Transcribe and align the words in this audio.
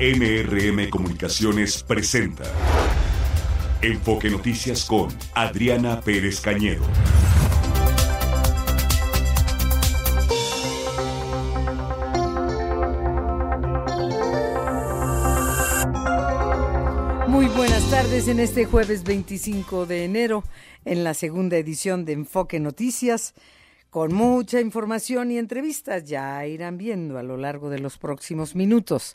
NRM 0.00 0.90
Comunicaciones 0.90 1.84
presenta 1.84 2.42
Enfoque 3.80 4.28
Noticias 4.28 4.86
con 4.86 5.06
Adriana 5.36 6.00
Pérez 6.00 6.40
Cañedo. 6.40 6.84
Muy 17.28 17.46
buenas 17.46 17.88
tardes 17.88 18.26
en 18.26 18.40
este 18.40 18.64
jueves 18.64 19.04
25 19.04 19.86
de 19.86 20.04
enero, 20.04 20.42
en 20.84 21.04
la 21.04 21.14
segunda 21.14 21.56
edición 21.56 22.04
de 22.04 22.14
Enfoque 22.14 22.58
Noticias, 22.58 23.34
con 23.90 24.12
mucha 24.12 24.60
información 24.60 25.30
y 25.30 25.38
entrevistas. 25.38 26.02
Ya 26.04 26.44
irán 26.48 26.78
viendo 26.78 27.16
a 27.16 27.22
lo 27.22 27.36
largo 27.36 27.70
de 27.70 27.78
los 27.78 27.96
próximos 27.96 28.56
minutos. 28.56 29.14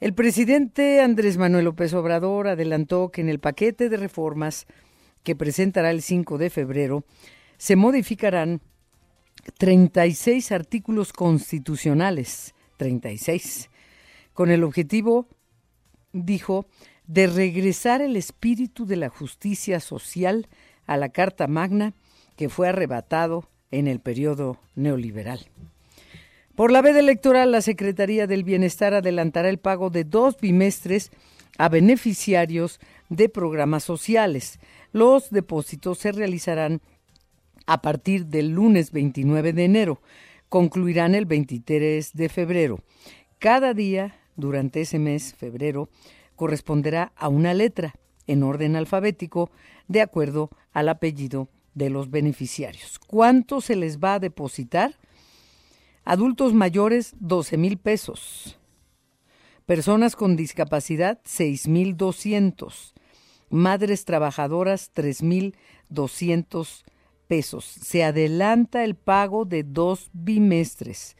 El 0.00 0.14
presidente 0.14 1.02
Andrés 1.02 1.36
Manuel 1.36 1.66
López 1.66 1.92
Obrador 1.92 2.48
adelantó 2.48 3.10
que 3.10 3.20
en 3.20 3.28
el 3.28 3.38
paquete 3.38 3.90
de 3.90 3.98
reformas 3.98 4.66
que 5.22 5.36
presentará 5.36 5.90
el 5.90 6.00
5 6.00 6.38
de 6.38 6.48
febrero 6.48 7.04
se 7.58 7.76
modificarán 7.76 8.62
36 9.58 10.52
artículos 10.52 11.12
constitucionales, 11.12 12.54
36, 12.78 13.68
con 14.32 14.50
el 14.50 14.64
objetivo, 14.64 15.26
dijo, 16.14 16.64
de 17.06 17.26
regresar 17.26 18.00
el 18.00 18.16
espíritu 18.16 18.86
de 18.86 18.96
la 18.96 19.10
justicia 19.10 19.80
social 19.80 20.48
a 20.86 20.96
la 20.96 21.10
Carta 21.10 21.46
Magna 21.46 21.92
que 22.36 22.48
fue 22.48 22.70
arrebatado 22.70 23.50
en 23.70 23.86
el 23.86 24.00
periodo 24.00 24.56
neoliberal. 24.76 25.46
Por 26.60 26.72
la 26.72 26.82
veda 26.82 26.98
electoral, 26.98 27.52
la 27.52 27.62
Secretaría 27.62 28.26
del 28.26 28.44
Bienestar 28.44 28.92
adelantará 28.92 29.48
el 29.48 29.56
pago 29.56 29.88
de 29.88 30.04
dos 30.04 30.38
bimestres 30.38 31.10
a 31.56 31.70
beneficiarios 31.70 32.80
de 33.08 33.30
programas 33.30 33.82
sociales. 33.82 34.60
Los 34.92 35.30
depósitos 35.30 35.96
se 35.96 36.12
realizarán 36.12 36.82
a 37.64 37.80
partir 37.80 38.26
del 38.26 38.50
lunes 38.50 38.92
29 38.92 39.54
de 39.54 39.64
enero. 39.64 40.02
Concluirán 40.50 41.14
el 41.14 41.24
23 41.24 42.12
de 42.12 42.28
febrero. 42.28 42.80
Cada 43.38 43.72
día 43.72 44.20
durante 44.36 44.82
ese 44.82 44.98
mes, 44.98 45.34
febrero, 45.34 45.88
corresponderá 46.36 47.14
a 47.16 47.28
una 47.28 47.54
letra 47.54 47.94
en 48.26 48.42
orden 48.42 48.76
alfabético 48.76 49.50
de 49.88 50.02
acuerdo 50.02 50.50
al 50.74 50.90
apellido 50.90 51.48
de 51.72 51.88
los 51.88 52.10
beneficiarios. 52.10 52.98
¿Cuánto 52.98 53.62
se 53.62 53.76
les 53.76 53.98
va 53.98 54.12
a 54.12 54.20
depositar? 54.20 54.98
Adultos 56.04 56.54
mayores, 56.54 57.14
12 57.20 57.56
mil 57.56 57.78
pesos. 57.78 58.58
Personas 59.66 60.16
con 60.16 60.36
discapacidad, 60.36 61.20
6 61.24 61.68
mil 61.68 61.96
200. 61.96 62.94
Madres 63.50 64.04
trabajadoras, 64.04 64.90
3 64.92 65.22
mil 65.22 65.56
200 65.88 66.84
pesos. 67.28 67.64
Se 67.64 68.02
adelanta 68.02 68.82
el 68.82 68.96
pago 68.96 69.44
de 69.44 69.62
dos 69.62 70.10
bimestres 70.12 71.16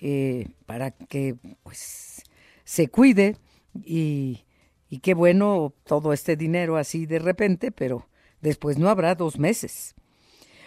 eh, 0.00 0.48
para 0.66 0.90
que 0.90 1.36
pues, 1.62 2.22
se 2.64 2.88
cuide 2.88 3.36
y, 3.84 4.44
y 4.88 4.98
qué 4.98 5.14
bueno 5.14 5.72
todo 5.84 6.12
este 6.12 6.36
dinero 6.36 6.76
así 6.76 7.06
de 7.06 7.18
repente, 7.18 7.70
pero 7.70 8.08
después 8.40 8.78
no 8.78 8.88
habrá 8.88 9.14
dos 9.14 9.38
meses. 9.38 9.94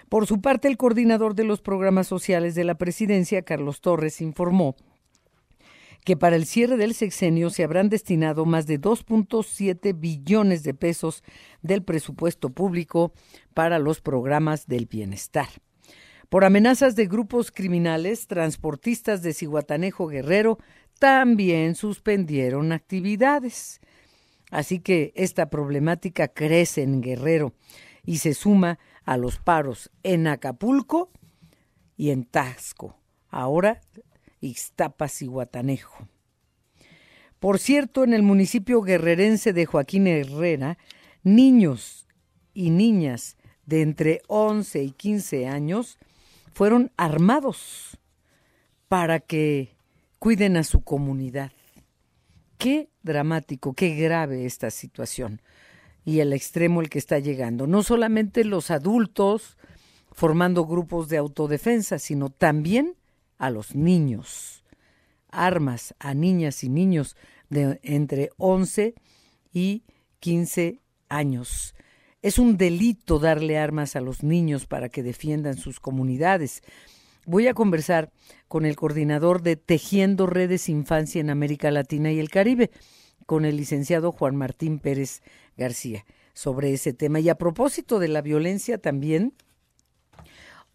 Por 0.10 0.26
su 0.26 0.42
parte, 0.42 0.68
el 0.68 0.78
coordinador 0.78 1.36
de 1.36 1.44
los 1.44 1.62
programas 1.62 2.08
sociales 2.08 2.56
de 2.56 2.64
la 2.64 2.76
presidencia, 2.76 3.42
Carlos 3.42 3.82
Torres, 3.82 4.22
informó 4.22 4.76
que 6.06 6.16
para 6.16 6.38
el 6.38 6.46
cierre 6.46 6.78
del 6.78 6.94
sexenio 6.94 7.50
se 7.50 7.66
habrán 7.66 7.90
destinado 7.90 8.46
más 8.46 8.66
de 8.66 8.80
2.7 8.80 10.00
billones 10.00 10.64
de 10.64 10.74
pesos 10.74 11.22
del 11.62 11.84
presupuesto 11.84 12.50
público 12.50 13.12
para 13.54 13.78
los 13.78 14.00
programas 14.00 14.68
del 14.68 14.86
bienestar. 14.86 15.50
Por 16.30 16.46
amenazas 16.46 16.96
de 16.96 17.08
grupos 17.08 17.52
criminales, 17.52 18.28
transportistas 18.28 19.22
de 19.22 19.34
Cihuatanejo 19.34 20.08
Guerrero 20.08 20.60
también 20.98 21.76
suspendieron 21.76 22.72
actividades. 22.72 23.82
Así 24.50 24.80
que 24.80 25.12
esta 25.16 25.50
problemática 25.50 26.30
crece 26.30 26.84
en 26.84 27.02
Guerrero 27.02 27.54
y 28.06 28.20
se 28.20 28.34
suma 28.34 28.80
a 29.08 29.18
los 29.18 29.40
paros 29.40 29.90
en 30.04 30.28
Acapulco 30.28 31.10
y 31.96 32.12
en 32.12 32.26
Tasco. 32.26 33.00
Ahora 33.30 33.82
Ixtapas 34.42 35.22
y 35.22 35.28
Guatanejo. 35.28 36.08
Por 37.40 37.58
cierto, 37.58 38.04
en 38.04 38.14
el 38.14 38.22
municipio 38.22 38.82
guerrerense 38.82 39.54
de 39.54 39.66
Joaquín 39.66 40.08
Herrera, 40.08 40.78
niños 41.24 42.06
y 42.54 42.70
niñas 42.70 43.38
de 43.66 43.82
entre 43.82 44.22
11 44.28 44.84
y 44.84 44.92
15 44.92 45.48
años 45.48 45.98
fueron 46.52 46.92
armados 46.98 47.98
para 48.90 49.22
que 49.22 49.78
cuiden 50.20 50.58
a 50.58 50.64
su 50.64 50.82
comunidad. 50.82 51.54
Qué 52.58 52.90
dramático, 53.04 53.74
qué 53.74 53.96
grave 53.96 54.46
esta 54.46 54.70
situación 54.70 55.42
y 56.08 56.22
el 56.22 56.32
extremo 56.32 56.80
el 56.80 56.90
que 56.90 57.00
está 57.00 57.20
llegando. 57.20 57.68
No 57.68 57.84
solamente 57.84 58.46
los 58.46 58.72
adultos 58.72 59.58
formando 60.14 60.66
grupos 60.66 61.10
de 61.10 61.18
autodefensa, 61.18 62.00
sino 62.00 62.30
también 62.30 62.96
a 63.38 63.50
los 63.50 63.76
niños. 63.76 64.64
Armas 65.30 65.94
a 66.00 66.14
niñas 66.14 66.64
y 66.64 66.70
niños 66.70 67.18
de 67.50 67.82
entre 67.84 68.30
11 68.38 68.96
y 69.52 69.84
15 70.22 70.80
años. 71.10 71.76
Es 72.22 72.40
un 72.40 72.56
delito 72.56 73.20
darle 73.20 73.58
armas 73.58 73.98
a 73.98 74.02
los 74.02 74.24
niños 74.24 74.66
para 74.66 74.88
que 74.88 75.04
defiendan 75.04 75.58
sus 75.58 75.82
comunidades. 75.82 76.62
Voy 77.26 77.48
a 77.48 77.54
conversar 77.54 78.14
con 78.48 78.66
el 78.66 78.78
coordinador 78.78 79.42
de 79.42 79.58
Tejiendo 79.58 80.26
Redes 80.26 80.70
Infancia 80.70 81.20
en 81.20 81.30
América 81.30 81.70
Latina 81.70 82.14
y 82.14 82.20
el 82.20 82.30
Caribe, 82.30 82.72
con 83.28 83.46
el 83.46 83.58
licenciado 83.58 84.12
Juan 84.12 84.36
Martín 84.36 84.80
Pérez 84.80 85.22
García, 85.58 86.06
sobre 86.34 86.74
ese 86.74 86.94
tema. 86.94 87.20
Y 87.20 87.30
a 87.30 87.36
propósito 87.36 88.00
de 88.00 88.08
la 88.08 88.22
violencia 88.22 88.80
también, 88.80 89.34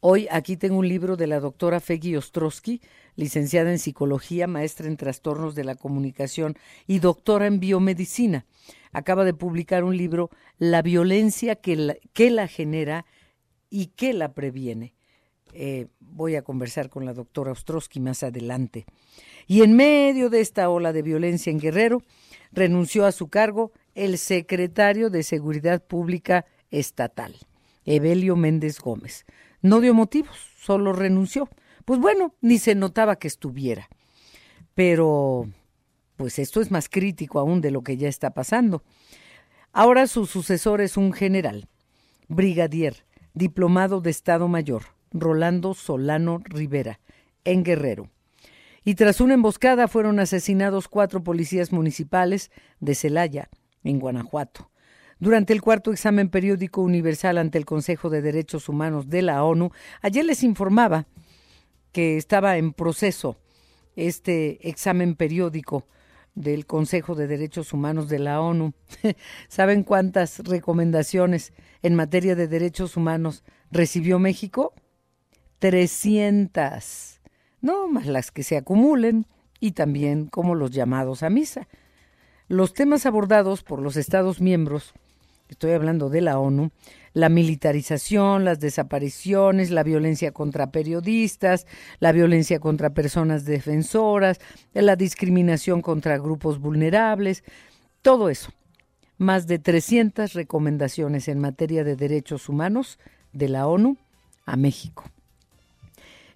hoy 0.01 0.29
aquí 0.31 0.59
tengo 0.59 0.77
un 0.77 0.87
libro 0.87 1.17
de 1.17 1.27
la 1.27 1.41
doctora 1.41 1.81
Feggy 1.81 2.15
Ostrowski, 2.15 2.83
licenciada 3.17 3.71
en 3.71 3.79
psicología, 3.79 4.47
maestra 4.47 4.87
en 4.87 4.99
trastornos 4.99 5.55
de 5.55 5.65
la 5.65 5.77
comunicación 5.77 6.57
y 6.87 6.99
doctora 6.99 7.47
en 7.47 7.59
biomedicina. 7.59 8.45
Acaba 8.93 9.25
de 9.25 9.33
publicar 9.33 9.83
un 9.83 9.97
libro, 9.97 10.29
La 10.59 10.83
violencia 10.83 11.57
que 11.57 11.75
la, 11.75 11.97
que 12.13 12.31
la 12.31 12.49
genera 12.49 13.07
y 13.71 13.87
que 13.87 14.13
la 14.13 14.35
previene 14.35 14.93
eh, 15.53 15.89
voy 16.01 16.37
a 16.37 16.43
conversar 16.43 16.89
con 16.89 17.05
la 17.05 17.15
doctora 17.15 17.53
Ostrowski 17.53 18.01
más 18.01 18.23
adelante. 18.23 18.87
Y 19.47 19.63
en 19.63 19.75
medio 19.75 20.31
de 20.31 20.41
esta 20.41 20.69
ola 20.69 20.93
de 20.93 21.03
violencia 21.03 21.51
en 21.51 21.59
Guerrero, 21.59 22.03
renunció 22.53 23.07
a 23.07 23.13
su 23.13 23.29
cargo 23.29 23.73
el 23.95 24.19
secretario 24.19 25.11
de 25.11 25.23
Seguridad 25.23 25.83
Pública 25.85 26.47
Estatal, 26.71 27.37
Evelio 27.85 28.37
Méndez 28.37 28.81
Gómez. 28.81 29.25
No 29.61 29.81
dio 29.81 29.95
motivos, 29.95 30.37
solo 30.59 30.93
renunció. 30.93 31.49
Pues 31.85 31.99
bueno, 32.01 32.35
ni 32.41 32.59
se 32.59 32.75
notaba 32.75 33.17
que 33.17 33.29
estuviera. 33.29 33.89
Pero, 34.75 35.49
pues 36.17 36.39
esto 36.39 36.61
es 36.61 36.71
más 36.71 36.89
crítico 36.89 37.39
aún 37.39 37.61
de 37.61 37.71
lo 37.71 37.83
que 37.83 37.97
ya 37.97 38.09
está 38.09 38.31
pasando. 38.31 38.83
Ahora 39.73 40.07
su 40.07 40.27
sucesor 40.27 40.81
es 40.81 40.97
un 40.97 41.13
general, 41.13 41.69
brigadier, 42.29 43.05
diplomado 43.35 44.01
de 44.01 44.11
Estado 44.11 44.47
Mayor, 44.49 44.83
Rolando 45.13 45.75
Solano 45.75 46.41
Rivera, 46.45 47.01
en 47.45 47.63
Guerrero. 47.63 48.11
Y 48.85 48.95
tras 48.95 49.21
una 49.21 49.35
emboscada 49.35 49.87
fueron 49.89 50.19
asesinados 50.19 50.89
cuatro 50.89 51.23
policías 51.23 51.73
municipales 51.73 52.51
de 52.81 52.95
Celaya, 52.95 53.49
en 53.85 54.01
Guanajuato. 54.01 54.71
Durante 55.21 55.53
el 55.53 55.63
cuarto 55.63 55.93
examen 55.93 56.29
periódico 56.29 56.83
universal 56.83 57.39
ante 57.39 57.57
el 57.57 57.65
Consejo 57.65 58.11
de 58.11 58.23
Derechos 58.23 58.69
Humanos 58.69 59.09
de 59.09 59.23
la 59.23 59.45
ONU, 59.45 59.71
ayer 60.01 60.25
les 60.25 60.43
informaba 60.43 61.07
que 61.93 62.17
estaba 62.17 62.57
en 62.57 62.73
proceso 62.73 63.37
este 63.95 64.69
examen 64.69 65.15
periódico 65.15 65.87
del 66.35 66.67
Consejo 66.67 67.15
de 67.15 67.27
Derechos 67.27 67.73
Humanos 67.73 68.09
de 68.09 68.19
la 68.19 68.41
ONU. 68.41 68.73
¿Saben 69.49 69.85
cuántas 69.85 70.41
recomendaciones 70.41 71.53
en 71.83 71.95
materia 71.95 72.35
de 72.35 72.49
derechos 72.49 72.97
humanos 72.97 73.45
recibió 73.71 74.19
México? 74.19 74.75
300, 75.63 77.21
no 77.61 77.87
más 77.87 78.07
las 78.07 78.33
que 78.33 78.43
se 78.43 78.57
acumulen 78.57 79.27
y 79.61 79.71
también 79.71 80.27
como 80.27 80.57
los 80.57 80.73
llamados 80.73 81.23
a 81.23 81.31
misa. 81.31 81.69
Los 82.49 82.75
temas 82.75 83.07
abordados 83.07 83.63
por 83.63 83.79
los 83.81 83.97
Estados 83.97 84.41
miembros, 84.41 84.93
estoy 85.49 85.71
hablando 85.71 86.11
de 86.11 86.21
la 86.21 86.41
ONU, 86.41 86.73
la 87.13 87.29
militarización, 87.29 88.45
las 88.45 88.59
desapariciones, 88.59 89.71
la 89.71 89.85
violencia 89.85 90.33
contra 90.33 90.73
periodistas, 90.73 91.69
la 92.01 92.11
violencia 92.11 92.59
contra 92.59 92.91
personas 92.91 93.45
defensoras, 93.45 94.41
la 94.75 94.97
discriminación 94.97 95.81
contra 95.81 96.19
grupos 96.19 96.59
vulnerables, 96.59 97.45
todo 98.03 98.31
eso. 98.31 98.51
Más 99.17 99.47
de 99.47 99.61
300 99.61 100.33
recomendaciones 100.33 101.29
en 101.29 101.39
materia 101.39 101.85
de 101.85 101.95
derechos 101.95 102.49
humanos 102.49 102.99
de 103.33 103.49
la 103.49 103.69
ONU 103.69 103.97
a 104.45 104.57
México. 104.57 105.05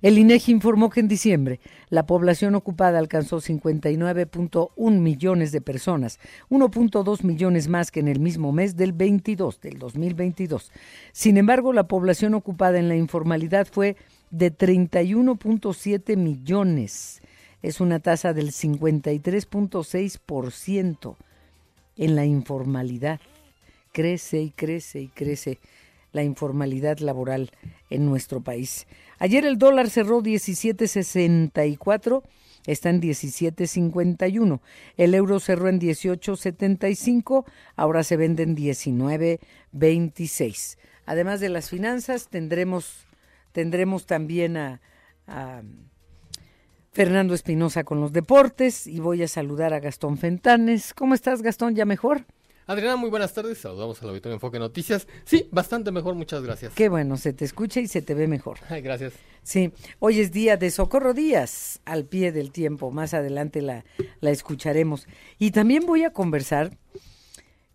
El 0.07 0.19
INEGI 0.19 0.53
informó 0.53 0.89
que 0.89 1.01
en 1.01 1.09
diciembre 1.09 1.59
la 1.89 2.07
población 2.07 2.55
ocupada 2.55 3.01
alcanzó 3.01 3.39
59.1 3.39 5.01
millones 5.01 5.51
de 5.51 5.61
personas, 5.61 6.21
1.2 6.49 7.25
millones 7.25 7.67
más 7.67 7.91
que 7.91 7.99
en 7.99 8.07
el 8.07 8.21
mismo 8.21 8.53
mes 8.53 8.77
del 8.77 8.93
22 8.93 9.61
del 9.61 9.81
2022. 9.81 10.71
Sin 11.11 11.39
embargo, 11.39 11.73
la 11.73 11.89
población 11.89 12.35
ocupada 12.35 12.79
en 12.79 12.89
la 12.89 12.95
informalidad 12.95 13.67
fue 13.67 13.97
de 14.31 14.57
31.7 14.57 16.17
millones. 16.17 17.21
Es 17.61 17.81
una 17.81 17.99
tasa 17.99 18.33
del 18.33 18.53
53.6% 18.53 21.17
en 21.97 22.15
la 22.15 22.25
informalidad. 22.25 23.21
Crece 23.91 24.41
y 24.41 24.51
crece 24.51 25.01
y 25.01 25.09
crece 25.09 25.59
la 26.13 26.23
informalidad 26.23 26.99
laboral 26.99 27.51
en 27.91 28.07
nuestro 28.07 28.41
país. 28.41 28.87
Ayer 29.19 29.47
el 29.47 29.59
dólar 29.59 29.91
cerró 29.91 30.23
17.64, 30.23 32.23
está 32.67 32.91
en 32.91 33.01
17.51. 33.01 34.61
El 34.97 35.15
euro 35.15 35.41
cerró 35.41 35.69
en 35.69 35.81
18.75, 35.81 37.45
ahora 37.77 38.05
se 38.05 38.17
vende 38.17 38.43
en 38.43 38.57
19.26. 38.57 40.77
Además 41.07 41.41
de 41.41 41.49
las 41.49 41.71
finanzas, 41.71 42.29
tendremos, 42.29 43.07
tendremos 43.53 44.05
también 44.07 44.57
a, 44.57 44.81
a 45.27 45.63
Fernando 46.93 47.35
Espinosa 47.35 47.83
con 47.85 48.01
los 48.01 48.13
deportes 48.13 48.87
y 48.87 49.01
voy 49.01 49.23
a 49.23 49.29
saludar 49.29 49.75
a 49.75 49.81
Gastón 49.81 50.19
Fentanes. 50.19 50.95
¿Cómo 50.95 51.15
estás, 51.15 51.43
Gastón? 51.43 51.75
¿Ya 51.75 51.85
mejor? 51.85 52.25
Adriana, 52.69 52.97
muy 52.97 53.11
buenas 53.11 53.33
tardes. 53.33 53.59
Saludamos 53.59 54.03
al 54.03 54.09
auditorio 54.09 54.35
Enfoque 54.35 54.59
Noticias. 54.59 55.07
Sí, 55.25 55.49
bastante 55.53 55.93
mejor, 55.93 56.17
muchas 56.17 56.43
gracias. 56.43 56.75
Qué 56.75 56.89
bueno, 56.89 57.17
se 57.17 57.33
te 57.33 57.45
escucha 57.45 57.79
y 57.79 57.87
se 57.87 58.03
te 58.03 58.13
ve 58.15 58.27
mejor. 58.27 58.59
Ay, 58.69 58.83
gracias. 58.83 59.13
Sí, 59.45 59.73
hoy 60.01 60.19
es 60.19 60.33
día 60.33 60.57
de 60.57 60.73
Socorro 60.73 61.15
Díaz, 61.15 61.81
al 61.85 62.07
pie 62.07 62.33
del 62.33 62.51
tiempo. 62.51 62.91
Más 62.91 63.15
adelante 63.15 63.63
la, 63.63 63.85
la 64.19 64.31
escucharemos. 64.31 65.07
Y 65.39 65.53
también 65.53 65.87
voy 65.87 66.03
a 66.03 66.13
conversar 66.13 66.77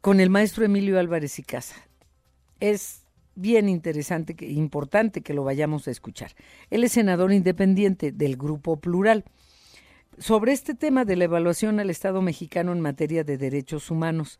con 0.02 0.20
el 0.20 0.30
maestro 0.30 0.66
Emilio 0.66 1.00
Álvarez 1.00 1.40
y 1.40 1.44
Casa. 1.44 1.76
Es 2.60 3.04
bien 3.36 3.70
interesante, 3.70 4.36
que, 4.36 4.48
importante 4.48 5.22
que 5.22 5.34
lo 5.34 5.46
vayamos 5.46 5.88
a 5.88 5.92
escuchar. 5.92 6.32
Él 6.70 6.84
es 6.84 6.92
senador 6.92 7.32
independiente 7.32 8.12
del 8.12 8.36
Grupo 8.36 8.82
Plural. 8.82 9.24
Sobre 10.18 10.52
este 10.52 10.76
tema 10.76 11.06
de 11.06 11.16
la 11.16 11.24
evaluación 11.24 11.80
al 11.80 11.90
Estado 11.90 12.22
mexicano 12.22 12.74
en 12.74 12.82
materia 12.82 13.24
de 13.24 13.38
derechos 13.38 13.90
humanos. 13.90 14.38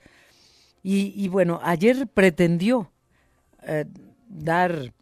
Y, 0.84 1.28
bueno, 1.28 1.60
ayer 1.64 2.08
pretendió 2.08 2.92
eh, 3.64 3.86
dar 4.28 4.94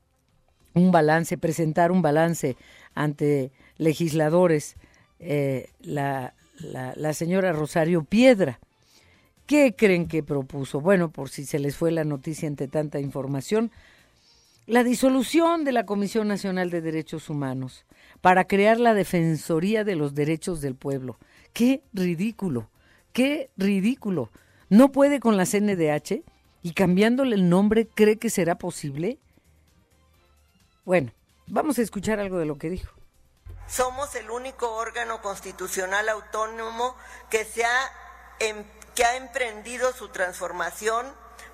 un 0.74 0.92
balance, 0.92 1.38
presentar 1.38 1.92
un 1.92 2.02
balance 2.02 2.58
ante 2.96 3.52
legisladores 3.78 4.76
eh, 5.20 5.70
la, 5.80 6.34
la, 6.60 6.94
la, 6.96 7.14
señora 7.14 7.54
Rosario 7.54 8.04
Piedra. 8.04 8.60
¿Qué 9.46 9.74
creen 9.76 10.08
que 10.08 10.22
propuso? 10.22 10.82
Bueno, 10.82 11.12
por 11.12 11.30
si 11.30 11.46
se 11.46 11.60
les 11.60 11.76
fue 11.76 11.92
la 11.92 12.04
noticia 12.04 12.48
ante 12.48 12.68
tanta 12.68 13.00
información, 13.00 13.72
la 14.68 14.84
disolución 14.84 15.64
de 15.64 15.72
la 15.72 15.86
Comisión 15.86 16.28
Nacional 16.28 16.70
de 16.70 16.82
Derechos 16.82 17.30
Humanos 17.30 17.86
para 18.22 18.46
crear 18.46 18.80
la 18.80 18.94
Defensoría 18.94 19.84
de 19.84 19.96
los 19.96 20.14
Derechos 20.14 20.62
del 20.62 20.76
Pueblo. 20.76 21.18
¡Qué 21.54 21.82
ridículo! 21.94 22.70
¡Qué 23.12 23.50
ridículo! 23.58 24.30
No 24.70 24.92
puede 24.92 25.20
con 25.20 25.38
la 25.38 25.46
CNDH 25.46 26.24
y 26.62 26.74
cambiándole 26.74 27.36
el 27.36 27.50
nombre 27.50 27.88
cree 27.88 28.18
que 28.18 28.30
será 28.30 28.58
posible? 28.58 29.20
Bueno, 30.86 31.12
vamos 31.48 31.78
a 31.80 31.82
escuchar 31.82 32.20
algo 32.20 32.38
de 32.38 32.46
lo 32.46 32.58
que 32.58 32.70
dijo. 32.70 32.94
Somos 33.68 34.16
el 34.16 34.32
único 34.32 34.72
órgano 34.76 35.22
constitucional 35.22 36.10
autónomo 36.10 36.96
que, 37.30 37.46
se 37.46 37.64
ha, 37.64 37.92
em, 38.40 38.64
que 38.96 39.06
ha 39.06 39.16
emprendido 39.16 39.94
su 39.94 40.10
transformación 40.10 41.06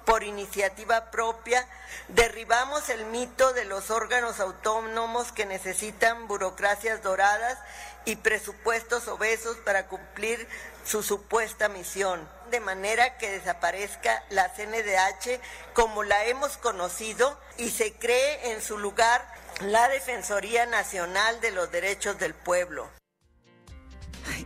por 0.06 0.23
iniciativa 0.23 1.09
propia, 1.11 1.68
derribamos 2.09 2.89
el 2.89 3.06
mito 3.07 3.53
de 3.53 3.65
los 3.65 3.89
órganos 3.89 4.39
autónomos 4.39 5.31
que 5.31 5.45
necesitan 5.45 6.27
burocracias 6.27 7.01
doradas 7.01 7.57
y 8.06 8.15
presupuestos 8.18 9.07
obesos 9.07 9.57
para 9.57 9.88
cumplir 9.88 10.47
su 10.85 11.01
supuesta 11.01 11.69
misión, 11.69 12.29
de 12.51 12.59
manera 12.59 13.18
que 13.18 13.30
desaparezca 13.30 14.24
la 14.30 14.50
CNDH 14.50 15.39
como 15.74 16.03
la 16.03 16.25
hemos 16.25 16.57
conocido 16.57 17.39
y 17.57 17.69
se 17.69 17.94
cree 17.94 18.51
en 18.51 18.62
su 18.62 18.77
lugar 18.77 19.21
la 19.62 19.88
Defensoría 19.89 20.65
Nacional 20.65 21.39
de 21.42 21.51
los 21.51 21.71
Derechos 21.71 22.19
del 22.19 22.33
Pueblo. 22.33 22.88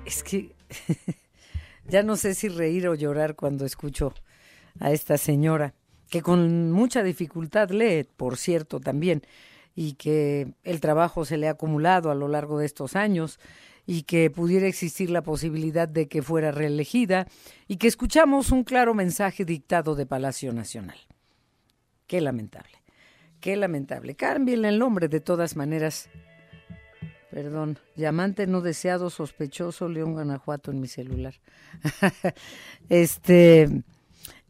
es 0.05 0.23
que 0.23 0.55
ya 1.85 2.03
no 2.03 2.15
sé 2.15 2.35
si 2.35 2.49
reír 2.49 2.87
o 2.87 2.95
llorar 2.95 3.35
cuando 3.35 3.65
escucho 3.65 4.13
a 4.79 4.91
esta 4.91 5.17
señora, 5.17 5.73
que 6.09 6.21
con 6.21 6.71
mucha 6.71 7.03
dificultad 7.03 7.69
lee, 7.69 8.07
por 8.17 8.37
cierto, 8.37 8.79
también, 8.79 9.23
y 9.75 9.93
que 9.93 10.53
el 10.63 10.79
trabajo 10.79 11.25
se 11.25 11.37
le 11.37 11.47
ha 11.47 11.51
acumulado 11.51 12.11
a 12.11 12.15
lo 12.15 12.27
largo 12.27 12.59
de 12.59 12.65
estos 12.65 12.95
años 12.95 13.39
y 13.91 14.03
que 14.03 14.29
pudiera 14.29 14.67
existir 14.67 15.09
la 15.09 15.23
posibilidad 15.23 15.89
de 15.89 16.07
que 16.07 16.21
fuera 16.21 16.51
reelegida 16.51 17.25
y 17.67 17.77
que 17.77 17.87
escuchamos 17.87 18.51
un 18.51 18.63
claro 18.63 18.93
mensaje 18.93 19.45
dictado 19.45 19.95
de 19.95 20.05
Palacio 20.05 20.53
Nacional. 20.53 20.99
Qué 22.05 22.21
lamentable, 22.21 22.83
qué 23.39 23.55
lamentable. 23.55 24.13
Cámbienle 24.13 24.69
el 24.69 24.77
nombre 24.77 25.07
de 25.07 25.19
todas 25.21 25.55
maneras. 25.55 26.07
Perdón, 27.31 27.79
llamante 27.95 28.45
no 28.45 28.61
deseado, 28.61 29.09
sospechoso, 29.09 29.89
León 29.89 30.13
Guanajuato 30.13 30.69
en 30.69 30.81
mi 30.81 30.87
celular. 30.87 31.33
este, 32.89 33.81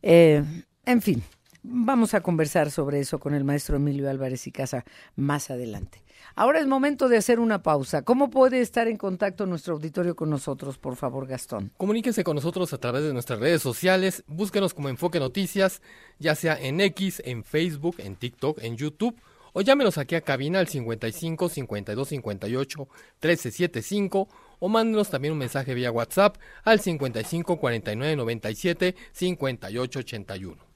eh, 0.01 0.43
en 0.85 1.01
fin, 1.01 1.23
vamos 1.63 2.13
a 2.13 2.21
conversar 2.21 2.71
sobre 2.71 2.99
eso 2.99 3.19
con 3.19 3.33
el 3.33 3.43
maestro 3.43 3.75
Emilio 3.75 4.09
Álvarez 4.09 4.47
y 4.47 4.51
Casa 4.51 4.85
más 5.15 5.49
adelante. 5.49 6.03
Ahora 6.35 6.59
es 6.59 6.67
momento 6.67 7.09
de 7.09 7.17
hacer 7.17 7.39
una 7.39 7.63
pausa. 7.63 8.03
¿Cómo 8.03 8.29
puede 8.29 8.61
estar 8.61 8.87
en 8.87 8.97
contacto 8.97 9.45
nuestro 9.45 9.75
auditorio 9.75 10.15
con 10.15 10.29
nosotros, 10.29 10.77
por 10.77 10.95
favor, 10.95 11.27
Gastón? 11.27 11.71
Comuníquese 11.77 12.23
con 12.23 12.35
nosotros 12.35 12.73
a 12.73 12.77
través 12.77 13.03
de 13.03 13.13
nuestras 13.13 13.39
redes 13.39 13.61
sociales. 13.61 14.23
Búsquenos 14.27 14.73
como 14.73 14.89
Enfoque 14.89 15.19
Noticias, 15.19 15.81
ya 16.19 16.35
sea 16.35 16.59
en 16.59 16.81
X, 16.81 17.21
en 17.25 17.43
Facebook, 17.43 17.95
en 17.99 18.15
TikTok, 18.15 18.59
en 18.61 18.77
YouTube 18.77 19.15
o 19.53 19.61
llámenos 19.61 19.97
aquí 19.97 20.15
a 20.15 20.21
cabina 20.21 20.59
al 20.59 20.67
55 20.67 21.49
52 21.49 22.07
58 22.07 22.79
1375 22.79 24.27
o 24.59 24.69
mándenos 24.69 25.09
también 25.09 25.31
un 25.31 25.39
mensaje 25.39 25.73
vía 25.73 25.91
WhatsApp 25.91 26.37
al 26.63 26.79
55 26.79 27.57
49 27.57 28.15
97 28.15 28.95
58 29.11 29.99
81. 29.99 30.68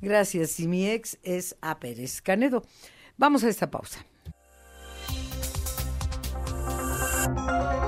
Gracias. 0.00 0.58
Y 0.60 0.68
mi 0.68 0.88
ex 0.88 1.18
es 1.22 1.56
A. 1.60 1.78
Pérez 1.78 2.20
Canedo. 2.22 2.62
Vamos 3.16 3.44
a 3.44 3.48
esta 3.48 3.70
pausa. 3.70 4.04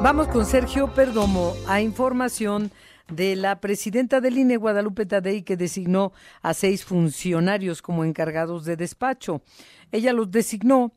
Vamos 0.02 0.28
con 0.28 0.46
Sergio 0.46 0.94
Perdomo 0.94 1.54
a 1.66 1.80
información 1.80 2.70
de 3.10 3.36
la 3.36 3.60
presidenta 3.60 4.20
del 4.20 4.38
INE, 4.38 4.56
Guadalupe 4.56 5.06
Tadei, 5.06 5.42
que 5.42 5.56
designó 5.56 6.12
a 6.42 6.54
seis 6.54 6.84
funcionarios 6.84 7.82
como 7.82 8.04
encargados 8.04 8.64
de 8.64 8.76
despacho. 8.76 9.42
Ella 9.90 10.12
los 10.12 10.30
designó 10.30 10.92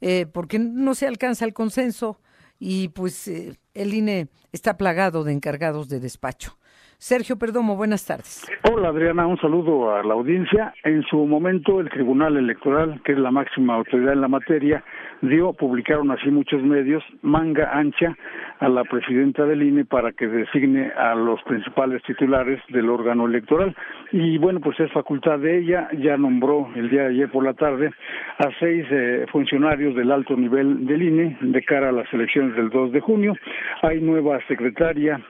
eh, 0.00 0.26
porque 0.26 0.58
no 0.58 0.94
se 0.94 1.06
alcanza 1.06 1.44
el 1.44 1.54
consenso 1.54 2.20
y 2.58 2.88
pues 2.88 3.26
eh, 3.28 3.58
el 3.74 3.94
INE 3.94 4.28
está 4.52 4.76
plagado 4.76 5.24
de 5.24 5.32
encargados 5.32 5.88
de 5.88 6.00
despacho. 6.00 6.58
Sergio 7.02 7.36
Perdomo, 7.36 7.74
buenas 7.74 8.06
tardes. 8.06 8.48
Hola 8.70 8.90
Adriana, 8.90 9.26
un 9.26 9.36
saludo 9.40 9.92
a 9.92 10.04
la 10.04 10.14
audiencia. 10.14 10.72
En 10.84 11.02
su 11.02 11.16
momento 11.26 11.80
el 11.80 11.90
Tribunal 11.90 12.36
Electoral, 12.36 13.02
que 13.04 13.10
es 13.10 13.18
la 13.18 13.32
máxima 13.32 13.74
autoridad 13.74 14.12
en 14.12 14.20
la 14.20 14.28
materia, 14.28 14.84
dio, 15.20 15.52
publicaron 15.52 16.12
así 16.12 16.30
muchos 16.30 16.62
medios, 16.62 17.02
manga 17.22 17.72
ancha 17.72 18.16
a 18.62 18.68
la 18.68 18.84
presidenta 18.84 19.44
del 19.44 19.64
INE 19.64 19.84
para 19.84 20.12
que 20.12 20.28
designe 20.28 20.92
a 20.96 21.16
los 21.16 21.42
principales 21.42 22.00
titulares 22.04 22.60
del 22.68 22.88
órgano 22.90 23.26
electoral. 23.26 23.74
Y 24.12 24.38
bueno, 24.38 24.60
pues 24.60 24.78
es 24.78 24.90
facultad 24.92 25.40
de 25.40 25.58
ella, 25.58 25.88
ya 25.98 26.16
nombró 26.16 26.68
el 26.76 26.88
día 26.88 27.02
de 27.02 27.08
ayer 27.08 27.28
por 27.28 27.44
la 27.44 27.54
tarde 27.54 27.90
a 28.38 28.48
seis 28.60 28.86
eh, 28.92 29.26
funcionarios 29.32 29.96
del 29.96 30.12
alto 30.12 30.36
nivel 30.36 30.86
del 30.86 31.02
INE 31.02 31.38
de 31.40 31.62
cara 31.64 31.88
a 31.88 31.92
las 31.92 32.12
elecciones 32.12 32.54
del 32.54 32.70
2 32.70 32.92
de 32.92 33.00
junio. 33.00 33.34
Hay 33.82 34.00
nueva 34.00 34.38
secretaria, 34.46 35.20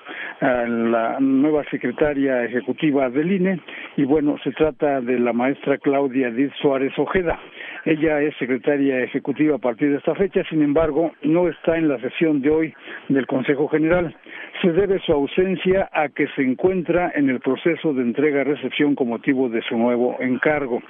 eh, 0.43 0.67
la 0.69 1.17
nueva 1.19 1.65
secretaria 1.71 2.45
ejecutiva 2.45 3.09
del 3.09 3.33
INE, 3.33 3.61
y 3.97 4.05
bueno, 4.05 4.37
se 4.45 4.53
trata 4.53 5.01
de 5.01 5.19
la 5.19 5.33
maestra 5.33 5.79
Claudia 5.79 6.31
Díaz 6.31 6.53
Suárez 6.61 6.93
Ojeda. 6.99 7.41
Ella 7.85 8.21
es 8.21 8.37
secretaria 8.37 9.01
ejecutiva 9.01 9.57
a 9.57 9.59
partir 9.59 9.91
de 9.91 9.97
esta 9.97 10.15
fecha, 10.15 10.45
sin 10.51 10.63
embargo, 10.63 11.13
no 11.23 11.49
está 11.49 11.79
en 11.79 11.89
la 11.89 11.99
sesión 11.99 12.41
de 12.41 12.51
hoy 12.51 12.75
del 13.23 13.27
Consejo 13.29 13.69
General. 13.69 14.15
Se 14.61 14.73
debe 14.73 14.99
su 15.01 15.13
ausencia 15.13 15.89
a 15.93 16.09
que 16.09 16.27
se 16.35 16.43
encuentra 16.43 17.13
en 17.15 17.31
el 17.31 17.41
proceso 17.41 17.95
de 17.95 18.03
entrega-recepción 18.03 18.95
con 18.95 19.09
motivo 19.09 19.49
de 19.49 19.63
su 19.63 19.77
nuevo 19.77 20.17
encargo. 20.19 20.83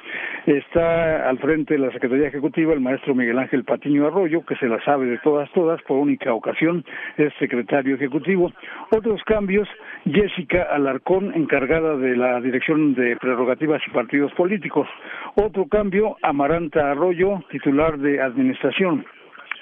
Está 0.46 1.28
al 1.28 1.38
frente 1.38 1.74
de 1.74 1.80
la 1.80 1.92
Secretaría 1.92 2.28
Ejecutiva 2.28 2.72
el 2.72 2.80
maestro 2.80 3.14
Miguel 3.14 3.38
Ángel 3.38 3.64
Patiño 3.64 4.06
Arroyo, 4.06 4.44
que 4.46 4.56
se 4.56 4.66
la 4.66 4.82
sabe 4.84 5.06
de 5.06 5.18
todas, 5.18 5.50
todas, 5.52 5.80
por 5.82 5.98
única 5.98 6.32
ocasión 6.32 6.84
es 7.18 7.32
secretario 7.38 7.96
ejecutivo. 7.96 8.50
Otros 8.90 9.22
cambios, 9.24 9.68
Jessica 10.04 10.62
Alarcón, 10.70 11.34
encargada 11.34 11.96
de 11.96 12.16
la 12.16 12.40
Dirección 12.40 12.94
de 12.94 13.16
Prerrogativas 13.16 13.82
y 13.86 13.90
Partidos 13.90 14.32
Políticos. 14.32 14.88
Otro 15.34 15.66
cambio, 15.66 16.16
Amaranta 16.22 16.90
Arroyo, 16.90 17.42
titular 17.50 17.98
de 17.98 18.20
Administración. 18.20 19.04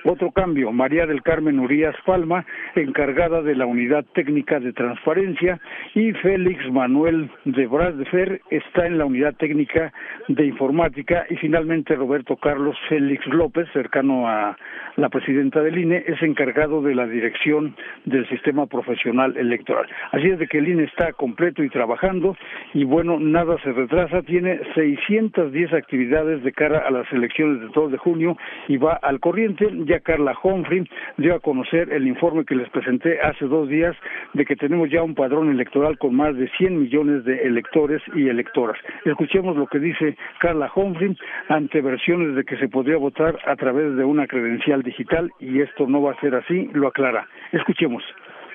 Otro 0.04 0.30
cambio, 0.30 0.73
María 0.73 1.07
del 1.07 1.23
Carmen 1.23 1.61
Urias 1.61 1.95
Palma, 2.07 2.47
encargada 2.75 3.42
de 3.42 3.54
la 3.54 3.66
Unidad 3.66 4.04
Técnica 4.14 4.59
de 4.59 4.73
Transparencia, 4.73 5.61
y 5.95 6.12
Félix 6.12 6.71
Manuel 6.71 7.30
de 7.45 7.66
Bras 7.66 7.97
de 7.99 8.07
Fer 8.07 8.40
está 8.50 8.87
en 8.87 8.97
la 8.97 9.04
Unidad 9.04 9.35
Técnica 9.37 9.92
de 10.28 10.47
Informática, 10.47 11.26
y 11.28 11.37
finalmente 11.37 11.95
Roberto 11.95 12.37
Carlos 12.37 12.76
Félix 12.88 13.26
López, 13.26 13.69
cercano 13.73 14.26
a 14.26 14.57
la 14.97 15.09
presidenta 15.09 15.61
del 15.62 15.78
INE, 15.78 16.04
es 16.07 16.23
encargado 16.23 16.80
de 16.83 16.95
la 16.95 17.07
dirección 17.07 17.75
del 18.07 18.28
sistema 18.28 18.66
profesional 18.66 19.37
electoral. 19.37 19.87
Así 20.12 20.28
es 20.28 20.38
de 20.38 20.47
que 20.47 20.59
el 20.59 20.69
INE 20.69 20.85
está 20.85 21.12
completo 21.12 21.62
y 21.62 21.69
trabajando, 21.69 22.37
y 22.73 22.85
bueno, 22.85 23.21
nada 23.21 23.57
se 23.62 23.73
retrasa, 23.73 24.23
tiene 24.23 24.61
610 24.75 25.75
actividades 25.75 26.42
de 26.42 26.52
cara 26.52 26.78
a 26.87 26.90
las 26.90 27.11
elecciones 27.12 27.61
del 27.61 27.71
2 27.71 27.92
de 27.92 27.99
junio 27.99 28.37
y 28.69 28.76
va 28.76 28.95
al 28.95 29.21
corriente 29.21 29.69
ya 29.91 29.99
Carla 29.99 30.37
Humphrey 30.41 30.85
dio 31.17 31.35
a 31.35 31.41
conocer 31.41 31.93
el 31.93 32.07
informe 32.07 32.45
que 32.45 32.55
les 32.55 32.69
presenté 32.71 33.21
hace 33.21 33.47
dos 33.47 33.69
días 33.69 33.97
de 34.35 34.45
que 34.45 34.55
tenemos 34.55 34.89
ya 34.89 35.03
un 35.03 35.17
padrón 35.17 35.51
electoral 35.51 35.99
con 35.99 36.15
más 36.15 36.37
de 36.37 36.49
100 36.59 36.81
millones 36.81 37.25
de 37.25 37.43
electores 37.43 38.01
y 38.15 38.29
electoras. 38.29 38.79
Escuchemos 39.05 39.57
lo 39.57 39.67
que 39.67 39.81
dice 39.81 40.17
Carla 40.39 40.71
Humphrey 40.73 41.17
ante 41.49 41.81
versiones 41.81 42.37
de 42.37 42.45
que 42.45 42.57
se 42.57 42.69
podría 42.69 42.99
votar 42.99 43.37
a 43.45 43.57
través 43.57 43.97
de 43.97 44.05
una 44.05 44.29
credencial 44.29 44.83
digital 44.85 45.33
y 45.41 45.61
esto 45.61 45.89
no 45.89 46.03
va 46.03 46.13
a 46.13 46.21
ser 46.21 46.37
así, 46.37 46.71
lo 46.73 46.87
aclara. 46.87 47.27
Escuchemos. 47.51 48.05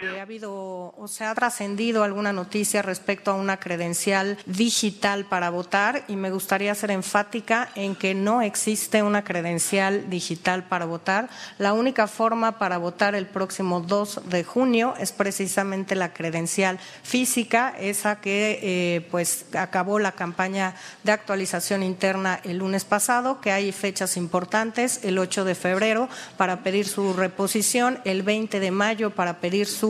Ha 0.03 0.21
habido 0.21 0.93
o 0.97 1.07
se 1.07 1.23
ha 1.23 1.33
trascendido 1.33 2.03
alguna 2.03 2.33
noticia 2.33 2.81
respecto 2.81 3.31
a 3.31 3.35
una 3.35 3.57
credencial 3.57 4.37
digital 4.45 5.25
para 5.25 5.49
votar 5.49 6.03
y 6.07 6.15
me 6.17 6.31
gustaría 6.31 6.75
ser 6.75 6.91
enfática 6.91 7.69
en 7.75 7.95
que 7.95 8.13
no 8.13 8.41
existe 8.41 9.03
una 9.03 9.23
credencial 9.23 10.09
digital 10.09 10.65
para 10.65 10.85
votar. 10.85 11.29
La 11.59 11.73
única 11.73 12.07
forma 12.07 12.59
para 12.59 12.77
votar 12.77 13.15
el 13.15 13.25
próximo 13.25 13.79
2 13.79 14.21
de 14.25 14.43
junio 14.43 14.95
es 14.99 15.11
precisamente 15.13 15.95
la 15.95 16.13
credencial 16.13 16.77
física, 17.03 17.73
esa 17.79 18.19
que 18.19 18.59
eh, 18.61 19.07
pues 19.11 19.45
acabó 19.55 19.99
la 19.99 20.11
campaña 20.11 20.75
de 21.03 21.13
actualización 21.13 21.83
interna 21.83 22.39
el 22.43 22.57
lunes 22.57 22.83
pasado, 22.83 23.39
que 23.39 23.51
hay 23.51 23.71
fechas 23.71 24.17
importantes, 24.17 25.03
el 25.03 25.17
8 25.17 25.45
de 25.45 25.55
febrero 25.55 26.09
para 26.37 26.63
pedir 26.63 26.87
su 26.87 27.13
reposición, 27.13 27.99
el 28.03 28.23
20 28.23 28.59
de 28.59 28.71
mayo 28.71 29.11
para 29.11 29.39
pedir 29.39 29.67
su 29.67 29.84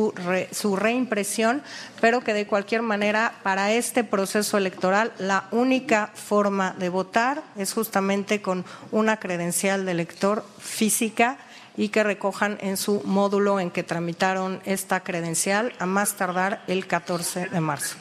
su, 0.52 0.76
reimpresión, 0.76 1.62
pero 2.02 2.22
que 2.22 2.34
de 2.34 2.48
cualquier 2.48 2.82
manera 2.82 3.34
para 3.44 3.72
este 3.72 4.04
proceso 4.04 4.58
electoral 4.58 5.12
la 5.18 5.48
única 5.52 6.12
forma 6.14 6.76
de 6.78 6.90
votar 6.90 7.44
es 7.56 7.74
justamente 7.74 8.42
con 8.42 8.66
una 8.92 9.18
credencial 9.18 9.86
de 9.86 9.92
elector 9.92 10.46
física 10.60 11.38
y 11.78 11.90
que 11.90 12.04
recojan 12.04 12.58
en 12.62 12.78
su 12.78 13.02
módulo 13.06 13.60
en 13.60 13.72
que 13.72 13.84
tramitaron 13.84 14.62
esta 14.66 15.02
credencial 15.02 15.74
a 15.80 15.86
más 15.86 16.16
tardar 16.16 16.64
el 16.68 16.88
14 16.88 17.48
de 17.48 17.60
marzo. 17.60 17.98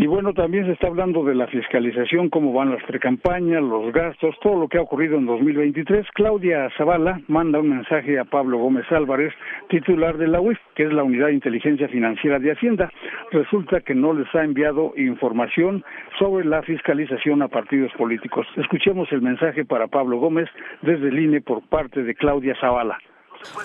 Y 0.00 0.06
bueno, 0.06 0.32
también 0.32 0.64
se 0.64 0.72
está 0.72 0.86
hablando 0.86 1.22
de 1.24 1.34
la 1.34 1.46
fiscalización, 1.46 2.30
cómo 2.30 2.54
van 2.54 2.70
las 2.70 2.82
precampañas, 2.84 3.62
los 3.62 3.92
gastos, 3.92 4.34
todo 4.40 4.58
lo 4.58 4.66
que 4.66 4.78
ha 4.78 4.80
ocurrido 4.80 5.18
en 5.18 5.26
2023. 5.26 6.06
Claudia 6.14 6.70
Zavala 6.78 7.20
manda 7.28 7.58
un 7.58 7.68
mensaje 7.68 8.18
a 8.18 8.24
Pablo 8.24 8.56
Gómez 8.56 8.90
Álvarez, 8.90 9.34
titular 9.68 10.16
de 10.16 10.26
la 10.26 10.40
UIF, 10.40 10.58
que 10.74 10.84
es 10.84 10.92
la 10.94 11.02
Unidad 11.02 11.26
de 11.26 11.34
Inteligencia 11.34 11.86
Financiera 11.88 12.38
de 12.38 12.50
Hacienda. 12.50 12.90
Resulta 13.30 13.82
que 13.82 13.94
no 13.94 14.14
les 14.14 14.34
ha 14.34 14.42
enviado 14.42 14.94
información 14.96 15.84
sobre 16.18 16.46
la 16.46 16.62
fiscalización 16.62 17.42
a 17.42 17.48
partidos 17.48 17.92
políticos. 17.98 18.46
Escuchemos 18.56 19.12
el 19.12 19.20
mensaje 19.20 19.66
para 19.66 19.88
Pablo 19.88 20.16
Gómez 20.16 20.48
desde 20.80 21.08
el 21.08 21.18
INE 21.18 21.42
por 21.42 21.60
parte 21.68 22.02
de 22.02 22.14
Claudia 22.14 22.56
Zavala. 22.58 22.96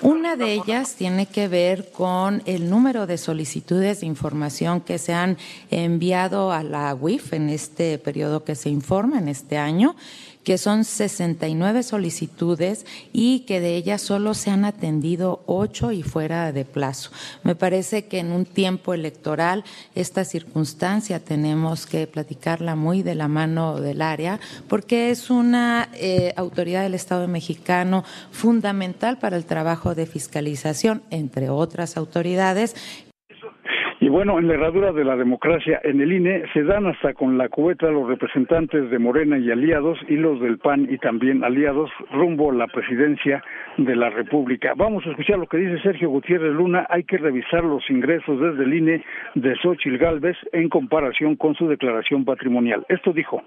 Una 0.02 0.36
de 0.36 0.54
ellas 0.54 0.94
tiene 0.94 1.26
que 1.26 1.48
ver 1.48 1.90
con 1.90 2.42
el 2.46 2.70
número 2.70 3.06
de 3.06 3.18
solicitudes 3.18 4.00
de 4.00 4.06
información 4.06 4.80
que 4.80 4.98
se 4.98 5.12
han 5.12 5.38
enviado 5.70 6.52
a 6.52 6.62
la 6.62 6.94
UIF 6.94 7.32
en 7.32 7.48
este 7.48 7.98
periodo 7.98 8.44
que 8.44 8.54
se 8.54 8.68
informa, 8.68 9.18
en 9.18 9.28
este 9.28 9.58
año, 9.58 9.96
que 10.46 10.58
son 10.58 10.84
69 10.84 11.82
solicitudes 11.82 12.86
y 13.12 13.40
que 13.40 13.58
de 13.58 13.74
ellas 13.74 14.00
solo 14.00 14.32
se 14.32 14.52
han 14.52 14.64
atendido 14.64 15.42
ocho 15.46 15.90
y 15.90 16.04
fuera 16.04 16.52
de 16.52 16.64
plazo. 16.64 17.10
Me 17.42 17.56
parece 17.56 18.04
que 18.06 18.20
en 18.20 18.30
un 18.30 18.44
tiempo 18.44 18.94
electoral 18.94 19.64
esta 19.96 20.24
circunstancia 20.24 21.18
tenemos 21.18 21.86
que 21.86 22.06
platicarla 22.06 22.76
muy 22.76 23.02
de 23.02 23.16
la 23.16 23.26
mano 23.26 23.80
del 23.80 24.00
área 24.00 24.38
porque 24.68 25.10
es 25.10 25.30
una 25.30 25.88
eh, 25.94 26.32
autoridad 26.36 26.84
del 26.84 26.94
Estado 26.94 27.26
mexicano 27.26 28.04
fundamental 28.30 29.18
para 29.18 29.36
el 29.36 29.46
trabajo 29.46 29.96
de 29.96 30.06
fiscalización, 30.06 31.02
entre 31.10 31.50
otras 31.50 31.96
autoridades, 31.96 32.76
y 33.98 34.08
bueno, 34.10 34.38
en 34.38 34.46
la 34.46 34.54
herradura 34.54 34.92
de 34.92 35.04
la 35.04 35.16
democracia 35.16 35.80
en 35.82 36.02
el 36.02 36.12
INE 36.12 36.44
se 36.52 36.62
dan 36.64 36.86
hasta 36.86 37.14
con 37.14 37.38
la 37.38 37.48
cubeta 37.48 37.90
los 37.90 38.06
representantes 38.06 38.90
de 38.90 38.98
Morena 38.98 39.38
y 39.38 39.50
aliados 39.50 39.98
y 40.06 40.16
los 40.16 40.38
del 40.40 40.58
PAN 40.58 40.86
y 40.90 40.98
también 40.98 41.42
aliados 41.42 41.90
rumbo 42.12 42.50
a 42.50 42.54
la 42.54 42.66
presidencia 42.66 43.42
de 43.78 43.96
la 43.96 44.10
República. 44.10 44.74
Vamos 44.76 45.06
a 45.06 45.10
escuchar 45.10 45.38
lo 45.38 45.46
que 45.46 45.56
dice 45.56 45.82
Sergio 45.82 46.10
Gutiérrez 46.10 46.52
Luna. 46.52 46.86
Hay 46.90 47.04
que 47.04 47.16
revisar 47.16 47.64
los 47.64 47.88
ingresos 47.88 48.38
desde 48.38 48.64
el 48.64 48.74
INE 48.74 49.04
de 49.34 49.56
Xochil 49.56 49.96
Gálvez 49.96 50.36
en 50.52 50.68
comparación 50.68 51.36
con 51.36 51.54
su 51.54 51.66
declaración 51.66 52.26
patrimonial. 52.26 52.84
Esto 52.90 53.14
dijo 53.14 53.42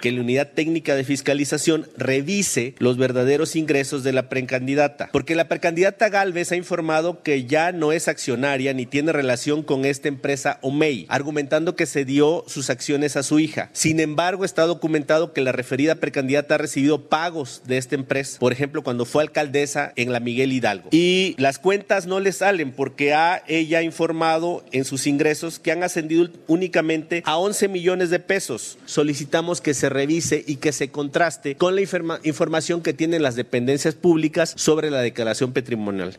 que 0.00 0.12
la 0.12 0.20
unidad 0.20 0.52
técnica 0.52 0.94
de 0.94 1.04
fiscalización 1.04 1.86
revise 1.96 2.74
los 2.78 2.96
verdaderos 2.96 3.56
ingresos 3.56 4.02
de 4.02 4.12
la 4.12 4.28
precandidata, 4.28 5.08
porque 5.12 5.34
la 5.34 5.48
precandidata 5.48 6.08
Galvez 6.08 6.52
ha 6.52 6.56
informado 6.56 7.22
que 7.22 7.44
ya 7.44 7.72
no 7.72 7.92
es 7.92 8.08
accionaria 8.08 8.72
ni 8.72 8.86
tiene 8.86 9.12
relación 9.12 9.62
con 9.62 9.84
esta 9.84 10.08
empresa 10.08 10.58
OMEI, 10.62 11.06
argumentando 11.08 11.76
que 11.76 11.86
se 11.86 12.04
dio 12.04 12.44
sus 12.46 12.70
acciones 12.70 13.16
a 13.16 13.22
su 13.22 13.38
hija. 13.38 13.70
Sin 13.72 14.00
embargo, 14.00 14.44
está 14.44 14.66
documentado 14.66 15.32
que 15.32 15.40
la 15.40 15.52
referida 15.52 15.96
precandidata 15.96 16.54
ha 16.54 16.58
recibido 16.58 17.08
pagos 17.08 17.62
de 17.66 17.78
esta 17.78 17.94
empresa, 17.94 18.38
por 18.38 18.52
ejemplo, 18.52 18.82
cuando 18.82 19.04
fue 19.04 19.22
alcaldesa 19.22 19.92
en 19.96 20.12
la 20.12 20.20
Miguel 20.20 20.52
Hidalgo. 20.52 20.88
Y 20.92 21.34
las 21.38 21.58
cuentas 21.58 22.06
no 22.06 22.20
le 22.20 22.32
salen 22.32 22.72
porque 22.72 23.14
ha 23.14 23.42
ella 23.46 23.82
informado 23.82 24.64
en 24.72 24.84
sus 24.84 25.06
ingresos 25.06 25.58
que 25.58 25.72
han 25.72 25.82
ascendido 25.82 26.28
únicamente 26.46 27.22
a 27.24 27.36
11 27.38 27.68
millones 27.68 28.10
de 28.10 28.18
pesos. 28.18 28.78
Solicitamos 28.86 29.60
que 29.60 29.69
que 29.70 29.74
se 29.74 29.88
revise 29.88 30.42
y 30.48 30.56
que 30.56 30.72
se 30.72 30.90
contraste 30.90 31.54
con 31.54 31.76
la 31.76 31.82
información 32.24 32.82
que 32.82 32.92
tienen 32.92 33.22
las 33.22 33.36
dependencias 33.36 33.94
públicas 33.94 34.50
sobre 34.56 34.90
la 34.90 35.00
declaración 35.00 35.52
patrimonial. 35.52 36.18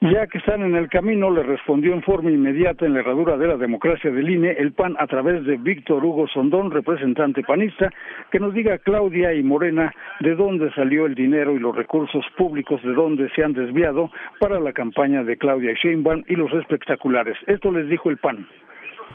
Ya 0.00 0.26
que 0.26 0.38
están 0.38 0.62
en 0.62 0.76
el 0.76 0.88
camino, 0.88 1.30
le 1.30 1.42
respondió 1.42 1.92
en 1.92 2.02
forma 2.02 2.30
inmediata 2.30 2.86
en 2.86 2.94
la 2.94 3.00
herradura 3.00 3.36
de 3.36 3.48
la 3.48 3.58
democracia 3.58 4.10
del 4.10 4.30
INE 4.30 4.52
el 4.52 4.72
PAN 4.72 4.96
a 4.98 5.06
través 5.06 5.44
de 5.44 5.58
Víctor 5.58 6.02
Hugo 6.02 6.26
Sondón, 6.28 6.70
representante 6.70 7.42
panista, 7.42 7.92
que 8.32 8.40
nos 8.40 8.54
diga 8.54 8.78
Claudia 8.78 9.34
y 9.34 9.42
Morena 9.42 9.92
de 10.20 10.34
dónde 10.34 10.72
salió 10.72 11.04
el 11.04 11.14
dinero 11.14 11.54
y 11.54 11.58
los 11.58 11.76
recursos 11.76 12.24
públicos 12.38 12.82
de 12.82 12.94
dónde 12.94 13.28
se 13.36 13.44
han 13.44 13.52
desviado 13.52 14.10
para 14.38 14.58
la 14.58 14.72
campaña 14.72 15.22
de 15.22 15.36
Claudia 15.36 15.74
Sheinbaum 15.74 16.24
y 16.28 16.34
los 16.34 16.50
espectaculares. 16.54 17.36
Esto 17.46 17.70
les 17.70 17.86
dijo 17.90 18.08
el 18.08 18.16
PAN 18.16 18.48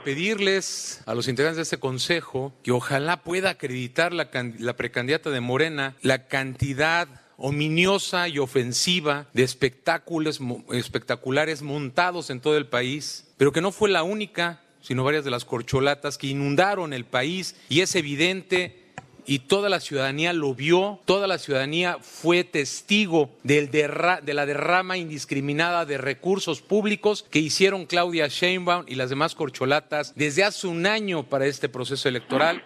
pedirles 0.03 1.01
a 1.05 1.15
los 1.15 1.27
integrantes 1.27 1.57
de 1.57 1.63
este 1.63 1.79
consejo 1.79 2.53
que 2.63 2.71
ojalá 2.71 3.23
pueda 3.23 3.51
acreditar 3.51 4.13
la, 4.13 4.29
la 4.59 4.75
precandidata 4.75 5.29
de 5.29 5.41
Morena 5.41 5.95
la 6.01 6.27
cantidad 6.27 7.07
ominiosa 7.37 8.27
y 8.27 8.39
ofensiva 8.39 9.27
de 9.33 9.43
espectáculos 9.43 10.39
espectaculares 10.71 11.61
montados 11.61 12.29
en 12.29 12.39
todo 12.39 12.57
el 12.57 12.67
país, 12.67 13.27
pero 13.37 13.51
que 13.51 13.61
no 13.61 13.71
fue 13.71 13.89
la 13.89 14.03
única, 14.03 14.61
sino 14.81 15.03
varias 15.03 15.25
de 15.25 15.31
las 15.31 15.45
corcholatas 15.45 16.17
que 16.17 16.27
inundaron 16.27 16.93
el 16.93 17.05
país 17.05 17.55
y 17.69 17.81
es 17.81 17.95
evidente 17.95 18.84
y 19.27 19.39
toda 19.39 19.69
la 19.69 19.79
ciudadanía 19.79 20.33
lo 20.33 20.53
vio, 20.53 20.99
toda 21.05 21.27
la 21.27 21.37
ciudadanía 21.37 21.97
fue 22.01 22.43
testigo 22.43 23.29
del 23.43 23.71
de 23.71 24.33
la 24.33 24.45
derrama 24.45 24.97
indiscriminada 24.97 25.85
de 25.85 25.97
recursos 25.97 26.61
públicos 26.61 27.25
que 27.29 27.39
hicieron 27.39 27.85
Claudia 27.85 28.27
Sheinbaum 28.27 28.85
y 28.87 28.95
las 28.95 29.09
demás 29.09 29.35
corcholatas 29.35 30.13
desde 30.15 30.43
hace 30.43 30.67
un 30.67 30.85
año 30.85 31.23
para 31.23 31.45
este 31.45 31.69
proceso 31.69 32.07
electoral. 32.07 32.63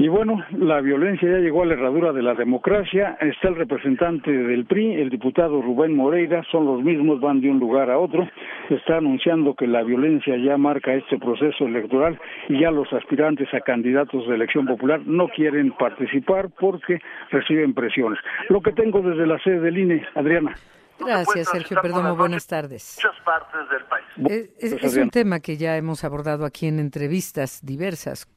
Y 0.00 0.06
bueno, 0.06 0.44
la 0.52 0.80
violencia 0.80 1.28
ya 1.28 1.38
llegó 1.38 1.64
a 1.64 1.66
la 1.66 1.74
herradura 1.74 2.12
de 2.12 2.22
la 2.22 2.34
democracia. 2.34 3.18
Está 3.20 3.48
el 3.48 3.56
representante 3.56 4.30
del 4.30 4.64
PRI, 4.64 4.94
el 4.94 5.10
diputado 5.10 5.60
Rubén 5.60 5.96
Moreira, 5.96 6.44
son 6.52 6.66
los 6.66 6.84
mismos, 6.84 7.20
van 7.20 7.40
de 7.40 7.50
un 7.50 7.58
lugar 7.58 7.90
a 7.90 7.98
otro. 7.98 8.28
Está 8.70 8.98
anunciando 8.98 9.56
que 9.56 9.66
la 9.66 9.82
violencia 9.82 10.36
ya 10.36 10.56
marca 10.56 10.94
este 10.94 11.18
proceso 11.18 11.64
electoral 11.64 12.16
y 12.48 12.60
ya 12.60 12.70
los 12.70 12.92
aspirantes 12.92 13.52
a 13.52 13.58
candidatos 13.58 14.28
de 14.28 14.36
elección 14.36 14.66
popular 14.66 15.00
no 15.04 15.26
quieren 15.26 15.72
participar 15.72 16.48
porque 16.50 17.00
reciben 17.32 17.74
presiones. 17.74 18.20
Lo 18.50 18.60
que 18.60 18.70
tengo 18.70 19.02
desde 19.02 19.26
la 19.26 19.40
sede 19.40 19.58
del 19.58 19.78
INE, 19.78 20.06
Adriana. 20.14 20.54
Gracias, 21.00 21.48
Sergio 21.48 21.76
Perdomo. 21.82 22.14
Buenas 22.14 22.46
tardes. 22.46 23.00
Muchas 23.02 23.20
partes 23.24 23.68
del 23.68 23.84
país. 23.84 24.52
Es, 24.62 24.72
es 24.74 24.96
un 24.96 25.10
tema 25.10 25.40
que 25.40 25.56
ya 25.56 25.76
hemos 25.76 26.04
abordado 26.04 26.44
aquí 26.44 26.68
en 26.68 26.78
entrevistas 26.78 27.66
diversas 27.66 28.28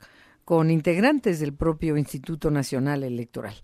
con 0.46 0.72
integrantes 0.72 1.40
del 1.40 1.54
propio 1.54 1.98
Instituto 1.98 2.52
Nacional 2.52 3.04
Electoral. 3.04 3.56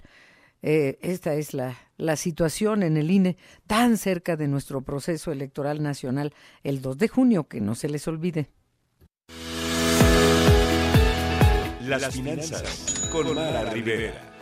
Eh, 0.62 0.98
esta 1.02 1.36
es 1.36 1.54
la, 1.54 1.78
la 1.98 2.16
situación 2.16 2.84
en 2.84 2.98
el 2.98 3.12
INE, 3.12 3.38
tan 3.68 3.98
cerca 3.98 4.36
de 4.36 4.48
nuestro 4.48 4.82
proceso 4.82 5.32
electoral 5.32 5.84
nacional 5.84 6.34
el 6.64 6.82
2 6.82 6.98
de 6.98 7.08
junio, 7.08 7.48
que 7.48 7.62
no 7.62 7.76
se 7.76 7.90
les 7.90 8.08
olvide. 8.08 8.50
Las 11.82 12.14
finanzas 12.14 13.08
con 13.12 13.34
Mara 13.34 13.72
Rivera. 13.72 14.36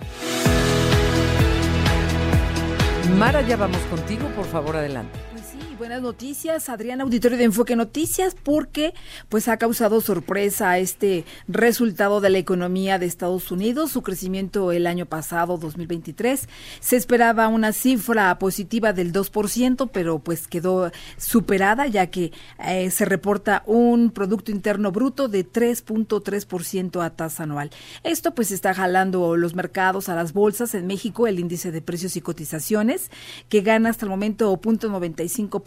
Mara, 3.17 3.41
ya 3.41 3.55
vamos 3.55 3.81
contigo, 3.83 4.27
por 4.29 4.45
favor, 4.45 4.75
adelante 4.77 5.34
buenas 5.77 6.01
noticias, 6.01 6.69
Adrián 6.69 7.01
Auditorio 7.01 7.37
de 7.37 7.43
Enfoque 7.43 7.75
Noticias, 7.75 8.35
porque 8.41 8.93
pues 9.29 9.47
ha 9.47 9.57
causado 9.57 9.99
sorpresa 9.99 10.77
este 10.77 11.25
resultado 11.47 12.21
de 12.21 12.29
la 12.29 12.37
economía 12.37 12.97
de 12.97 13.05
Estados 13.05 13.51
Unidos, 13.51 13.91
su 13.91 14.01
crecimiento 14.01 14.71
el 14.71 14.87
año 14.87 15.05
pasado, 15.05 15.57
2023. 15.57 16.47
Se 16.79 16.95
esperaba 16.95 17.47
una 17.49 17.73
cifra 17.73 18.37
positiva 18.39 18.93
del 18.93 19.11
2%, 19.11 19.89
pero 19.91 20.19
pues 20.19 20.47
quedó 20.47 20.91
superada 21.17 21.87
ya 21.87 22.07
que 22.07 22.31
eh, 22.65 22.89
se 22.89 23.05
reporta 23.05 23.63
un 23.65 24.11
Producto 24.11 24.51
Interno 24.51 24.91
Bruto 24.91 25.27
de 25.27 25.45
3.3% 25.45 27.03
a 27.03 27.09
tasa 27.09 27.43
anual. 27.43 27.71
Esto 28.03 28.33
pues 28.33 28.51
está 28.51 28.73
jalando 28.73 29.35
los 29.35 29.55
mercados 29.55 30.07
a 30.07 30.15
las 30.15 30.31
bolsas 30.31 30.73
en 30.73 30.87
México, 30.87 31.27
el 31.27 31.39
índice 31.39 31.71
de 31.71 31.81
precios 31.81 32.15
y 32.15 32.21
cotizaciones, 32.21 33.11
que 33.49 33.61
gana 33.61 33.89
hasta 33.89 34.05
el 34.05 34.09
momento 34.09 34.55
0.95 34.55 35.64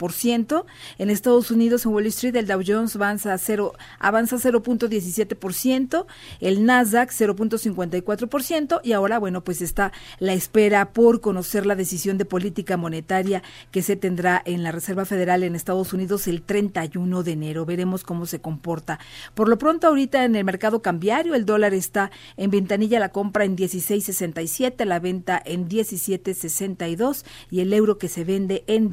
en 0.99 1.11
Estados 1.11 1.51
Unidos, 1.51 1.85
en 1.85 1.93
Wall 1.93 2.07
Street, 2.07 2.37
el 2.37 2.47
Dow 2.47 2.63
Jones 2.65 2.95
avanza, 2.97 3.33
a 3.33 3.39
cero, 3.39 3.75
avanza 3.99 4.37
0.17%, 4.37 6.07
el 6.41 6.65
Nasdaq 6.65 7.11
0.54% 7.11 8.81
y 8.85 8.93
ahora, 8.93 9.19
bueno, 9.19 9.43
pues 9.43 9.61
está 9.61 9.93
la 10.19 10.33
espera 10.33 10.93
por 10.93 11.21
conocer 11.21 11.67
la 11.67 11.75
decisión 11.75 12.19
de 12.19 12.25
política 12.25 12.77
monetaria 12.77 13.43
que 13.71 13.83
se 13.83 13.97
tendrá 13.97 14.41
en 14.45 14.63
la 14.63 14.73
Reserva 14.73 15.05
Federal 15.05 15.43
en 15.43 15.55
Estados 15.55 15.93
Unidos 15.93 16.29
el 16.29 16.43
31 16.43 17.23
de 17.23 17.33
enero. 17.33 17.67
Veremos 17.67 18.05
cómo 18.05 18.27
se 18.27 18.41
comporta. 18.41 18.99
Por 19.35 19.49
lo 19.49 19.59
pronto, 19.59 19.89
ahorita 19.89 20.25
en 20.25 20.37
el 20.37 20.45
mercado 20.45 20.83
cambiario, 20.83 21.35
el 21.35 21.45
dólar 21.45 21.75
está 21.75 22.11
en 22.37 22.51
ventanilla 22.51 23.01
la 23.01 23.11
compra 23.11 23.45
en 23.45 23.57
16.67, 23.57 24.85
la 24.85 25.01
venta 25.01 25.43
en 25.45 25.69
17.62 25.69 27.25
y 27.51 27.61
el 27.61 27.73
euro 27.73 27.99
que 27.99 28.09
se 28.09 28.25
vende 28.25 28.65
en 28.67 28.91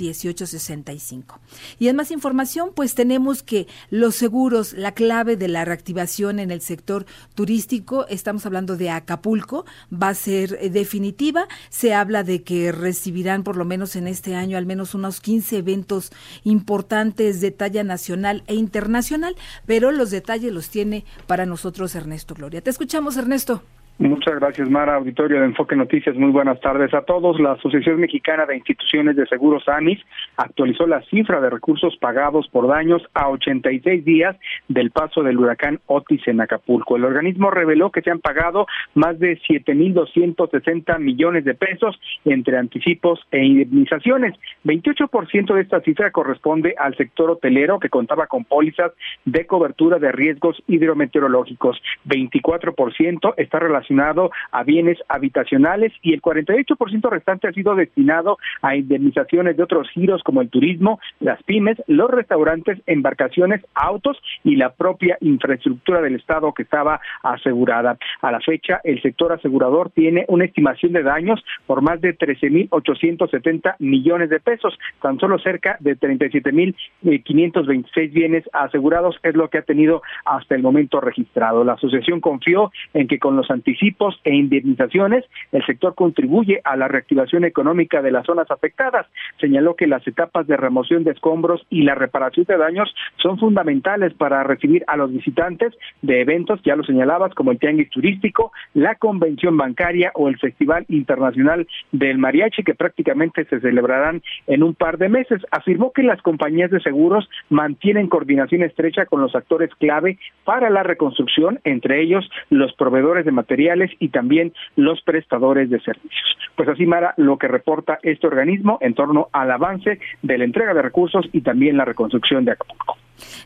18.61. 0.96 1.40
Y 1.80 1.88
en 1.88 1.96
más 1.96 2.12
información, 2.12 2.72
pues 2.76 2.96
tenemos 2.96 3.44
que 3.44 3.68
los 3.90 4.16
seguros, 4.16 4.74
la 4.74 4.94
clave 4.94 5.38
de 5.38 5.48
la 5.48 5.66
reactivación 5.66 6.40
en 6.40 6.52
el 6.52 6.62
sector 6.62 7.06
turístico, 7.34 8.06
estamos 8.08 8.46
hablando 8.46 8.78
de 8.78 8.90
Acapulco, 8.90 9.66
va 9.92 10.10
a 10.10 10.16
ser 10.16 10.58
eh, 10.62 10.70
definitiva. 10.70 11.48
Se 11.70 11.94
habla 11.94 12.24
de 12.24 12.44
que 12.44 12.72
recibirán 12.72 13.44
por 13.44 13.58
lo 13.58 13.66
menos 13.66 13.96
en 13.96 14.08
este 14.08 14.36
año 14.36 14.58
al 14.58 14.66
menos 14.66 14.94
unos 14.94 15.22
15 15.22 15.58
eventos 15.58 16.12
importantes 16.44 17.42
de 17.42 17.52
talla 17.52 17.84
nacional 17.84 18.44
e 18.48 18.56
internacional, 18.56 19.36
pero 19.66 19.92
los 19.92 20.12
detalles 20.12 20.52
los 20.52 20.70
tiene 20.70 21.06
para 21.28 21.46
nosotros 21.46 21.96
Ernesto 21.96 22.34
Gloria. 22.34 22.62
Te 22.62 22.70
escuchamos, 22.70 23.18
Ernesto. 23.18 23.62
Muchas 23.98 24.36
gracias, 24.36 24.70
Mara. 24.70 24.96
Auditorio 24.96 25.40
de 25.40 25.46
Enfoque 25.46 25.74
Noticias, 25.74 26.18
muy 26.18 26.30
buenas 26.30 26.60
tardes 26.60 26.94
a 26.94 27.04
todos. 27.04 27.40
La 27.40 27.54
Asociación 27.54 27.98
Mexicana 28.02 28.46
de 28.46 28.58
Instituciones 28.58 29.16
de 29.16 29.26
Seguros 29.26 29.70
ANIS 29.70 30.02
actualizó 30.36 30.86
la 30.86 31.02
cifra 31.04 31.40
de 31.40 31.50
recursos 31.50 31.96
pagados 31.96 32.46
por 32.50 32.68
daños 32.68 33.02
a 33.14 33.30
86 33.30 34.04
días 34.04 34.36
del 34.68 34.92
paso 34.92 35.24
del 35.24 35.40
huracán 35.40 35.80
Otis 35.86 36.28
en 36.28 36.42
Acapulco. 36.42 36.98
El 36.98 37.06
organismo 37.06 37.52
reveló 37.52 37.90
que 37.90 38.02
se 38.02 38.12
han 38.12 38.20
pagado 38.20 38.68
más 38.96 39.18
de 39.18 39.40
7.260 39.40 41.00
millones 41.00 41.46
de 41.46 41.54
pesos 41.54 41.98
entre 42.26 42.58
anticipos 42.58 43.22
e 43.32 43.46
indemnizaciones. 43.46 44.36
28% 44.66 45.54
de 45.54 45.62
esta 45.62 45.80
cifra 45.80 46.12
corresponde 46.12 46.76
al 46.78 46.98
sector 46.98 47.32
hotelero 47.32 47.80
que 47.80 47.90
contaba 47.90 48.28
con 48.28 48.44
pólizas 48.44 48.92
de 49.24 49.46
cobertura 49.46 50.00
de 50.00 50.12
riesgos 50.12 50.62
hidrometeorológicos. 50.68 51.82
24% 52.06 53.36
está 53.38 53.60
relacionado 53.60 53.85
relacionado 53.86 54.32
a 54.52 54.64
bienes 54.64 54.98
habitacionales 55.08 55.94
y 56.02 56.14
el 56.14 56.22
48% 56.22 57.10
restante 57.10 57.48
ha 57.48 57.54
sido 57.54 57.76
destinado 57.76 58.38
a 58.62 58.76
indemnizaciones 58.76 59.56
de 59.58 59.64
otros 59.64 59.90
giros 59.92 60.22
como 60.24 60.42
el 60.42 60.50
turismo, 60.50 61.00
las 61.20 61.42
pymes, 61.44 61.78
los 61.88 62.10
restaurantes, 62.10 62.80
embarcaciones, 62.88 63.62
autos 63.74 64.18
y 64.44 64.56
la 64.56 64.72
propia 64.72 65.18
infraestructura 65.22 66.02
del 66.02 66.16
Estado 66.16 66.52
que 66.54 66.64
estaba 66.64 67.00
asegurada. 67.24 67.98
A 68.22 68.32
la 68.32 68.40
fecha, 68.40 68.82
el 68.84 69.00
sector 69.02 69.34
asegurador 69.34 69.90
tiene 69.92 70.26
una 70.28 70.46
estimación 70.46 70.94
de 70.94 71.04
daños 71.04 71.44
por 71.68 71.82
más 71.82 72.02
de 72.02 72.18
13.870 72.18 73.76
millones 73.80 74.30
de 74.30 74.40
pesos, 74.40 74.74
tan 75.02 75.20
solo 75.20 75.38
cerca 75.40 75.78
de 75.80 75.98
37.526 75.98 78.12
bienes 78.12 78.44
asegurados 78.54 79.18
es 79.24 79.36
lo 79.36 79.50
que 79.50 79.58
ha 79.60 79.64
tenido 79.64 80.02
hasta 80.26 80.56
el 80.56 80.62
momento 80.62 81.02
registrado. 81.02 81.64
La 81.64 81.74
asociación 81.74 82.22
confió 82.22 82.72
en 82.94 83.08
que 83.08 83.20
con 83.20 83.36
los 83.36 83.52
anticipos 83.52 83.75
e 84.24 84.36
indemnizaciones, 84.36 85.26
el 85.52 85.66
sector 85.66 85.96
contribuye 85.96 86.62
a 86.64 86.76
la 86.76 86.88
reactivación 86.88 87.46
económica 87.46 88.02
de 88.02 88.12
las 88.12 88.26
zonas 88.26 88.50
afectadas. 88.50 89.08
Señaló 89.40 89.76
que 89.76 89.88
las 89.88 90.06
etapas 90.08 90.48
de 90.48 90.58
remoción 90.58 91.04
de 91.04 91.12
escombros 91.12 91.66
y 91.70 91.84
la 91.84 91.96
reparación 91.96 92.46
de 92.46 92.58
daños 92.58 92.94
son 93.18 93.38
fundamentales 93.38 94.14
para 94.14 94.44
recibir 94.44 94.84
a 94.88 94.98
los 94.98 95.12
visitantes 95.12 95.74
de 96.02 96.22
eventos, 96.22 96.62
ya 96.64 96.76
lo 96.76 96.84
señalabas, 96.84 97.34
como 97.34 97.52
el 97.52 97.60
Tianguis 97.60 97.90
Turístico, 97.90 98.52
la 98.74 98.96
Convención 98.96 99.58
Bancaria 99.58 100.12
o 100.16 100.28
el 100.28 100.38
Festival 100.40 100.86
Internacional 100.90 101.68
del 101.92 102.18
Mariachi, 102.18 102.64
que 102.64 102.76
prácticamente 102.76 103.46
se 103.46 103.60
celebrarán 103.60 104.22
en 104.48 104.64
un 104.64 104.74
par 104.74 104.98
de 104.98 105.10
meses. 105.10 105.42
Afirmó 105.52 105.92
que 105.92 106.04
las 106.04 106.22
compañías 106.22 106.72
de 106.72 106.80
seguros 106.82 107.30
mantienen 107.50 108.08
coordinación 108.08 108.64
estrecha 108.64 109.06
con 109.06 109.22
los 109.22 109.36
actores 109.36 109.70
clave 109.76 110.18
para 110.44 110.70
la 110.70 110.84
reconstrucción, 110.84 111.60
entre 111.64 112.02
ellos 112.02 112.30
los 112.50 112.74
proveedores 112.74 113.26
de 113.26 113.32
materiales 113.32 113.65
y 114.00 114.10
también 114.10 114.54
los 114.76 115.02
prestadores 115.02 115.70
de 115.70 115.80
servicios. 115.80 116.38
Pues 116.56 116.70
así, 116.70 116.86
Mara, 116.86 117.14
lo 117.18 117.38
que 117.38 117.48
reporta 117.48 118.00
este 118.04 118.28
organismo 118.28 118.78
en 118.82 118.94
torno 118.94 119.28
al 119.32 119.52
avance 119.52 120.00
de 120.22 120.38
la 120.38 120.46
entrega 120.46 120.74
de 120.74 120.82
recursos 120.82 121.28
y 121.32 121.42
también 121.42 121.78
la 121.78 121.86
reconstrucción 121.86 122.46
de 122.46 122.52
Acapulco. 122.52 122.98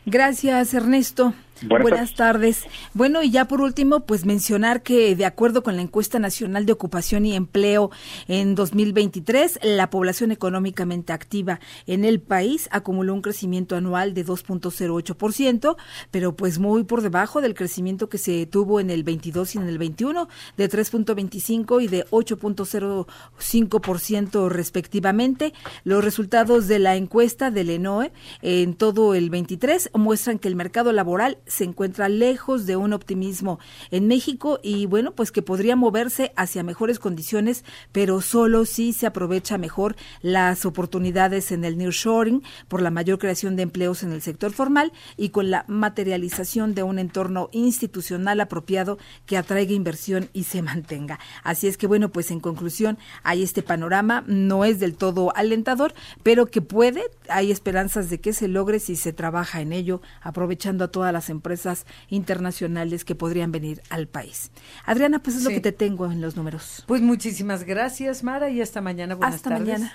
Gracias, 0.06 0.74
Ernesto. 0.74 1.34
Buenas, 1.62 2.14
tardes. 2.14 2.64
Bueno, 2.94 3.22
y 3.22 3.30
ya 3.30 3.46
por 3.46 3.60
último, 3.60 4.00
pues 4.00 4.24
mencionar 4.24 4.82
que 4.82 5.14
de 5.14 5.26
acuerdo 5.26 5.62
con 5.62 5.76
la 5.76 5.82
encuesta 5.82 6.18
nacional 6.18 6.64
de 6.64 6.72
ocupación 6.72 7.26
y 7.26 7.34
empleo 7.34 7.90
en 8.28 8.54
2023, 8.54 9.58
la 9.62 9.90
población 9.90 10.32
económicamente 10.32 11.12
activa 11.12 11.60
en 11.86 12.06
el 12.06 12.18
país 12.20 12.70
acumuló 12.72 13.12
un 13.12 13.20
crecimiento 13.20 13.76
anual 13.76 14.14
de 14.14 14.24
2.08%, 14.24 15.76
pero 16.10 16.34
pues 16.34 16.58
muy 16.58 16.84
por 16.84 17.02
debajo 17.02 17.42
del 17.42 17.52
crecimiento 17.52 18.08
que 18.08 18.16
se 18.16 18.46
tuvo 18.46 18.80
en 18.80 18.88
el 18.88 19.04
22 19.04 19.56
y 19.56 19.58
en 19.58 19.68
el 19.68 19.76
21, 19.76 20.30
de 20.56 20.70
3.25 20.70 21.82
y 21.82 21.88
de 21.88 22.06
8.05% 22.06 24.48
respectivamente. 24.48 25.52
Los 25.84 26.02
resultados 26.02 26.68
de 26.68 26.78
la 26.78 26.96
encuesta 26.96 27.50
del 27.50 27.68
ENOE 27.68 28.12
en 28.40 28.72
todo 28.74 29.14
el 29.14 29.28
23 29.28 29.59
2023 29.60 29.90
muestran 29.94 30.38
que 30.38 30.48
el 30.48 30.56
mercado 30.56 30.92
laboral 30.92 31.38
se 31.46 31.64
encuentra 31.64 32.08
lejos 32.08 32.66
de 32.66 32.76
un 32.76 32.92
optimismo 32.92 33.58
en 33.90 34.08
México 34.08 34.58
y 34.62 34.86
bueno, 34.86 35.12
pues 35.12 35.32
que 35.32 35.42
podría 35.42 35.76
moverse 35.76 36.32
hacia 36.36 36.62
mejores 36.62 36.98
condiciones, 36.98 37.64
pero 37.92 38.22
solo 38.22 38.64
si 38.64 38.92
se 38.92 39.06
aprovecha 39.06 39.58
mejor 39.58 39.96
las 40.22 40.64
oportunidades 40.64 41.52
en 41.52 41.64
el 41.64 41.76
nearshoring 41.76 42.42
por 42.68 42.80
la 42.80 42.90
mayor 42.90 43.18
creación 43.18 43.56
de 43.56 43.62
empleos 43.62 44.02
en 44.02 44.12
el 44.12 44.22
sector 44.22 44.52
formal 44.52 44.92
y 45.16 45.28
con 45.28 45.50
la 45.50 45.64
materialización 45.68 46.74
de 46.74 46.82
un 46.82 46.98
entorno 46.98 47.50
institucional 47.52 48.40
apropiado 48.40 48.98
que 49.26 49.36
atraiga 49.36 49.72
inversión 49.72 50.30
y 50.32 50.44
se 50.44 50.62
mantenga. 50.62 51.18
Así 51.44 51.66
es 51.66 51.76
que 51.76 51.86
bueno, 51.86 52.10
pues 52.10 52.30
en 52.30 52.40
conclusión, 52.40 52.98
hay 53.22 53.42
este 53.42 53.62
panorama, 53.62 54.24
no 54.26 54.64
es 54.64 54.80
del 54.80 54.96
todo 54.96 55.36
alentador, 55.36 55.92
pero 56.22 56.46
que 56.46 56.62
puede, 56.62 57.02
hay 57.28 57.50
esperanzas 57.50 58.08
de 58.08 58.20
que 58.20 58.32
se 58.32 58.48
logre 58.48 58.80
si 58.80 58.96
se 58.96 59.12
trabaja 59.12 59.49
en 59.58 59.72
ello, 59.72 60.00
aprovechando 60.20 60.84
a 60.84 60.88
todas 60.88 61.12
las 61.12 61.30
empresas 61.30 61.86
internacionales 62.08 63.04
que 63.04 63.16
podrían 63.16 63.50
venir 63.50 63.82
al 63.90 64.06
país. 64.06 64.52
Adriana, 64.84 65.20
pues 65.20 65.36
es 65.36 65.42
lo 65.42 65.50
que 65.50 65.60
te 65.60 65.72
tengo 65.72 66.12
en 66.12 66.20
los 66.20 66.36
números. 66.36 66.84
Pues 66.86 67.02
muchísimas 67.02 67.64
gracias, 67.64 68.22
Mara, 68.22 68.50
y 68.50 68.60
hasta 68.60 68.80
mañana. 68.80 69.16
Buenas 69.16 69.36
hasta 69.36 69.50
tardes. 69.50 69.66
mañana. 69.66 69.92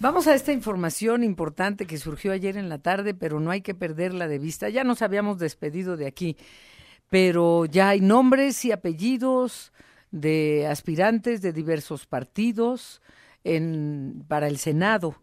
Vamos 0.00 0.28
a 0.28 0.34
esta 0.34 0.52
información 0.52 1.24
importante 1.24 1.86
que 1.86 1.98
surgió 1.98 2.32
ayer 2.32 2.56
en 2.56 2.68
la 2.68 2.78
tarde, 2.78 3.14
pero 3.14 3.40
no 3.40 3.50
hay 3.50 3.62
que 3.62 3.74
perderla 3.74 4.28
de 4.28 4.38
vista. 4.38 4.68
Ya 4.68 4.84
nos 4.84 5.02
habíamos 5.02 5.38
despedido 5.38 5.96
de 5.96 6.06
aquí, 6.06 6.36
pero 7.10 7.66
ya 7.66 7.90
hay 7.90 8.00
nombres 8.00 8.64
y 8.64 8.72
apellidos 8.72 9.72
de 10.10 10.66
aspirantes 10.68 11.42
de 11.42 11.52
diversos 11.52 12.06
partidos 12.06 13.02
en, 13.44 14.24
para 14.28 14.46
el 14.46 14.58
Senado, 14.58 15.16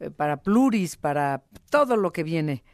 eh, 0.00 0.10
para 0.10 0.38
pluris, 0.38 0.96
para 0.96 1.42
todo 1.70 1.96
lo 1.96 2.12
que 2.12 2.22
viene 2.22 2.64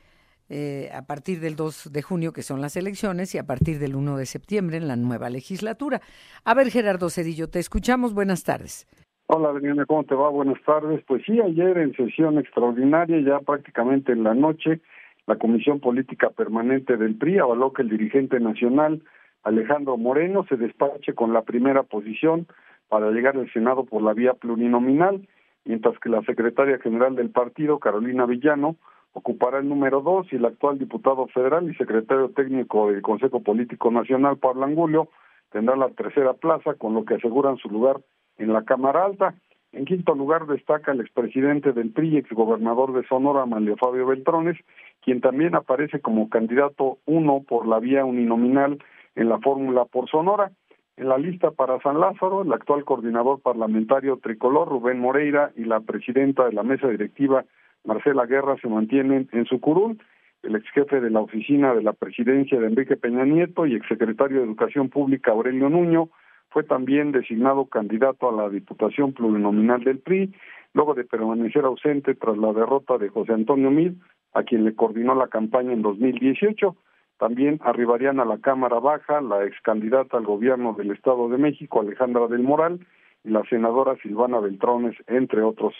eh, 0.51 0.91
a 0.93 1.07
partir 1.07 1.39
del 1.39 1.55
2 1.55 1.93
de 1.93 2.03
junio, 2.03 2.33
que 2.33 2.43
son 2.43 2.61
las 2.61 2.77
elecciones, 2.77 3.35
y 3.35 3.39
a 3.39 3.47
partir 3.47 3.79
del 3.79 3.95
1 3.95 4.17
de 4.17 4.27
septiembre 4.27 4.77
en 4.77 4.89
la 4.89 4.97
nueva 4.97 5.31
legislatura. 5.31 6.01
A 6.45 6.55
ver, 6.55 6.71
Gerardo 6.71 7.09
Cedillo, 7.09 7.49
te 7.49 7.61
escuchamos. 7.61 8.15
Buenas 8.15 8.43
tardes. 8.43 8.87
Hola, 9.27 9.51
Adriana, 9.51 9.87
¿cómo 9.87 10.03
te 10.03 10.17
va? 10.17 10.29
Buenas 10.29 10.61
tardes. 10.67 11.05
Pues 11.07 11.23
sí, 11.25 11.41
ayer 11.41 11.79
en 11.79 11.95
sesión 11.95 12.37
extraordinaria, 12.39 13.21
ya 13.21 13.39
prácticamente 13.39 14.11
en 14.11 14.25
la 14.25 14.35
noche, 14.35 14.81
la 15.29 15.37
Comisión 15.37 15.79
Política 15.79 16.31
Permanente 16.31 16.97
del 16.97 17.15
PRI 17.15 17.39
avaló 17.39 17.73
que 17.73 17.83
el 17.83 17.89
dirigente 17.89 18.41
nacional 18.41 19.03
Alejandro 19.45 19.97
Moreno 19.97 20.45
se 20.49 20.57
despache 20.57 21.15
con 21.15 21.33
la 21.33 21.43
primera 21.43 21.85
posición 21.85 22.49
para 22.89 23.13
llegar 23.13 23.37
al 23.37 23.51
Senado 23.53 23.85
por 23.85 24.03
la 24.03 24.15
vía 24.15 24.35
plurinominal, 24.35 25.29
mientras 25.65 25.97
que 26.01 26.09
la 26.09 26.23
secretaria 26.23 26.79
general 26.79 27.15
del 27.15 27.31
partido, 27.31 27.79
Carolina 27.79 28.27
Villano, 28.27 28.77
ocupará 29.13 29.59
el 29.59 29.69
número 29.69 30.01
dos 30.01 30.27
y 30.33 30.37
el 30.37 30.45
actual 30.45 30.79
diputado 30.79 31.27
federal 31.29 31.71
y 31.71 31.75
secretario 31.75 32.31
técnico 32.31 32.91
del 32.91 33.03
Consejo 33.03 33.41
Político 33.43 33.91
Nacional, 33.91 34.39
Pablo 34.39 34.65
Angulio, 34.65 35.09
tendrá 35.51 35.77
la 35.77 35.89
tercera 35.91 36.35
plaza, 36.35 36.75
con 36.75 36.95
lo 36.95 37.05
que 37.05 37.15
aseguran 37.15 37.57
su 37.57 37.69
lugar 37.69 38.01
en 38.39 38.53
la 38.53 38.65
Cámara 38.65 39.05
Alta. 39.05 39.35
En 39.73 39.85
quinto 39.85 40.15
lugar 40.15 40.47
destaca 40.47 40.93
el 40.93 41.01
expresidente 41.01 41.73
del 41.73 41.91
PRI, 41.91 42.17
exgobernador 42.17 42.93
de 42.93 43.07
Sonora, 43.07 43.47
Manlio 43.47 43.77
Fabio 43.77 44.07
Beltrones, 44.07 44.57
quien 45.01 45.21
también 45.21 45.55
aparece 45.55 46.01
como 46.01 46.29
candidato 46.29 46.99
uno 47.07 47.43
por 47.47 47.67
la 47.67 47.79
vía 47.79 48.05
uninominal 48.05 48.79
en 49.15 49.29
la 49.29 49.39
fórmula 49.39 49.85
por 49.85 50.09
Sonora. 50.09 50.51
En 50.97 51.09
la 51.09 51.19
lista 51.19 51.53
para 51.53 51.81
San 51.81 52.01
Lázaro, 52.01 52.43
el 52.43 52.53
actual 52.53 52.85
coordinador 52.85 53.41
parlamentario 53.41 54.19
tricolor, 54.19 54.69
Rubén 54.69 54.99
Moreira, 54.99 55.53
y 55.57 55.65
la 55.65 55.81
presidenta 55.81 56.47
de 56.47 56.53
la 56.53 56.63
mesa 56.63 56.89
directiva, 56.89 57.45
Marcela 57.85 58.27
Guerra, 58.27 58.57
se 58.61 58.69
mantienen 58.69 59.29
en 59.33 59.47
su 59.47 59.61
curul. 59.61 59.99
El 60.43 60.57
ex 60.57 60.69
jefe 60.71 61.01
de 61.01 61.11
la 61.11 61.21
oficina 61.21 61.75
de 61.75 61.83
la 61.83 61.93
presidencia 61.93 62.59
de 62.59 62.67
Enrique 62.67 62.97
Peña 62.97 63.25
Nieto 63.25 63.67
y 63.67 63.75
exsecretario 63.75 64.39
de 64.39 64.47
Educación 64.47 64.89
Pública, 64.89 65.33
Aurelio 65.33 65.69
Nuño, 65.69 66.09
fue 66.51 66.65
también 66.65 67.13
designado 67.13 67.67
candidato 67.67 68.29
a 68.29 68.33
la 68.33 68.49
Diputación 68.49 69.13
Plurinominal 69.13 69.85
del 69.85 69.99
PRI, 69.99 70.35
luego 70.75 70.95
de 70.95 71.05
permanecer 71.05 71.65
ausente 71.65 72.15
tras 72.15 72.37
la 72.37 72.53
derrota 72.53 72.99
de 72.99 73.09
José 73.09 73.33
Antonio 73.33 73.71
Mid, 73.71 73.93
a 74.33 74.43
quien 74.43 74.65
le 74.65 74.75
coordinó 74.75 75.15
la 75.15 75.29
campaña 75.29 75.73
en 75.73 75.83
2018. 75.83 76.77
También 77.19 77.61
arribarían 77.63 78.19
a 78.19 78.25
la 78.25 78.39
Cámara 78.39 78.81
Baja 78.81 79.21
la 79.21 79.45
ex 79.45 79.61
candidata 79.63 80.17
al 80.17 80.25
gobierno 80.25 80.73
del 80.75 80.91
Estado 80.91 81.29
de 81.29 81.39
México, 81.39 81.81
Alejandra 81.81 82.27
del 82.29 82.43
Moral, 82.43 82.81
y 83.25 83.31
la 83.31 83.43
senadora 83.45 83.97
Silvana 84.03 84.41
Beltrones, 84.41 84.97
entre 85.07 85.43
otros. 85.43 85.75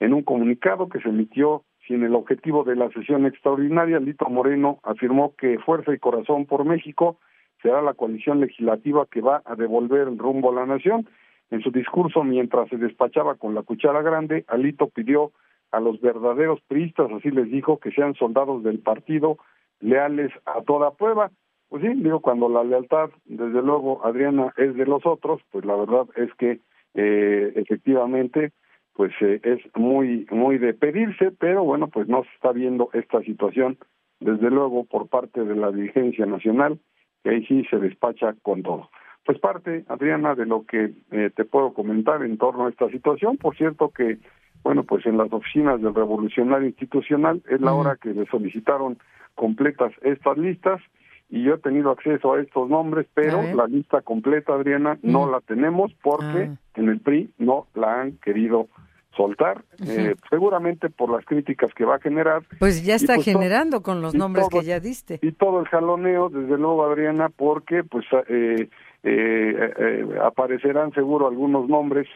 En 0.00 0.14
un 0.14 0.22
comunicado 0.22 0.88
que 0.88 1.00
se 1.00 1.10
emitió 1.10 1.64
sin 1.86 2.02
el 2.02 2.14
objetivo 2.14 2.64
de 2.64 2.76
la 2.76 2.90
sesión 2.90 3.26
extraordinaria, 3.26 4.00
Lito 4.00 4.28
Moreno 4.28 4.80
afirmó 4.82 5.34
que 5.36 5.58
Fuerza 5.58 5.92
y 5.92 5.98
Corazón 5.98 6.46
por 6.46 6.64
México 6.64 7.18
será 7.62 7.82
la 7.82 7.94
coalición 7.94 8.40
legislativa 8.40 9.06
que 9.10 9.20
va 9.20 9.42
a 9.44 9.54
devolver 9.54 10.08
el 10.08 10.18
rumbo 10.18 10.50
a 10.50 10.54
la 10.54 10.66
nación. 10.66 11.06
En 11.50 11.62
su 11.62 11.70
discurso, 11.70 12.24
mientras 12.24 12.68
se 12.68 12.76
despachaba 12.76 13.34
con 13.34 13.54
la 13.54 13.62
cuchara 13.62 14.02
grande, 14.02 14.44
Alito 14.48 14.88
pidió 14.88 15.32
a 15.72 15.80
los 15.80 16.00
verdaderos 16.00 16.60
priistas, 16.62 17.10
así 17.12 17.30
les 17.30 17.50
dijo, 17.50 17.78
que 17.78 17.90
sean 17.90 18.14
soldados 18.14 18.62
del 18.62 18.78
partido, 18.78 19.38
leales 19.80 20.32
a 20.46 20.62
toda 20.62 20.92
prueba. 20.92 21.30
Pues 21.68 21.82
sí, 21.82 21.88
digo, 21.94 22.20
cuando 22.20 22.48
la 22.48 22.64
lealtad, 22.64 23.10
desde 23.26 23.62
luego, 23.62 24.04
Adriana, 24.04 24.52
es 24.56 24.74
de 24.74 24.86
los 24.86 25.04
otros, 25.04 25.40
pues 25.50 25.64
la 25.64 25.76
verdad 25.76 26.06
es 26.16 26.32
que 26.34 26.60
eh, 26.94 27.52
efectivamente, 27.54 28.52
pues 29.00 29.14
eh, 29.22 29.40
es 29.44 29.60
muy, 29.76 30.26
muy 30.30 30.58
de 30.58 30.74
pedirse, 30.74 31.30
pero 31.30 31.64
bueno, 31.64 31.88
pues 31.88 32.06
no 32.06 32.22
se 32.22 32.28
está 32.34 32.52
viendo 32.52 32.90
esta 32.92 33.22
situación, 33.22 33.78
desde 34.20 34.50
luego, 34.50 34.84
por 34.84 35.08
parte 35.08 35.42
de 35.42 35.56
la 35.56 35.72
dirigencia 35.72 36.26
nacional, 36.26 36.78
que 37.24 37.30
ahí 37.30 37.46
sí 37.46 37.64
se 37.70 37.78
despacha 37.78 38.34
con 38.42 38.62
todo. 38.62 38.90
Pues 39.24 39.38
parte, 39.38 39.86
Adriana, 39.88 40.34
de 40.34 40.44
lo 40.44 40.66
que 40.66 40.92
eh, 41.12 41.30
te 41.34 41.46
puedo 41.46 41.72
comentar 41.72 42.22
en 42.22 42.36
torno 42.36 42.66
a 42.66 42.68
esta 42.68 42.90
situación. 42.90 43.38
Por 43.38 43.56
cierto 43.56 43.88
que, 43.88 44.18
bueno, 44.62 44.82
pues 44.82 45.06
en 45.06 45.16
las 45.16 45.32
oficinas 45.32 45.80
del 45.80 45.94
Revolucionario 45.94 46.68
Institucional 46.68 47.40
es 47.48 47.62
la 47.62 47.72
hora 47.72 47.96
que 47.96 48.12
le 48.12 48.26
solicitaron 48.26 48.98
completas 49.34 49.94
estas 50.02 50.36
listas 50.36 50.82
y 51.30 51.44
yo 51.44 51.54
he 51.54 51.58
tenido 51.58 51.90
acceso 51.90 52.34
a 52.34 52.40
estos 52.42 52.68
nombres, 52.68 53.06
pero 53.14 53.40
la 53.54 53.66
lista 53.66 54.02
completa, 54.02 54.52
Adriana, 54.52 54.98
no 55.02 55.30
la 55.30 55.40
tenemos 55.40 55.90
porque 56.02 56.50
en 56.74 56.88
el 56.88 57.00
PRI 57.00 57.30
no 57.38 57.66
la 57.74 58.02
han 58.02 58.18
querido 58.18 58.68
soltar, 59.16 59.64
eh, 59.86 60.14
seguramente 60.28 60.88
por 60.88 61.10
las 61.10 61.24
críticas 61.24 61.72
que 61.74 61.84
va 61.84 61.96
a 61.96 62.00
generar. 62.00 62.42
Pues 62.58 62.84
ya 62.84 62.94
está 62.94 63.16
pues, 63.16 63.24
generando 63.24 63.82
con 63.82 64.00
los 64.00 64.14
nombres 64.14 64.48
todo, 64.48 64.60
que 64.60 64.66
ya 64.66 64.80
diste. 64.80 65.18
Y 65.22 65.32
todo 65.32 65.60
el 65.60 65.66
jaloneo, 65.66 66.28
desde 66.28 66.56
luego, 66.56 66.84
Adriana, 66.84 67.28
porque 67.28 67.82
pues 67.84 68.04
eh, 68.28 68.68
eh, 69.02 69.72
eh, 69.78 70.04
aparecerán 70.22 70.92
seguro 70.92 71.26
algunos 71.26 71.68
nombres 71.68 72.08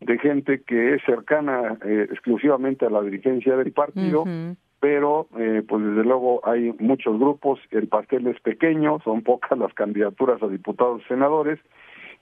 de 0.00 0.18
gente 0.18 0.62
que 0.62 0.94
es 0.94 1.02
cercana 1.04 1.78
exclusivamente 1.84 2.86
a 2.86 2.90
la 2.90 3.02
dirigencia 3.02 3.54
del 3.56 3.70
partido, 3.72 4.22
uh 4.22 4.26
-huh. 4.26 4.56
pero 4.80 5.28
pues 5.30 5.84
desde 5.84 6.04
luego 6.04 6.40
hay 6.48 6.72
muchos 6.78 7.18
grupos, 7.18 7.60
el 7.70 7.86
pastel 7.86 8.26
es 8.28 8.40
pequeño, 8.40 8.98
son 9.04 9.20
pocas 9.20 9.58
las 9.58 9.74
candidaturas 9.74 10.42
a 10.42 10.48
diputados 10.48 11.02
y 11.04 11.08
senadores, 11.08 11.58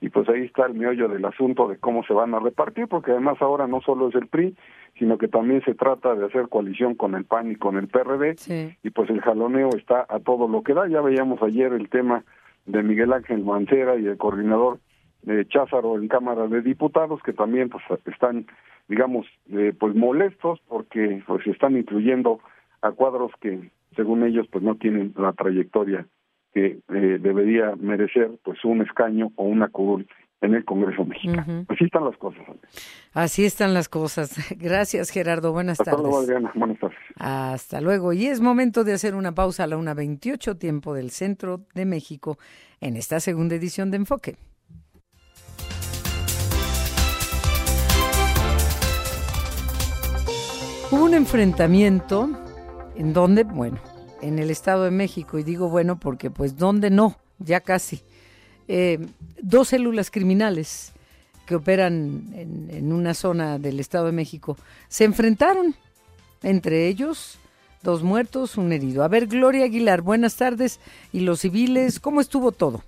y 0.01 0.09
pues 0.09 0.29
ahí 0.29 0.43
está 0.43 0.65
el 0.65 0.75
meollo 0.75 1.09
del 1.09 1.25
asunto 1.25 1.67
de 1.67 1.77
cómo 1.77 2.03
se 2.03 2.13
van 2.13 2.33
a 2.33 2.39
repartir, 2.39 2.87
porque 2.87 3.11
además 3.11 3.41
ahora 3.41 3.67
no 3.67 3.81
solo 3.81 4.09
es 4.09 4.15
el 4.15 4.27
PRI, 4.27 4.55
sino 4.97 5.17
que 5.17 5.27
también 5.27 5.61
se 5.63 5.75
trata 5.75 6.15
de 6.15 6.25
hacer 6.25 6.47
coalición 6.47 6.95
con 6.95 7.15
el 7.15 7.25
PAN 7.25 7.51
y 7.51 7.55
con 7.55 7.77
el 7.77 7.87
PRD, 7.87 8.37
sí. 8.37 8.77
y 8.81 8.89
pues 8.91 9.09
el 9.09 9.21
jaloneo 9.21 9.69
está 9.75 10.05
a 10.07 10.19
todo 10.19 10.47
lo 10.47 10.63
que 10.63 10.73
da. 10.73 10.87
Ya 10.87 11.01
veíamos 11.01 11.41
ayer 11.41 11.73
el 11.73 11.89
tema 11.89 12.23
de 12.65 12.81
Miguel 12.81 13.11
Ángel 13.11 13.43
Mancera 13.43 13.97
y 13.97 14.05
el 14.05 14.17
coordinador 14.17 14.79
de 15.23 15.45
Cházaro 15.47 15.97
en 15.97 16.07
Cámara 16.07 16.47
de 16.47 16.61
Diputados, 16.61 17.21
que 17.21 17.33
también 17.33 17.69
pues 17.69 17.83
están, 18.05 18.47
digamos, 18.87 19.25
eh, 19.51 19.73
pues 19.77 19.95
molestos 19.95 20.61
porque 20.67 21.21
pues 21.27 21.45
están 21.47 21.75
incluyendo 21.75 22.39
a 22.81 22.91
cuadros 22.91 23.31
que 23.41 23.69
según 23.97 24.23
ellos 24.23 24.47
pues 24.49 24.63
no 24.63 24.75
tienen 24.75 25.13
la 25.17 25.33
trayectoria 25.33 26.05
que 26.53 26.79
eh, 26.89 27.17
debería 27.19 27.75
merecer 27.75 28.31
pues 28.43 28.63
un 28.65 28.81
escaño 28.81 29.31
o 29.35 29.43
una 29.43 29.67
curul 29.69 30.07
en 30.41 30.53
el 30.53 30.63
Congreso 30.63 31.03
mexicano. 31.05 31.43
Uh 31.47 31.51
-huh. 31.51 31.65
Así 31.67 31.83
están 31.85 32.05
las 32.05 32.17
cosas. 32.17 32.45
Así 33.13 33.45
están 33.45 33.73
las 33.73 33.89
cosas. 33.99 34.35
Gracias, 34.57 35.09
Gerardo. 35.09 35.51
Buenas 35.51 35.79
Hasta 35.79 35.91
tardes. 35.91 36.05
Luego, 36.05 36.19
Adriana. 36.19 36.51
Buenas 36.55 36.79
tardes. 36.79 36.97
Hasta 37.17 37.81
luego. 37.81 38.13
Y 38.13 38.27
es 38.27 38.39
momento 38.39 38.83
de 38.83 38.93
hacer 38.93 39.15
una 39.15 39.33
pausa 39.33 39.65
a 39.65 39.67
la 39.67 39.77
1.28, 39.77 40.57
tiempo 40.57 40.93
del 40.93 41.09
centro 41.11 41.65
de 41.75 41.85
México, 41.85 42.37
en 42.79 42.95
esta 42.95 43.19
segunda 43.19 43.55
edición 43.55 43.91
de 43.91 43.97
Enfoque. 43.97 44.35
Hubo 50.91 51.05
un 51.05 51.13
enfrentamiento 51.13 52.29
en 52.95 53.13
donde, 53.13 53.43
bueno, 53.43 53.77
en 54.21 54.39
el 54.39 54.51
Estado 54.51 54.83
de 54.83 54.91
México, 54.91 55.37
y 55.39 55.43
digo 55.43 55.69
bueno 55.69 55.99
porque 55.99 56.29
pues 56.29 56.57
¿dónde 56.57 56.89
no? 56.89 57.17
Ya 57.39 57.61
casi. 57.61 58.01
Eh, 58.67 58.99
dos 59.41 59.69
células 59.69 60.11
criminales 60.11 60.93
que 61.45 61.55
operan 61.55 62.29
en, 62.35 62.69
en, 62.69 62.93
una 62.93 63.13
zona 63.13 63.57
del 63.57 63.79
Estado 63.79 64.05
de 64.05 64.11
México 64.11 64.55
se 64.87 65.05
enfrentaron 65.05 65.73
entre 66.43 66.87
ellos, 66.87 67.39
dos 67.81 68.03
muertos, 68.03 68.57
un 68.57 68.71
herido. 68.71 69.03
A 69.03 69.07
ver, 69.07 69.27
Gloria 69.27 69.65
Aguilar, 69.65 70.01
buenas 70.01 70.35
tardes. 70.35 70.79
¿Y 71.11 71.21
los 71.21 71.41
civiles? 71.41 71.99
¿Cómo 71.99 72.21
estuvo 72.21 72.51
todo? 72.51 72.83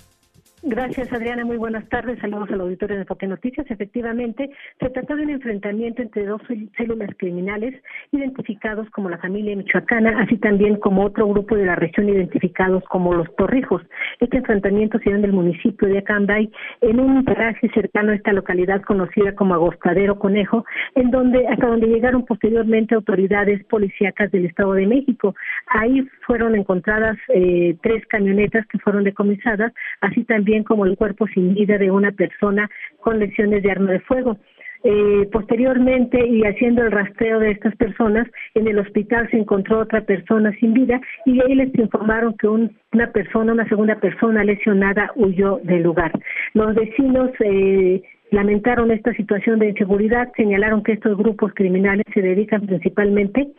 Gracias, 0.64 1.12
Adriana. 1.12 1.44
Muy 1.44 1.58
buenas 1.58 1.90
tardes. 1.90 2.20
Saludos 2.20 2.52
al 2.52 2.62
auditorio 2.62 2.96
de 2.96 3.02
Enfoque 3.02 3.26
Noticias. 3.26 3.66
Efectivamente, 3.72 4.52
se 4.80 4.90
trató 4.92 5.16
de 5.16 5.24
un 5.24 5.32
enfrentamiento 5.32 6.04
entre 6.04 6.26
dos 6.26 6.40
células 6.78 7.10
criminales 7.18 7.82
identificados 8.12 8.88
como 8.92 9.10
la 9.10 9.18
familia 9.18 9.56
michoacana, 9.56 10.22
así 10.22 10.38
también 10.38 10.76
como 10.76 11.04
otro 11.04 11.28
grupo 11.28 11.56
de 11.56 11.66
la 11.66 11.76
región 11.76 12.10
identificados 12.10 12.84
como 12.90 13.16
los 13.16 13.36
Torrijos. 13.38 13.82
Este 14.20 14.38
enfrentamiento 14.38 15.00
se 15.00 15.06
dio 15.06 15.16
en 15.16 15.26
el 15.26 15.34
municipio 15.34 15.88
de 15.88 15.98
Acambay, 15.98 16.52
en 16.82 17.00
un 17.00 17.26
paraje 17.26 17.68
cercano 17.74 18.12
a 18.12 18.16
esta 18.16 18.32
localidad 18.32 18.84
conocida 18.84 19.34
como 19.34 19.56
Agostadero 19.56 20.20
Conejo, 20.20 20.64
en 20.94 21.10
donde 21.10 21.48
hasta 21.48 21.66
donde 21.66 21.88
llegaron 21.88 22.24
posteriormente 22.24 22.94
autoridades 22.94 23.64
policíacas 23.64 24.32
del 24.32 24.46
Estado 24.46 24.74
de 24.74 24.86
México. 24.86 25.34
Ahí 25.66 26.08
fueron 26.28 26.56
encontradas 26.56 27.18
eh, 27.30 27.76
tres 27.82 28.06
camionetas 28.06 28.68
que 28.68 28.78
fueron 28.78 29.04
decomisadas, 29.06 29.74
así 30.02 30.24
también 30.24 30.51
como 30.64 30.86
el 30.86 30.98
cuerpo 30.98 31.28
sin 31.28 31.54
vida 31.54 31.78
de 31.78 31.92
una 31.92 32.12
persona 32.12 32.70
con 33.00 33.20
lesiones 33.20 33.64
de 33.64 33.72
arma 33.72 33.92
de 33.92 34.00
fuego. 34.02 34.38
Eh, 34.84 35.30
posteriormente 35.32 36.26
y 36.26 36.42
haciendo 36.44 36.82
el 36.82 36.92
rastreo 36.92 37.40
de 37.40 37.52
estas 37.52 37.76
personas, 37.76 38.28
en 38.56 38.68
el 38.68 38.80
hospital 38.80 39.30
se 39.30 39.38
encontró 39.38 39.80
otra 39.80 40.02
persona 40.02 40.52
sin 40.60 40.74
vida 40.74 41.00
y 41.26 41.40
ahí 41.40 41.54
les 41.54 41.74
informaron 41.76 42.36
que 42.36 42.48
una 42.48 43.12
persona, 43.14 43.54
una 43.54 43.70
segunda 43.70 44.00
persona 44.00 44.44
lesionada 44.44 45.12
huyó 45.16 45.60
del 45.64 45.84
lugar. 45.84 46.12
Los 46.56 46.74
vecinos 46.74 47.30
eh, 47.42 48.02
lamentaron 48.32 48.90
esta 48.90 49.14
situación 49.14 49.60
de 49.60 49.70
inseguridad, 49.70 50.32
señalaron 50.36 50.82
que 50.82 50.94
estos 50.94 51.16
grupos 51.16 51.54
criminales 51.54 52.06
se 52.12 52.22
dedican 52.22 52.66
principalmente 52.66 53.50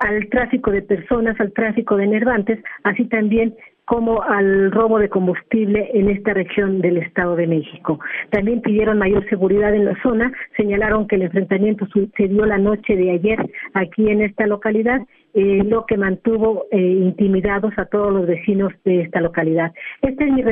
al 0.00 0.28
tráfico 0.28 0.72
de 0.72 0.82
personas, 0.82 1.38
al 1.38 1.52
tráfico 1.52 1.96
de 1.96 2.04
enervantes, 2.04 2.58
así 2.82 3.04
también 3.04 3.54
como 3.84 4.22
al 4.22 4.70
robo 4.70 4.98
de 4.98 5.08
combustible 5.08 5.90
en 5.92 6.08
esta 6.08 6.32
región 6.32 6.80
del 6.80 6.98
Estado 6.98 7.36
de 7.36 7.46
México. 7.46 7.98
También 8.30 8.62
pidieron 8.62 8.98
mayor 8.98 9.28
seguridad 9.28 9.74
en 9.74 9.84
la 9.84 10.02
zona, 10.02 10.32
señalaron 10.56 11.06
que 11.06 11.16
el 11.16 11.22
enfrentamiento 11.22 11.86
se 12.16 12.28
dio 12.28 12.46
la 12.46 12.58
noche 12.58 12.96
de 12.96 13.10
ayer 13.10 13.38
aquí 13.74 14.08
en 14.08 14.22
esta 14.22 14.46
localidad, 14.46 15.02
eh, 15.34 15.62
lo 15.64 15.84
que 15.84 15.96
mantuvo 15.96 16.66
eh, 16.70 16.78
intimidados 16.78 17.74
a 17.76 17.86
todos 17.86 18.12
los 18.12 18.26
vecinos 18.26 18.72
de 18.84 19.02
esta 19.02 19.20
localidad. 19.20 19.72
Este 20.00 20.24
es 20.24 20.32
mi, 20.32 20.44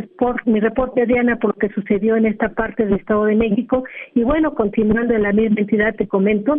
mi 0.46 0.60
reporte, 0.60 1.06
Diana, 1.06 1.36
por 1.36 1.50
lo 1.50 1.58
que 1.58 1.70
sucedió 1.70 2.16
en 2.16 2.26
esta 2.26 2.50
parte 2.50 2.84
del 2.84 2.98
Estado 2.98 3.24
de 3.26 3.36
México. 3.36 3.84
Y 4.14 4.24
bueno, 4.24 4.54
continuando 4.54 5.14
en 5.14 5.22
la 5.22 5.32
misma 5.32 5.60
entidad, 5.60 5.94
te 5.94 6.08
comento 6.08 6.58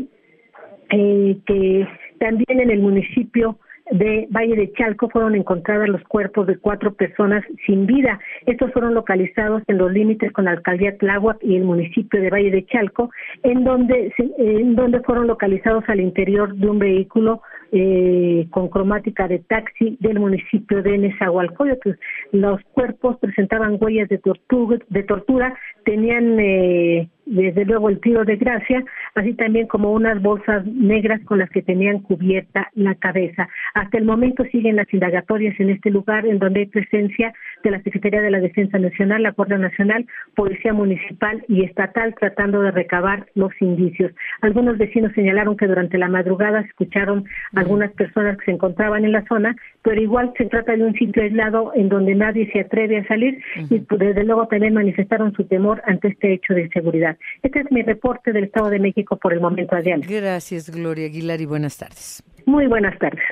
eh, 0.90 1.38
que 1.46 1.88
también 2.20 2.60
en 2.60 2.72
el 2.72 2.80
municipio 2.80 3.58
de 3.92 4.28
Valle 4.32 4.56
de 4.56 4.72
Chalco 4.74 5.10
fueron 5.10 5.36
encontrados 5.36 5.88
los 5.90 6.04
cuerpos 6.04 6.48
de 6.48 6.58
cuatro 6.58 6.94
personas 6.94 7.44
sin 7.66 7.86
vida. 7.86 8.20
Estos 8.46 8.72
fueron 8.72 8.94
localizados 8.94 9.62
en 9.68 9.78
los 9.78 9.92
límites 9.92 10.32
con 10.32 10.46
la 10.46 10.52
alcaldía 10.52 10.98
Tláhuac 10.98 11.38
y 11.42 11.56
el 11.56 11.64
municipio 11.64 12.22
de 12.22 12.30
Valle 12.30 12.52
de 12.52 12.66
Chalco, 12.66 13.12
en 13.44 13.64
donde, 13.64 14.14
en 14.38 14.76
donde 14.76 15.02
fueron 15.02 15.28
localizados 15.28 15.84
al 15.88 16.00
interior 16.00 16.56
de 16.56 16.70
un 16.70 16.80
vehículo 16.80 17.42
eh, 17.72 18.48
con 18.52 18.70
cromática 18.70 19.28
de 19.28 19.40
taxi 19.40 19.98
del 20.00 20.20
municipio 20.20 20.84
de 20.84 20.98
Nezahualcóyotl. 20.98 21.92
Los 22.32 22.62
cuerpos 22.74 23.18
presentaban 23.18 23.78
huellas 23.80 24.10
de 24.10 24.20
tortura, 24.20 24.78
de 24.90 25.04
tortura 25.04 25.58
tenían 25.84 26.40
eh, 26.40 27.10
desde 27.26 27.66
luego 27.66 27.90
el 27.90 28.00
tiro 28.00 28.26
de 28.26 28.36
gracia, 28.36 28.84
así 29.16 29.34
también 29.34 29.68
como 29.68 29.92
unas 29.92 30.22
bolsas 30.22 30.66
negras 30.66 31.22
con 31.26 31.40
las 31.40 31.50
que 31.50 31.62
tenían 31.62 32.00
cubierta 32.00 32.70
la 32.74 32.96
cabeza. 32.96 33.48
Hasta 33.74 33.98
el 33.98 34.06
momento 34.06 34.44
siguen 34.46 34.76
las 34.76 34.94
indagatorias 34.94 35.60
en 35.60 35.70
este 35.70 35.90
lugar, 35.90 36.26
en 36.26 36.40
donde 36.40 36.62
hay 36.62 36.66
presencia 36.68 37.34
de 37.64 37.72
la 37.72 37.82
Secretaría 37.82 38.22
de 38.22 38.32
la 38.32 38.40
Defensa 38.40 38.78
Nacional, 38.78 39.24
la 39.24 39.32
Guardia 39.32 39.58
Nacional, 39.58 40.06
Policía 40.36 40.74
Municipal 40.74 41.44
y 41.48 41.64
Estatal, 41.64 42.16
tratando 42.20 42.62
de 42.62 42.72
recabar 42.72 43.28
los 43.36 43.52
indicios. 43.62 44.12
Algunos 44.42 44.78
vecinos 44.78 45.14
señalaron 45.14 45.58
que 45.58 45.68
durante 45.68 45.98
la 45.98 46.10
madrugada 46.10 46.62
escucharon 46.62 47.26
algunas 47.54 47.92
personas 47.94 48.38
que 48.38 48.46
se 48.46 48.52
encontraban 48.52 49.06
en 49.06 49.12
la 49.12 49.26
zona, 49.26 49.56
pero 49.84 50.02
igual 50.02 50.34
se 50.38 50.46
trata 50.46 50.76
de 50.76 50.84
un 50.84 50.94
sitio 50.94 51.22
aislado 51.22 51.72
en 51.76 51.90
donde 51.90 52.16
nadie 52.16 52.50
se 52.52 52.62
atreve 52.62 53.00
a 53.00 53.08
salir 53.08 53.42
y 53.70 53.80
desde 53.98 54.24
luego 54.24 54.48
también 54.48 54.74
manifestaron 54.74 55.34
su 55.34 55.44
temor 55.46 55.82
ante 55.86 56.08
este 56.08 56.34
hecho 56.34 56.54
de 56.54 56.70
seguridad. 56.70 57.18
Este 57.44 57.60
es 57.60 57.72
mi 57.72 57.84
reporte 57.84 58.32
del 58.32 58.46
Estado 58.46 58.70
de 58.70 58.80
México 58.80 59.18
por 59.18 59.34
el 59.34 59.42
momento, 59.42 59.76
Adriana. 59.76 60.06
Gracias, 60.08 60.70
Gloria 60.70 61.06
Aguilar, 61.06 61.42
y 61.42 61.46
buenas 61.46 61.78
tardes. 61.78 62.24
Muy 62.46 62.68
buenas 62.68 62.98
tardes. 62.98 63.24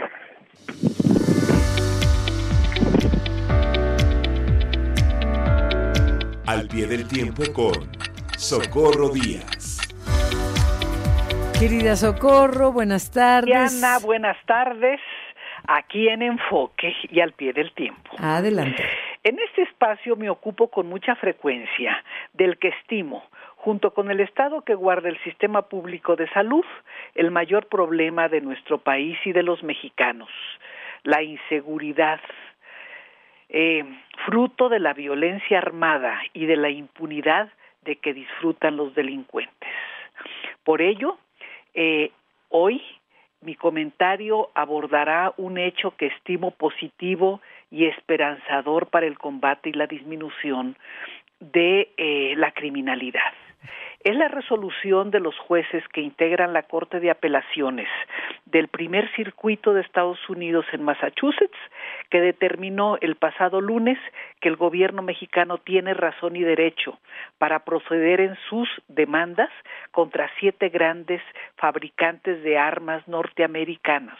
Al 6.46 6.68
pie 6.68 6.86
del 6.86 7.08
tiempo 7.08 7.44
con 7.54 7.90
Socorro 8.38 9.10
Díaz. 9.10 9.80
Querida 11.58 11.96
Socorro, 11.96 12.74
buenas 12.74 13.12
tardes. 13.12 13.46
Diana, 13.46 14.00
buenas 14.00 14.36
tardes. 14.46 15.00
Aquí 15.67 16.08
en 16.10 16.21
Enfoque 16.21 16.95
y 17.10 17.19
al 17.19 17.34
pie 17.34 17.54
del 17.54 17.71
tiempo. 17.74 18.12
Adelante. 18.19 18.84
En 19.24 19.38
este 19.39 19.63
espacio 19.63 20.15
me 20.15 20.30
ocupo 20.30 20.69
con 20.69 20.88
mucha 20.88 21.15
frecuencia 21.15 22.04
del 22.34 22.58
que 22.58 22.69
estimo, 22.69 23.24
junto 23.56 23.93
con 23.93 24.10
el 24.10 24.19
Estado 24.19 24.62
que 24.62 24.74
guarda 24.74 25.10
el 25.10 25.21
sistema 25.24 25.63
público 25.63 26.15
de 26.15 26.28
salud, 26.30 26.65
el 27.13 27.30
mayor 27.30 27.67
problema 27.67 28.28
de 28.28 28.41
nuestro 28.41 28.80
país 28.80 29.17
y 29.24 29.32
de 29.32 29.43
los 29.43 29.62
mexicanos, 29.62 30.30
la 31.04 31.21
inseguridad, 31.21 32.19
eh, 33.50 33.84
fruto 34.26 34.69
de 34.69 34.80
la 34.80 34.93
violencia 34.93 35.60
armada 35.60 36.19
y 36.34 36.45
de 36.47 36.56
la 36.56 36.69
impunidad 36.69 37.50
de 37.84 37.97
que 37.97 38.13
disfrutan 38.13 38.78
los 38.78 38.95
delincuentes. 38.95 39.69
Por 40.63 40.82
ello, 40.82 41.17
eh, 41.74 42.12
hoy 42.50 42.82
mi 43.41 43.56
comentario 43.56 44.49
abordará 44.54 45.34
un 45.38 45.58
hecho 45.58 45.95
que 45.97 46.08
estimo 46.08 46.51
positivo 46.51 47.41
y 47.69 47.86
esperanzador 47.86 48.88
para 48.88 49.08
el 49.08 49.17
combate 49.17 49.69
y 49.69 49.73
la 49.73 49.88
disminución 49.88 50.77
de 51.39 51.91
eh, 51.97 52.36
la 52.38 52.51
criminalidad 52.51 53.34
es 54.04 54.15
la 54.15 54.28
resolución 54.28 55.12
de 55.12 55.19
los 55.19 55.38
jueces 55.38 55.88
que 55.89 56.02
integran 56.02 56.54
la 56.54 56.63
Corte 56.63 57.00
de 57.00 57.12
Apelaciones 57.12 57.88
del 58.45 58.67
primer 58.67 59.10
circuito 59.15 59.74
de 59.74 59.82
Estados 59.82 60.17
Unidos 60.30 60.65
en 60.74 60.84
Massachusetts, 60.84 61.58
que 62.10 62.21
determinó 62.21 62.97
el 63.02 63.15
pasado 63.15 63.62
lunes 63.62 63.97
que 64.39 64.50
el 64.50 64.56
gobierno 64.56 65.02
mexicano 65.02 65.58
tiene 65.60 65.93
razón 65.93 66.36
y 66.36 66.41
derecho 66.41 67.00
para 67.38 67.60
proceder 67.60 68.21
en 68.21 68.36
sus 68.50 68.67
demandas 68.88 69.50
contra 69.91 70.30
siete 70.39 70.69
grandes 70.69 71.21
fabricantes 71.56 72.43
de 72.43 72.58
armas 72.58 73.08
norteamericanas 73.08 74.17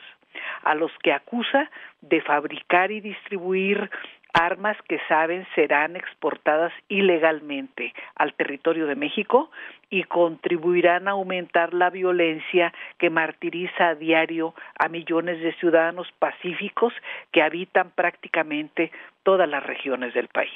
a 0.64 0.76
los 0.76 0.92
que 1.04 1.14
acusa 1.14 1.70
de 2.02 2.22
fabricar 2.22 2.92
y 2.92 3.02
distribuir 3.02 3.90
armas 4.34 4.78
que 4.88 5.00
saben 5.08 5.46
serán 5.56 5.96
exportadas 5.96 6.72
ilegalmente 6.88 7.94
al 8.16 8.34
territorio 8.34 8.88
de 8.88 8.96
México 8.96 9.52
y 9.90 10.04
contribuirán 10.04 11.08
a 11.08 11.12
aumentar 11.12 11.74
la 11.74 11.90
violencia 11.90 12.74
que 12.98 13.10
martiriza 13.10 13.90
a 13.90 13.96
diario 13.96 14.54
a 14.80 14.88
millones 14.88 15.42
de 15.42 15.54
ciudadanos 15.54 16.12
pacíficos 16.20 16.94
que 17.32 17.42
habitan 17.42 17.92
prácticamente 17.92 18.92
todas 19.24 19.50
las 19.50 19.64
regiones 19.64 20.14
del 20.14 20.28
país. 20.28 20.52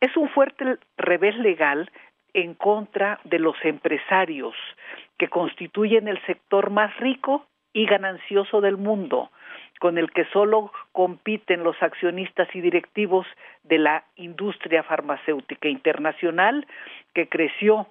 Es 0.00 0.16
un 0.16 0.28
fuerte 0.28 0.78
revés 0.96 1.36
legal 1.36 1.90
en 2.34 2.54
contra 2.54 3.18
de 3.24 3.38
los 3.38 3.56
empresarios 3.64 4.54
que 5.18 5.28
constituyen 5.28 6.08
el 6.08 6.24
sector 6.24 6.70
más 6.70 6.96
rico 6.98 7.46
y 7.72 7.86
ganancioso 7.86 8.60
del 8.60 8.76
mundo, 8.76 9.30
con 9.78 9.98
el 9.98 10.10
que 10.10 10.24
solo 10.26 10.72
compiten 10.92 11.62
los 11.62 11.80
accionistas 11.82 12.48
y 12.54 12.60
directivos 12.60 13.26
de 13.62 13.78
la 13.78 14.04
industria 14.16 14.82
farmacéutica 14.82 15.68
internacional 15.68 16.66
que 17.14 17.28
creció 17.28 17.86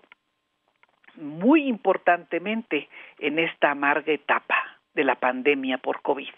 muy 1.16 1.68
importantemente 1.68 2.90
en 3.20 3.40
esta 3.40 3.72
amarga 3.72 4.14
etapa 4.14 4.56
de 4.94 5.04
la 5.04 5.16
pandemia 5.16 5.78
por 5.78 6.02
COVID. 6.02 6.30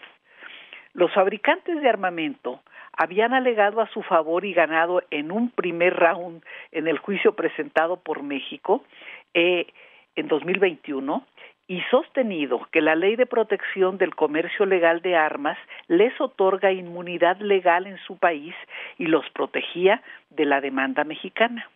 Los 0.92 1.12
fabricantes 1.12 1.80
de 1.80 1.88
armamento 1.88 2.60
habían 2.92 3.32
alegado 3.34 3.80
a 3.80 3.88
su 3.88 4.02
favor 4.02 4.44
y 4.44 4.52
ganado 4.52 5.02
en 5.10 5.30
un 5.30 5.50
primer 5.50 5.94
round 5.94 6.42
en 6.72 6.88
el 6.88 6.98
juicio 6.98 7.34
presentado 7.34 7.96
por 7.96 8.22
México 8.22 8.84
eh, 9.34 9.66
en 10.16 10.28
2021 10.28 11.24
y 11.70 11.80
sostenido 11.82 12.66
que 12.72 12.80
la 12.80 12.96
ley 12.96 13.14
de 13.14 13.26
protección 13.26 13.96
del 13.96 14.16
comercio 14.16 14.66
legal 14.66 15.02
de 15.02 15.14
armas 15.14 15.56
les 15.86 16.20
otorga 16.20 16.72
inmunidad 16.72 17.38
legal 17.38 17.86
en 17.86 17.96
su 17.98 18.18
país 18.18 18.56
y 18.98 19.06
los 19.06 19.30
protegía 19.30 20.02
de 20.30 20.46
la 20.46 20.60
demanda 20.60 21.04
mexicana. 21.04 21.70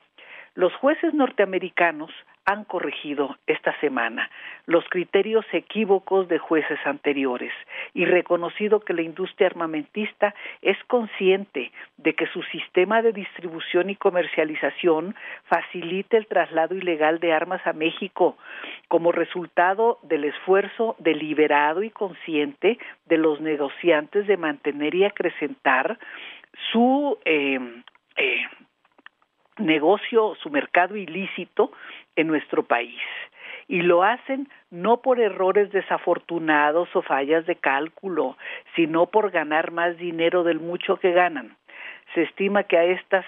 Los 0.57 0.74
jueces 0.74 1.14
norteamericanos 1.14 2.11
han 2.46 2.64
corregido 2.64 3.37
esta 3.46 3.78
semana 3.80 4.30
los 4.66 4.85
criterios 4.88 5.46
equívocos 5.52 6.28
de 6.28 6.38
jueces 6.38 6.78
anteriores 6.85 7.52
y 7.94 8.04
reconocido 8.04 8.80
que 8.80 8.92
la 8.92 9.02
industria 9.02 9.46
armamentista 9.46 10.35
es 10.61 10.76
consciente 10.85 11.72
de 11.96 12.14
que 12.14 12.26
su 12.26 12.42
sistema 12.44 13.02
de 13.02 13.12
distribución 13.12 13.90
y 13.90 13.96
comercialización 13.96 15.14
facilita 15.44 16.16
el 16.16 16.26
traslado 16.26 16.74
ilegal 16.74 17.18
de 17.18 17.33
armas 17.33 17.66
a 17.66 17.72
México 17.72 18.37
como 18.88 19.12
resultado 19.12 19.98
del 20.02 20.24
esfuerzo 20.24 20.96
deliberado 20.98 21.83
y 21.83 21.90
consciente 21.90 22.78
de 23.07 23.18
los 23.18 23.40
negociantes 23.40 24.26
de 24.26 24.37
mantener 24.37 24.94
y 24.94 25.04
acrecentar 25.04 25.98
su 26.72 27.18
eh, 27.24 27.59
eh, 28.16 28.42
negocio, 29.59 30.35
su 30.42 30.50
mercado 30.50 30.96
ilícito 30.96 31.72
en 32.16 32.27
nuestro 32.27 32.62
país. 32.64 33.00
Y 33.66 33.83
lo 33.83 34.03
hacen 34.03 34.48
no 34.70 34.98
por 34.98 35.20
errores 35.20 35.72
desafortunados 35.72 36.94
o 36.94 37.03
fallas 37.03 37.46
de 37.46 37.57
cálculo, 37.57 38.37
sino 38.77 39.07
por 39.07 39.31
ganar 39.31 39.70
más 39.70 39.96
dinero 39.96 40.44
del 40.44 40.61
mucho 40.61 40.96
que 40.96 41.12
ganan. 41.12 41.57
Se 42.12 42.22
estima 42.22 42.64
que 42.64 42.77
a 42.77 42.85
estas 42.85 43.24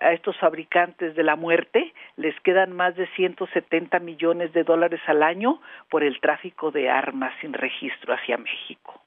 a 0.00 0.12
estos 0.12 0.36
fabricantes 0.38 1.14
de 1.16 1.22
la 1.22 1.36
muerte 1.36 1.92
les 2.16 2.38
quedan 2.40 2.72
más 2.72 2.94
de 2.96 3.06
170 3.16 3.98
millones 3.98 4.52
de 4.52 4.62
dólares 4.62 5.00
al 5.06 5.22
año 5.22 5.60
por 5.90 6.04
el 6.04 6.20
tráfico 6.20 6.70
de 6.70 6.88
armas 6.88 7.32
sin 7.40 7.52
registro 7.52 8.14
hacia 8.14 8.36
México. 8.36 9.00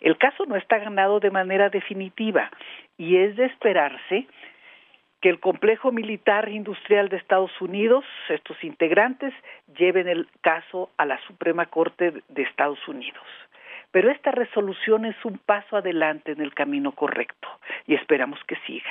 El 0.00 0.18
caso 0.18 0.44
no 0.44 0.56
está 0.56 0.78
ganado 0.78 1.20
de 1.20 1.30
manera 1.30 1.70
definitiva 1.70 2.50
y 2.98 3.16
es 3.16 3.36
de 3.36 3.46
esperarse 3.46 4.26
que 5.24 5.30
el 5.30 5.40
complejo 5.40 5.90
militar 5.90 6.50
industrial 6.50 7.08
de 7.08 7.16
Estados 7.16 7.58
Unidos, 7.62 8.04
estos 8.28 8.62
integrantes, 8.62 9.32
lleven 9.74 10.06
el 10.06 10.28
caso 10.42 10.90
a 10.98 11.06
la 11.06 11.18
Suprema 11.26 11.64
Corte 11.64 12.12
de 12.28 12.42
Estados 12.42 12.86
Unidos. 12.86 13.24
Pero 13.90 14.10
esta 14.10 14.32
resolución 14.32 15.06
es 15.06 15.16
un 15.24 15.38
paso 15.38 15.78
adelante 15.78 16.32
en 16.32 16.42
el 16.42 16.52
camino 16.52 16.92
correcto 16.92 17.48
y 17.86 17.94
esperamos 17.94 18.38
que 18.46 18.56
siga. 18.66 18.90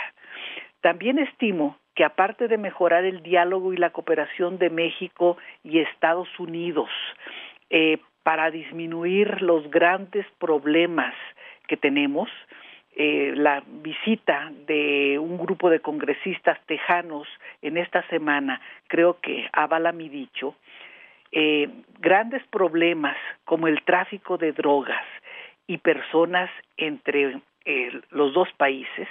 También 0.81 1.19
estimo 1.19 1.77
que 1.93 2.03
aparte 2.03 2.47
de 2.47 2.57
mejorar 2.57 3.05
el 3.05 3.21
diálogo 3.21 3.71
y 3.71 3.77
la 3.77 3.91
cooperación 3.91 4.57
de 4.57 4.71
México 4.71 5.37
y 5.63 5.81
Estados 5.81 6.29
Unidos 6.39 6.89
eh, 7.69 7.99
para 8.23 8.49
disminuir 8.49 9.43
los 9.43 9.69
grandes 9.69 10.25
problemas 10.39 11.13
que 11.67 11.77
tenemos, 11.77 12.27
eh, 12.95 13.33
la 13.35 13.63
visita 13.65 14.51
de 14.67 15.17
un 15.17 15.37
grupo 15.39 15.71
de 15.71 15.79
congresistas 15.79 16.59
tejanos 16.67 17.27
en 17.63 17.77
esta 17.77 18.07
semana 18.07 18.61
creo 18.87 19.19
que 19.19 19.49
avala 19.51 19.91
mi 19.91 20.09
dicho, 20.09 20.55
eh, 21.31 21.69
grandes 21.99 22.43
problemas 22.51 23.17
como 23.45 23.67
el 23.67 23.81
tráfico 23.83 24.37
de 24.37 24.51
drogas 24.51 25.03
y 25.65 25.79
personas 25.79 26.51
entre 26.77 27.41
eh, 27.65 28.01
los 28.11 28.31
dos 28.33 28.49
países, 28.57 29.07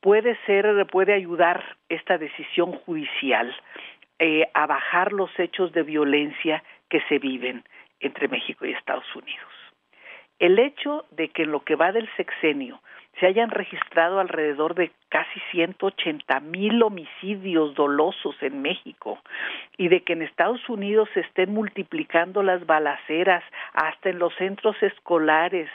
puede 0.00 0.36
ser, 0.44 0.86
puede 0.86 1.14
ayudar 1.14 1.76
esta 1.88 2.18
decisión 2.18 2.72
judicial 2.72 3.54
a 4.52 4.66
bajar 4.66 5.12
los 5.12 5.30
hechos 5.38 5.72
de 5.72 5.82
violencia 5.82 6.62
que 6.90 7.00
se 7.08 7.18
viven 7.18 7.62
entre 8.00 8.28
México 8.28 8.66
y 8.66 8.72
Estados 8.72 9.14
Unidos. 9.14 9.57
El 10.38 10.58
hecho 10.58 11.04
de 11.10 11.28
que 11.28 11.42
en 11.42 11.52
lo 11.52 11.60
que 11.60 11.74
va 11.74 11.92
del 11.92 12.08
sexenio 12.16 12.80
se 13.18 13.26
hayan 13.26 13.50
registrado 13.50 14.20
alrededor 14.20 14.74
de 14.74 14.92
casi 15.08 15.40
180 15.50 16.40
mil 16.40 16.82
homicidios 16.82 17.74
dolosos 17.74 18.36
en 18.42 18.62
México 18.62 19.18
y 19.76 19.88
de 19.88 20.02
que 20.02 20.12
en 20.12 20.22
Estados 20.22 20.68
Unidos 20.68 21.08
se 21.14 21.20
estén 21.20 21.52
multiplicando 21.52 22.42
las 22.42 22.64
balaceras 22.66 23.42
hasta 23.72 24.10
en 24.10 24.18
los 24.20 24.34
centros 24.36 24.80
escolares 24.82 25.68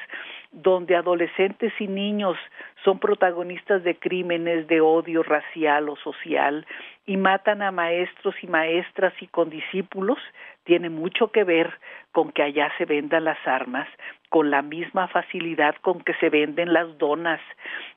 donde 0.53 0.95
adolescentes 0.95 1.73
y 1.79 1.87
niños 1.87 2.37
son 2.83 2.99
protagonistas 2.99 3.83
de 3.83 3.95
crímenes 3.95 4.67
de 4.67 4.81
odio 4.81 5.23
racial 5.23 5.89
o 5.89 5.95
social 5.97 6.65
y 7.05 7.17
matan 7.17 7.61
a 7.61 7.71
maestros 7.71 8.35
y 8.41 8.47
maestras 8.47 9.13
y 9.19 9.27
condiscípulos, 9.27 10.19
tiene 10.63 10.89
mucho 10.89 11.31
que 11.31 11.43
ver 11.43 11.73
con 12.11 12.31
que 12.31 12.43
allá 12.43 12.71
se 12.77 12.85
vendan 12.85 13.25
las 13.25 13.39
armas 13.45 13.87
con 14.29 14.49
la 14.49 14.61
misma 14.61 15.07
facilidad 15.09 15.75
con 15.81 16.01
que 16.01 16.13
se 16.15 16.29
venden 16.29 16.73
las 16.73 16.97
donas. 16.97 17.39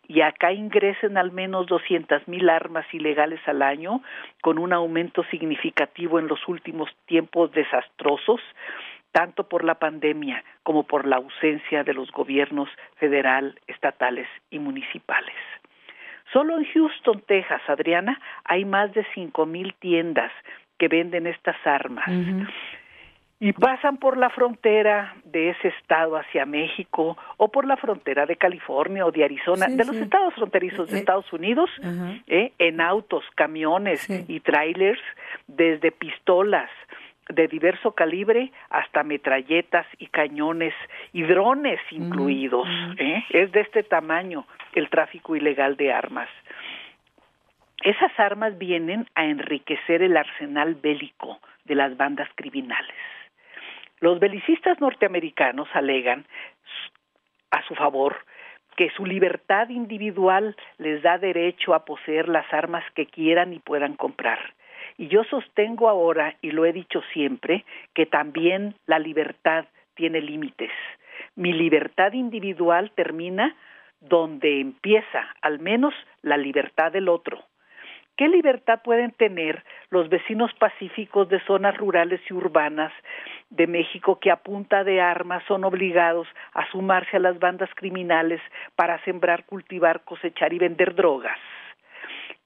Y 0.08 0.20
acá 0.20 0.52
ingresen 0.52 1.16
al 1.16 1.32
menos 1.32 1.66
doscientas 1.66 2.26
mil 2.28 2.50
armas 2.50 2.84
ilegales 2.92 3.40
al 3.46 3.62
año 3.62 4.02
con 4.42 4.58
un 4.58 4.72
aumento 4.72 5.24
significativo 5.30 6.18
en 6.18 6.28
los 6.28 6.46
últimos 6.48 6.90
tiempos 7.06 7.52
desastrosos 7.52 8.40
tanto 9.16 9.44
por 9.44 9.64
la 9.64 9.76
pandemia 9.76 10.44
como 10.62 10.82
por 10.82 11.06
la 11.06 11.16
ausencia 11.16 11.82
de 11.84 11.94
los 11.94 12.12
gobiernos 12.12 12.68
federal, 12.96 13.58
estatales 13.66 14.28
y 14.50 14.58
municipales. 14.58 15.34
Solo 16.34 16.58
en 16.58 16.66
Houston, 16.66 17.22
Texas, 17.26 17.62
Adriana, 17.66 18.20
hay 18.44 18.66
más 18.66 18.92
de 18.92 19.06
cinco 19.14 19.46
mil 19.46 19.72
tiendas 19.78 20.30
que 20.76 20.88
venden 20.88 21.26
estas 21.26 21.56
armas. 21.64 22.04
Y 23.40 23.54
pasan 23.54 23.96
por 23.96 24.18
la 24.18 24.28
frontera 24.28 25.14
de 25.24 25.50
ese 25.50 25.68
estado 25.68 26.16
hacia 26.16 26.44
México 26.44 27.16
o 27.38 27.48
por 27.48 27.66
la 27.66 27.78
frontera 27.78 28.26
de 28.26 28.36
California 28.36 29.06
o 29.06 29.12
de 29.12 29.24
Arizona, 29.24 29.66
de 29.66 29.84
los 29.86 29.96
estados 29.96 30.34
fronterizos 30.34 30.90
de 30.90 30.96
eh, 30.96 31.00
Estados 31.00 31.32
Unidos, 31.32 31.70
eh, 32.26 32.52
en 32.58 32.82
autos, 32.82 33.24
camiones 33.34 34.06
y 34.28 34.40
trailers, 34.40 35.00
desde 35.46 35.90
pistolas 35.90 36.70
de 37.28 37.48
diverso 37.48 37.92
calibre 37.92 38.52
hasta 38.70 39.02
metralletas 39.02 39.86
y 39.98 40.06
cañones 40.06 40.74
y 41.12 41.22
drones 41.22 41.80
incluidos. 41.90 42.68
¿eh? 42.98 43.24
Es 43.30 43.52
de 43.52 43.60
este 43.60 43.82
tamaño 43.82 44.46
el 44.74 44.88
tráfico 44.90 45.34
ilegal 45.34 45.76
de 45.76 45.92
armas. 45.92 46.28
Esas 47.82 48.12
armas 48.18 48.56
vienen 48.58 49.06
a 49.14 49.26
enriquecer 49.26 50.02
el 50.02 50.16
arsenal 50.16 50.74
bélico 50.76 51.40
de 51.64 51.74
las 51.74 51.96
bandas 51.96 52.28
criminales. 52.34 52.96
Los 54.00 54.18
belicistas 54.18 54.80
norteamericanos 54.80 55.68
alegan 55.72 56.26
a 57.50 57.62
su 57.62 57.74
favor 57.74 58.16
que 58.76 58.90
su 58.90 59.06
libertad 59.06 59.70
individual 59.70 60.54
les 60.78 61.02
da 61.02 61.16
derecho 61.18 61.74
a 61.74 61.84
poseer 61.84 62.28
las 62.28 62.52
armas 62.52 62.84
que 62.94 63.06
quieran 63.06 63.52
y 63.52 63.58
puedan 63.58 63.94
comprar. 63.94 64.52
Y 64.98 65.08
yo 65.08 65.24
sostengo 65.24 65.88
ahora, 65.88 66.36
y 66.40 66.50
lo 66.52 66.64
he 66.64 66.72
dicho 66.72 67.02
siempre, 67.12 67.64
que 67.94 68.06
también 68.06 68.74
la 68.86 68.98
libertad 68.98 69.66
tiene 69.94 70.20
límites. 70.20 70.70
Mi 71.34 71.52
libertad 71.52 72.12
individual 72.12 72.92
termina 72.94 73.54
donde 74.00 74.60
empieza, 74.60 75.34
al 75.42 75.58
menos, 75.58 75.94
la 76.22 76.36
libertad 76.36 76.92
del 76.92 77.08
otro. 77.08 77.44
¿Qué 78.16 78.28
libertad 78.28 78.80
pueden 78.82 79.10
tener 79.10 79.62
los 79.90 80.08
vecinos 80.08 80.50
pacíficos 80.54 81.28
de 81.28 81.38
zonas 81.40 81.76
rurales 81.76 82.20
y 82.30 82.32
urbanas 82.32 82.90
de 83.50 83.66
México 83.66 84.18
que 84.18 84.30
a 84.30 84.36
punta 84.36 84.84
de 84.84 85.02
armas 85.02 85.44
son 85.46 85.64
obligados 85.64 86.26
a 86.54 86.66
sumarse 86.70 87.18
a 87.18 87.20
las 87.20 87.38
bandas 87.38 87.68
criminales 87.74 88.40
para 88.74 89.02
sembrar, 89.04 89.44
cultivar, 89.44 90.02
cosechar 90.04 90.54
y 90.54 90.58
vender 90.58 90.94
drogas? 90.94 91.38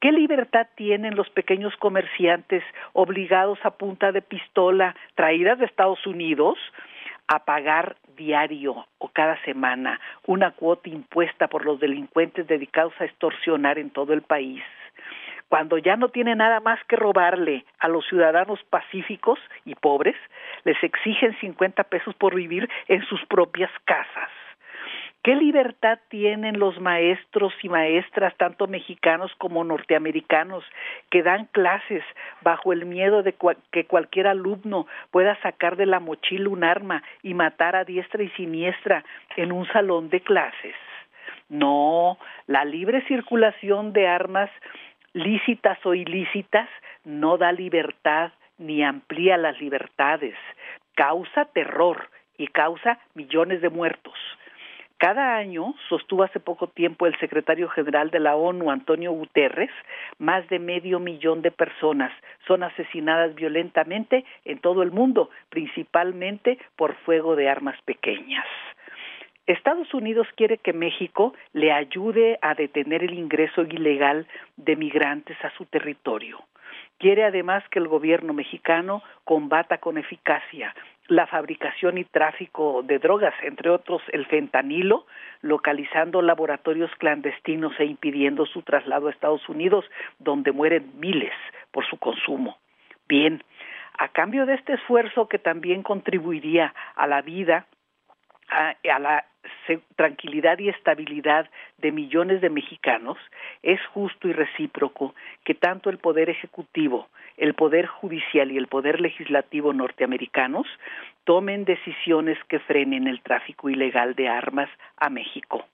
¿Qué 0.01 0.13
libertad 0.13 0.67
tienen 0.77 1.15
los 1.15 1.29
pequeños 1.29 1.77
comerciantes 1.77 2.65
obligados 2.95 3.59
a 3.65 3.73
punta 3.73 4.13
de 4.13 4.23
pistola 4.23 4.97
traídas 5.15 5.59
de 5.59 5.67
Estados 5.67 6.07
Unidos 6.07 6.59
a 7.29 7.45
pagar 7.45 7.97
diario 8.17 8.87
o 8.97 9.09
cada 9.09 9.37
semana 9.45 10.01
una 10.27 10.53
cuota 10.53 10.89
impuesta 10.89 11.49
por 11.49 11.67
los 11.67 11.81
delincuentes 11.81 12.47
dedicados 12.47 12.95
a 12.99 13.05
extorsionar 13.05 13.79
en 13.79 13.91
todo 13.91 14.15
el 14.15 14.23
país? 14.23 14.63
cuando 15.51 15.79
ya 15.79 15.97
no 15.97 16.11
tiene 16.11 16.37
nada 16.37 16.61
más 16.61 16.79
que 16.85 16.95
robarle 16.95 17.65
a 17.81 17.89
los 17.89 18.07
ciudadanos 18.07 18.61
pacíficos 18.71 19.41
y 19.65 19.75
pobres, 19.75 20.15
les 20.63 20.81
exigen 20.81 21.37
50 21.41 21.83
pesos 21.85 22.15
por 22.15 22.37
vivir 22.37 22.71
en 22.87 23.05
sus 23.07 23.21
propias 23.27 23.71
casas. 23.85 24.31
¿Qué 25.23 25.37
libertad 25.37 25.99
tienen 26.09 26.59
los 26.59 26.81
maestros 26.81 27.53
y 27.63 27.69
maestras, 27.69 28.35
tanto 28.39 28.67
mexicanos 28.67 29.31
como 29.37 29.63
norteamericanos, 29.65 30.65
que 31.11 31.23
dan 31.23 31.45
clases 31.53 32.03
bajo 32.41 32.73
el 32.73 32.87
miedo 32.87 33.23
de 33.23 33.35
que 33.71 33.85
cualquier 33.85 34.27
alumno 34.27 34.87
pueda 35.11 35.39
sacar 35.43 35.77
de 35.77 35.85
la 35.85 36.01
mochila 36.01 36.49
un 36.49 36.65
arma 36.65 37.03
y 37.23 37.35
matar 37.35 37.77
a 37.77 37.85
diestra 37.85 38.23
y 38.23 38.31
siniestra 38.31 39.05
en 39.37 39.53
un 39.53 39.67
salón 39.69 40.09
de 40.09 40.21
clases? 40.21 40.75
No, 41.51 42.17
la 42.47 42.65
libre 42.65 43.05
circulación 43.07 43.93
de 43.93 44.09
armas 44.09 44.51
lícitas 45.13 45.79
o 45.85 45.93
ilícitas, 45.93 46.69
no 47.05 47.37
da 47.37 47.53
libertad 47.53 48.33
ni 48.57 48.83
amplía 48.83 49.37
las 49.37 49.61
libertades, 49.61 50.35
causa 50.95 51.45
terror 51.47 52.09
y 52.39 52.47
causa 52.47 52.99
millones 53.15 53.61
de 53.61 53.69
muertos. 53.69 54.15
Cada 55.01 55.35
año, 55.35 55.75
sostuvo 55.89 56.25
hace 56.25 56.41
poco 56.41 56.67
tiempo 56.67 57.07
el 57.07 57.19
secretario 57.21 57.71
general 57.71 58.11
de 58.11 58.21
la 58.21 58.37
ONU, 58.37 58.71
Antonio 58.71 59.13
Guterres, 59.13 59.71
más 60.19 60.47
de 60.51 60.59
medio 60.59 61.01
millón 61.01 61.41
de 61.41 61.51
personas 61.51 62.13
son 62.47 62.63
asesinadas 62.63 63.35
violentamente 63.35 64.27
en 64.45 64.59
todo 64.59 64.83
el 64.83 64.91
mundo, 64.91 65.31
principalmente 65.49 66.59
por 66.77 66.97
fuego 66.97 67.35
de 67.35 67.49
armas 67.49 67.81
pequeñas. 67.87 68.45
Estados 69.47 69.95
Unidos 69.95 70.27
quiere 70.37 70.59
que 70.59 70.75
México 70.75 71.33
le 71.55 71.73
ayude 71.73 72.39
a 72.43 72.55
detener 72.55 73.03
el 73.03 73.15
ingreso 73.15 73.63
ilegal 73.63 74.27
de 74.59 74.77
migrantes 74.77 75.43
a 75.43 75.51
su 75.57 75.65
territorio. 75.65 76.45
Quiere 76.99 77.25
además 77.25 77.65
que 77.71 77.79
el 77.79 77.89
gobierno 77.89 78.35
mexicano 78.35 79.03
combata 79.25 79.79
con 79.79 79.97
eficacia 79.97 80.75
la 81.11 81.27
fabricación 81.27 81.99
y 81.99 82.05
tráfico 82.05 82.83
de 82.85 83.01
drogas, 83.01 83.35
entre 83.43 83.69
otros 83.69 84.01
el 84.13 84.27
fentanilo, 84.27 85.07
localizando 85.43 86.23
laboratorios 86.23 86.91
clandestinos 86.99 87.73
e 87.81 87.85
impidiendo 87.85 88.47
su 88.47 88.63
traslado 88.63 89.09
a 89.09 89.11
Estados 89.11 89.49
Unidos, 89.49 89.85
donde 90.21 90.53
mueren 90.53 90.93
miles 91.01 91.33
por 91.73 91.85
su 91.85 91.99
consumo. 91.99 92.59
Bien, 93.09 93.43
a 93.99 94.09
cambio 94.09 94.47
de 94.47 94.55
este 94.55 94.75
esfuerzo 94.75 95.29
que 95.29 95.41
también 95.41 95.83
contribuiría 95.83 96.73
a 96.95 97.09
la 97.09 97.23
vida, 97.23 97.67
a, 98.49 98.77
la 99.01 99.27
tranquilidad 99.97 100.59
y 100.59 100.69
estabilidad 100.69 101.49
de 101.79 101.93
millones 101.93 102.41
de 102.41 102.51
mexicanos, 102.51 103.19
es 103.63 103.81
justo 103.87 104.29
y 104.29 104.33
recíproco 104.33 105.15
que 105.45 105.55
tanto 105.55 105.91
el 105.91 105.99
Poder 105.99 106.29
Ejecutivo, 106.29 107.09
el 107.37 107.55
Poder 107.55 107.87
Judicial 107.87 108.51
y 108.51 108.59
el 108.59 108.67
Poder 108.67 109.01
Legislativo 109.01 109.73
norteamericanos 109.73 110.67
tomen 111.25 111.65
decisiones 111.65 112.39
que 112.49 112.59
frenen 112.59 113.07
el 113.07 113.21
tráfico 113.23 113.69
ilegal 113.69 114.15
de 114.15 114.29
armas 114.29 114.69
a 114.97 115.11
México. 115.11 115.65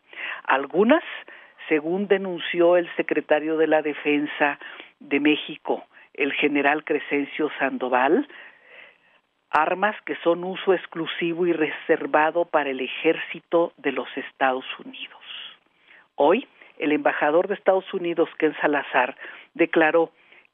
Algunas, 0.44 1.02
según 1.68 2.08
denunció 2.08 2.76
el 2.76 2.88
secretario 2.96 3.56
de 3.56 3.66
la 3.66 3.82
Defensa 3.82 4.58
de 5.00 5.20
México, 5.20 5.84
el 6.14 6.32
general 6.32 6.84
Crescencio 6.84 7.50
Sandoval, 7.58 8.26
armas 9.56 9.96
que 10.04 10.16
son 10.16 10.44
uso 10.44 10.74
exclusivo 10.74 11.46
y 11.46 11.52
reservado 11.54 12.44
para 12.44 12.68
el 12.68 12.80
ejército 12.80 13.72
de 13.78 13.90
los 13.90 14.06
Estados 14.14 14.66
Unidos. 14.84 15.22
Hoy, 16.14 16.46
el 16.78 16.92
embajador 16.92 17.48
de 17.48 17.54
Estados 17.54 17.92
Unidos, 17.94 18.28
Ken 18.36 18.54
Salazar, 18.60 19.16
declaró 19.54 20.10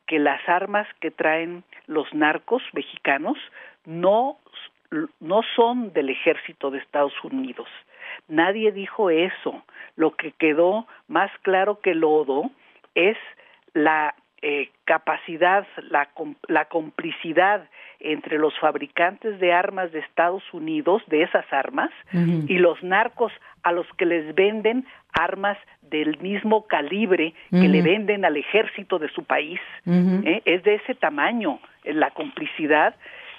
que 0.06 0.20
las 0.20 0.48
armas 0.48 0.86
que 1.00 1.10
traen 1.10 1.64
los 1.88 2.14
narcos 2.14 2.62
mexicanos 2.74 3.36
no, 3.86 4.38
no 5.18 5.40
son 5.56 5.92
del 5.92 6.10
ejército 6.10 6.70
de 6.70 6.78
Estados 6.78 7.14
Unidos. 7.24 7.68
Nadie 8.28 8.70
dijo 8.70 9.10
eso. 9.10 9.64
Lo 9.96 10.12
que 10.12 10.30
quedó 10.30 10.86
más 11.08 11.32
claro 11.42 11.80
que 11.80 11.94
lodo 11.94 12.52
es 12.94 13.16
la 13.74 14.14
eh, 14.44 14.70
capacidad, 14.84 15.64
la, 15.88 16.08
la 16.48 16.64
complicidad 16.64 17.68
entre 18.00 18.38
los 18.38 18.58
fabricantes 18.58 19.38
de 19.38 19.52
armas 19.52 19.92
de 19.92 20.00
Estados 20.00 20.42
Unidos, 20.52 21.00
de 21.06 21.22
esas 21.22 21.44
armas, 21.52 21.90
y 22.12 22.58
los 22.58 22.82
narcos 22.82 23.32
a 23.62 23.70
los 23.70 23.86
que 23.96 24.04
les 24.04 24.34
venden 24.34 24.84
armas 25.12 25.56
del 25.82 26.18
mismo 26.18 26.66
calibre 26.66 27.34
que 27.52 27.68
le 27.68 27.82
venden 27.82 28.24
al 28.24 28.36
ejército 28.36 28.98
de 28.98 29.08
su 29.10 29.22
país. 29.22 29.60
¿eh? 29.86 30.42
Es 30.44 30.64
de 30.64 30.74
ese 30.74 30.96
tamaño 30.96 31.60
eh, 31.84 31.94
la 31.94 32.10
complicidad 32.10 32.96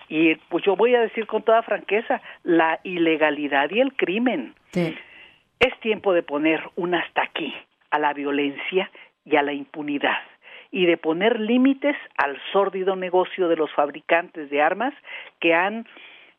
y 0.07 0.35
pues 0.47 0.63
yo 0.63 0.77
voy 0.77 0.95
a 0.95 1.01
decir 1.01 1.27
con 1.27 1.43
toda 1.43 1.63
franqueza, 1.63 2.21
la 2.43 2.79
ilegalidad 2.83 3.69
y 3.71 3.81
el 3.81 3.93
crimen. 3.93 4.53
Es 4.73 5.79
tiempo 5.81 6.13
de 6.13 6.23
poner 6.23 6.61
un 6.75 6.95
hasta 6.95 7.23
aquí 7.23 7.53
a 7.91 7.99
la 7.99 8.13
violencia 8.13 8.89
y 9.25 9.35
a 9.35 9.41
la 9.41 9.51
impunidad 9.51 10.19
y 10.73 10.87
de 10.87 10.97
poner 10.97 11.39
límites 11.39 11.95
al 12.17 12.35
sórdido 12.51 12.95
negocio 12.95 13.47
de 13.47 13.55
los 13.55 13.71
fabricantes 13.73 14.49
de 14.49 14.59
armas 14.59 14.93
que 15.39 15.53
han 15.53 15.85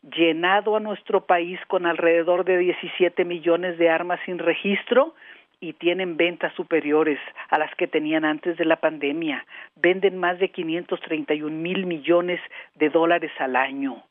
llenado 0.02 0.76
a 0.76 0.80
nuestro 0.80 1.24
país 1.24 1.60
con 1.68 1.86
alrededor 1.86 2.44
de 2.44 2.58
17 2.58 3.24
millones 3.24 3.78
de 3.78 3.88
armas 3.88 4.18
sin 4.26 4.40
registro 4.40 5.14
y 5.60 5.74
tienen 5.74 6.16
ventas 6.16 6.52
superiores 6.54 7.18
a 7.48 7.58
las 7.58 7.72
que 7.76 7.86
tenían 7.86 8.24
antes 8.24 8.58
de 8.58 8.64
la 8.64 8.76
pandemia. 8.76 9.46
Venden 9.76 10.18
más 10.18 10.40
de 10.40 10.48
531 10.48 11.56
mil 11.56 11.86
millones 11.86 12.40
de 12.74 12.90
dólares 12.90 13.30
al 13.38 13.54
año. 13.54 14.02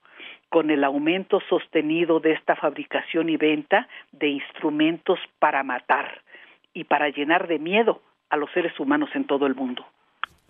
Con 0.47 0.71
el 0.71 0.85
aumento 0.85 1.41
sostenido 1.49 2.21
de 2.21 2.31
esta 2.31 2.55
fabricación 2.55 3.27
y 3.27 3.35
venta 3.35 3.89
de 4.13 4.29
instrumentos 4.29 5.19
para 5.39 5.63
matar 5.63 6.21
y 6.73 6.85
para 6.85 7.09
llenar 7.09 7.47
de 7.47 7.59
miedo 7.59 8.01
a 8.29 8.37
los 8.37 8.49
seres 8.51 8.79
humanos 8.79 9.09
en 9.15 9.25
todo 9.25 9.47
el 9.47 9.53
mundo. 9.53 9.85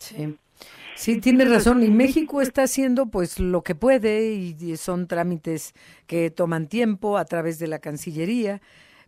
Sí. 0.03 0.37
Sí, 0.95 1.19
tiene 1.19 1.45
razón. 1.45 1.83
Y 1.83 1.89
México 1.89 2.41
está 2.41 2.63
haciendo 2.63 3.07
pues 3.07 3.39
lo 3.39 3.63
que 3.63 3.75
puede 3.75 4.33
y 4.33 4.77
son 4.77 5.07
trámites 5.07 5.73
que 6.07 6.29
toman 6.29 6.67
tiempo 6.67 7.17
a 7.17 7.25
través 7.25 7.57
de 7.59 7.67
la 7.67 7.79
Cancillería, 7.79 8.61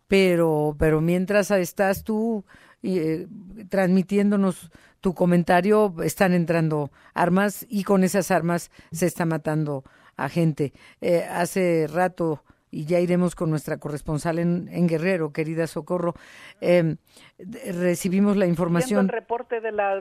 pero, 0.08 0.74
pero 0.78 1.00
mientras 1.00 1.50
estás 1.52 2.02
tú 2.02 2.44
eh, 2.82 3.26
transmitiéndonos 3.68 4.70
tu 5.00 5.14
comentario, 5.14 5.94
están 6.02 6.34
entrando 6.34 6.90
armas 7.14 7.64
y 7.68 7.84
con 7.84 8.02
esas 8.02 8.30
armas 8.30 8.70
se 8.90 9.06
está 9.06 9.24
matando 9.24 9.84
a 10.16 10.28
gente. 10.28 10.72
Eh, 11.00 11.24
hace 11.30 11.86
rato 11.86 12.42
y 12.76 12.84
ya 12.84 13.00
iremos 13.00 13.34
con 13.34 13.48
nuestra 13.48 13.78
corresponsal 13.78 14.38
en, 14.38 14.86
Guerrero, 14.86 15.32
querida 15.32 15.66
Socorro. 15.66 16.14
Eh, 16.60 16.96
recibimos 17.38 18.36
la 18.36 18.46
información. 18.46 19.06
el 19.06 19.12
reporte 19.12 19.62
de 19.62 19.72
la 19.72 19.98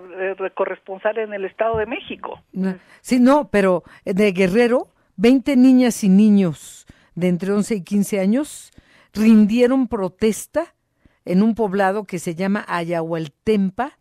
corresponsal 0.53 1.17
en 1.19 1.34
el 1.34 1.45
Estado 1.45 1.78
de 1.78 1.86
México. 1.86 2.41
Sí, 2.99 3.21
no, 3.21 3.47
pero 3.47 3.84
de 4.03 4.34
Guerrero, 4.34 4.89
20 5.15 5.55
niñas 5.55 6.03
y 6.03 6.09
niños 6.09 6.86
de 7.15 7.30
entre 7.30 7.53
11 7.53 7.76
y 7.76 7.84
15 7.84 8.19
años 8.19 8.73
rindieron 9.13 9.88
protesta 9.88 10.76
en 11.23 11.43
un 11.43 11.55
poblado 11.55 12.03
que 12.03 12.19
se 12.19 12.36
llama 12.36 12.65
Ayahualtempa, 12.67 13.97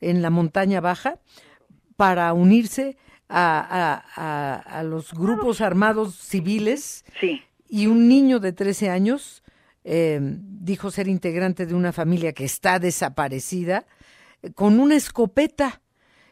en 0.00 0.20
la 0.20 0.30
montaña 0.30 0.80
baja, 0.80 1.20
para 1.96 2.32
unirse 2.32 2.96
a, 3.28 4.02
a, 4.16 4.78
a, 4.78 4.82
los 4.82 5.12
grupos 5.14 5.60
armados 5.60 6.16
civiles 6.16 7.04
sí 7.20 7.42
y 7.68 7.86
un 7.86 8.08
niño 8.08 8.40
de 8.40 8.52
13 8.52 8.90
años 8.90 9.42
eh, 9.84 10.18
dijo 10.20 10.90
ser 10.90 11.08
integrante 11.08 11.66
de 11.66 11.74
una 11.74 11.92
familia 11.92 12.32
que 12.32 12.44
está 12.44 12.78
desaparecida 12.78 13.84
eh, 14.42 14.52
con 14.52 14.80
una 14.80 14.96
escopeta. 14.96 15.80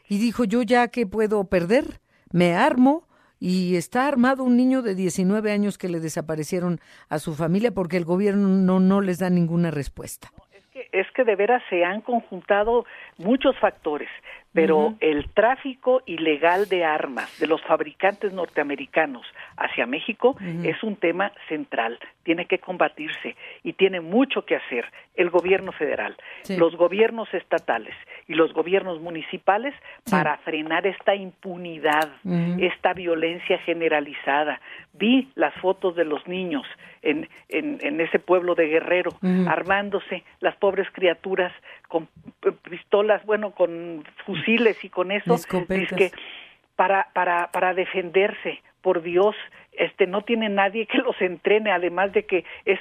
Y 0.09 0.19
dijo 0.19 0.45
yo 0.45 0.63
ya 0.63 0.89
que 0.89 1.07
puedo 1.07 1.45
perder, 1.45 2.01
me 2.33 2.55
armo 2.55 3.07
y 3.39 3.77
está 3.77 4.07
armado 4.07 4.43
un 4.45 4.57
niño 4.57 4.83
de 4.83 4.95
19 4.95 5.53
años 5.53 5.79
que 5.79 5.89
le 5.89 6.01
desaparecieron 6.01 6.81
a 7.09 7.19
su 7.19 7.35
familia 7.35 7.73
porque 7.73 7.97
el 7.97 8.05
gobierno 8.05 8.49
no, 8.49 8.81
no 8.81 9.01
les 9.01 9.19
da 9.19 9.31
ninguna 9.31 9.71
respuesta. 9.71 10.29
Es 10.53 10.67
que, 10.73 10.89
es 10.93 11.07
que 11.15 11.25
de 11.25 11.37
veras 11.37 11.63
se 11.71 11.85
han 11.85 12.01
conjuntado 12.01 12.85
muchos 13.19 13.57
factores 13.59 14.09
pero 14.55 14.95
el 15.01 15.29
tráfico 15.31 16.03
ilegal 16.07 16.69
de 16.69 16.85
armas 16.85 17.39
de 17.41 17.49
los 17.49 17.61
fabricantes 17.63 18.33
norteamericanos 18.33 19.27
hacia 19.57 19.85
México 19.85 20.37
es 20.63 20.81
un 20.85 20.97
tema 20.97 21.33
central, 21.49 21.99
tiene 22.23 22.47
que 22.47 22.59
combatirse 22.59 23.35
y 23.65 23.73
tiene 23.73 24.01
mucho 24.01 24.45
que 24.45 24.57
hacer 24.57 24.87
el 25.17 25.31
gobierno 25.31 25.73
federal, 25.73 26.17
los 26.57 26.77
gobiernos 26.77 27.33
estatales 27.35 27.95
y 28.29 28.35
los 28.35 28.53
gobiernos 28.53 29.01
municipales 29.01 29.75
para 30.09 30.39
frenar 30.39 30.87
esta 30.87 31.15
impunidad, 31.15 32.11
esta 32.59 32.93
violencia 32.95 33.59
generalizada. 33.59 34.61
Vi 34.93 35.31
las 35.35 35.55
fotos 35.55 35.97
de 35.97 36.05
los 36.05 36.27
niños 36.29 36.65
en, 37.03 37.29
en, 37.49 38.01
ese 38.01 38.19
pueblo 38.19 38.55
de 38.55 38.67
Guerrero 38.67 39.11
armándose, 39.49 40.23
las 40.41 40.57
pobres 40.57 40.89
criaturas 40.93 41.53
con 41.95 42.09
pistolas, 42.69 43.25
bueno, 43.25 43.53
con 43.53 44.03
fusiles 44.27 44.83
y 44.83 44.89
con 44.89 45.13
eso, 45.13 45.37
es 45.37 45.47
que 45.47 46.11
para, 46.75 47.09
para, 47.13 47.53
para 47.53 47.73
defenderse, 47.73 48.61
por 48.85 49.03
Dios, 49.03 49.35
este 49.73 50.07
no 50.07 50.23
tiene 50.23 50.51
nadie 50.51 50.87
que 50.87 50.99
los 50.99 51.19
entrene, 51.23 51.73
además 51.73 52.13
de 52.13 52.27
que 52.27 52.45
es 52.67 52.79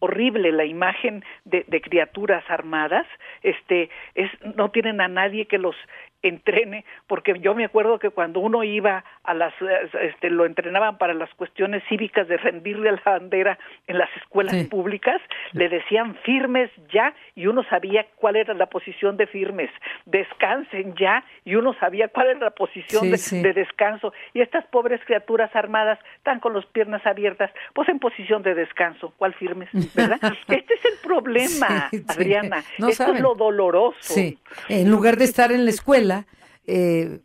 horrible 0.00 0.52
la 0.52 0.64
imagen 0.64 1.22
de, 1.44 1.64
de, 1.68 1.82
criaturas 1.82 2.42
armadas, 2.48 3.06
este 3.42 3.90
es 4.14 4.30
no 4.56 4.70
tienen 4.70 5.02
a 5.02 5.08
nadie 5.08 5.44
que 5.44 5.58
los 5.58 5.76
entrene, 6.24 6.84
porque 7.06 7.34
yo 7.40 7.54
me 7.54 7.64
acuerdo 7.64 7.98
que 7.98 8.10
cuando 8.10 8.40
uno 8.40 8.64
iba 8.64 9.04
a 9.22 9.34
las, 9.34 9.52
este, 10.00 10.30
lo 10.30 10.46
entrenaban 10.46 10.96
para 10.96 11.12
las 11.12 11.32
cuestiones 11.34 11.82
cívicas 11.88 12.26
de 12.28 12.38
rendirle 12.38 12.90
la 12.90 13.02
bandera 13.04 13.58
en 13.86 13.98
las 13.98 14.08
escuelas 14.16 14.64
públicas, 14.68 15.20
le 15.52 15.68
decían 15.68 16.16
firmes 16.24 16.70
ya 16.92 17.14
y 17.34 17.46
uno 17.46 17.62
sabía 17.64 18.06
cuál 18.16 18.36
era 18.36 18.54
la 18.54 18.66
posición 18.66 19.16
de 19.18 19.26
firmes, 19.26 19.70
descansen 20.06 20.94
ya 20.96 21.24
y 21.44 21.56
uno 21.56 21.74
sabía 21.74 22.08
cuál 22.08 22.28
era 22.28 22.40
la 22.40 22.50
posición 22.50 23.10
de, 23.10 23.18
de, 23.42 23.52
descanso. 23.52 24.12
Y 24.32 24.40
estas 24.40 24.64
pobres 24.66 25.00
criaturas 25.04 25.33
armadas 25.54 25.98
están 26.16 26.40
con 26.40 26.54
las 26.54 26.66
piernas 26.66 27.04
abiertas, 27.06 27.50
pues 27.74 27.88
en 27.88 27.98
posición 27.98 28.42
de 28.42 28.54
descanso, 28.54 29.12
cuál 29.16 29.34
firmes, 29.34 29.68
¿verdad? 29.94 30.18
este 30.48 30.74
es 30.74 30.84
el 30.84 30.98
problema, 31.02 31.90
Adriana. 32.08 32.62
Esto 32.78 33.14
es 33.14 33.20
lo 33.20 33.34
doloroso. 33.34 33.96
Sí, 34.00 34.38
en 34.68 34.90
lugar 34.90 35.16
de 35.16 35.24
estar 35.24 35.52
en 35.52 35.64
la 35.64 35.70
escuela, 35.70 36.26
eh, 36.66 37.20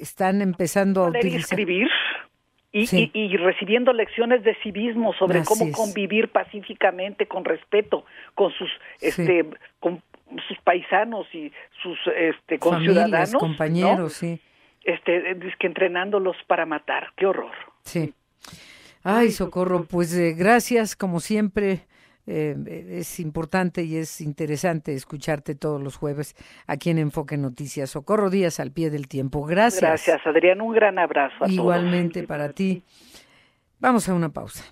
están 0.00 0.42
empezando 0.42 1.04
a 1.04 1.08
utilizar... 1.08 1.40
escribir 1.40 1.88
y, 2.72 3.36
recibiendo 3.36 3.92
lecciones 3.92 4.42
de 4.44 4.54
civismo 4.62 5.12
sobre 5.14 5.44
cómo 5.44 5.70
convivir 5.72 6.28
pacíficamente, 6.28 7.26
con 7.26 7.44
respeto, 7.44 8.04
con 8.34 8.50
sus 8.52 8.70
este 9.00 9.44
con 9.78 10.02
sus 10.48 10.58
paisanos 10.64 11.26
y 11.34 11.52
sus 11.82 11.98
este 12.16 12.58
conciudadanos, 12.58 13.34
compañeros, 13.34 14.14
sí. 14.14 14.40
Este, 14.84 15.30
es 15.30 15.56
que 15.58 15.66
entrenándolos 15.66 16.36
para 16.46 16.66
matar, 16.66 17.12
qué 17.16 17.26
horror. 17.26 17.52
Sí. 17.84 18.14
Ay, 19.04 19.30
socorro, 19.30 19.84
pues 19.84 20.16
eh, 20.16 20.32
gracias 20.32 20.94
como 20.94 21.20
siempre 21.20 21.86
eh, 22.26 22.86
es 22.88 23.18
importante 23.18 23.82
y 23.82 23.96
es 23.96 24.20
interesante 24.20 24.94
escucharte 24.94 25.56
todos 25.56 25.82
los 25.82 25.96
jueves 25.96 26.36
aquí 26.66 26.90
en 26.90 26.98
Enfoque 26.98 27.36
Noticias. 27.36 27.90
Socorro 27.90 28.30
Díaz 28.30 28.60
al 28.60 28.70
pie 28.70 28.90
del 28.90 29.08
tiempo. 29.08 29.44
Gracias. 29.44 29.82
Gracias, 29.82 30.26
Adrián. 30.26 30.60
Un 30.60 30.72
gran 30.74 30.98
abrazo 30.98 31.44
a 31.44 31.48
Igualmente 31.48 32.22
para 32.24 32.52
ti. 32.52 32.84
Vamos 33.80 34.08
a 34.08 34.14
una 34.14 34.28
pausa. 34.28 34.64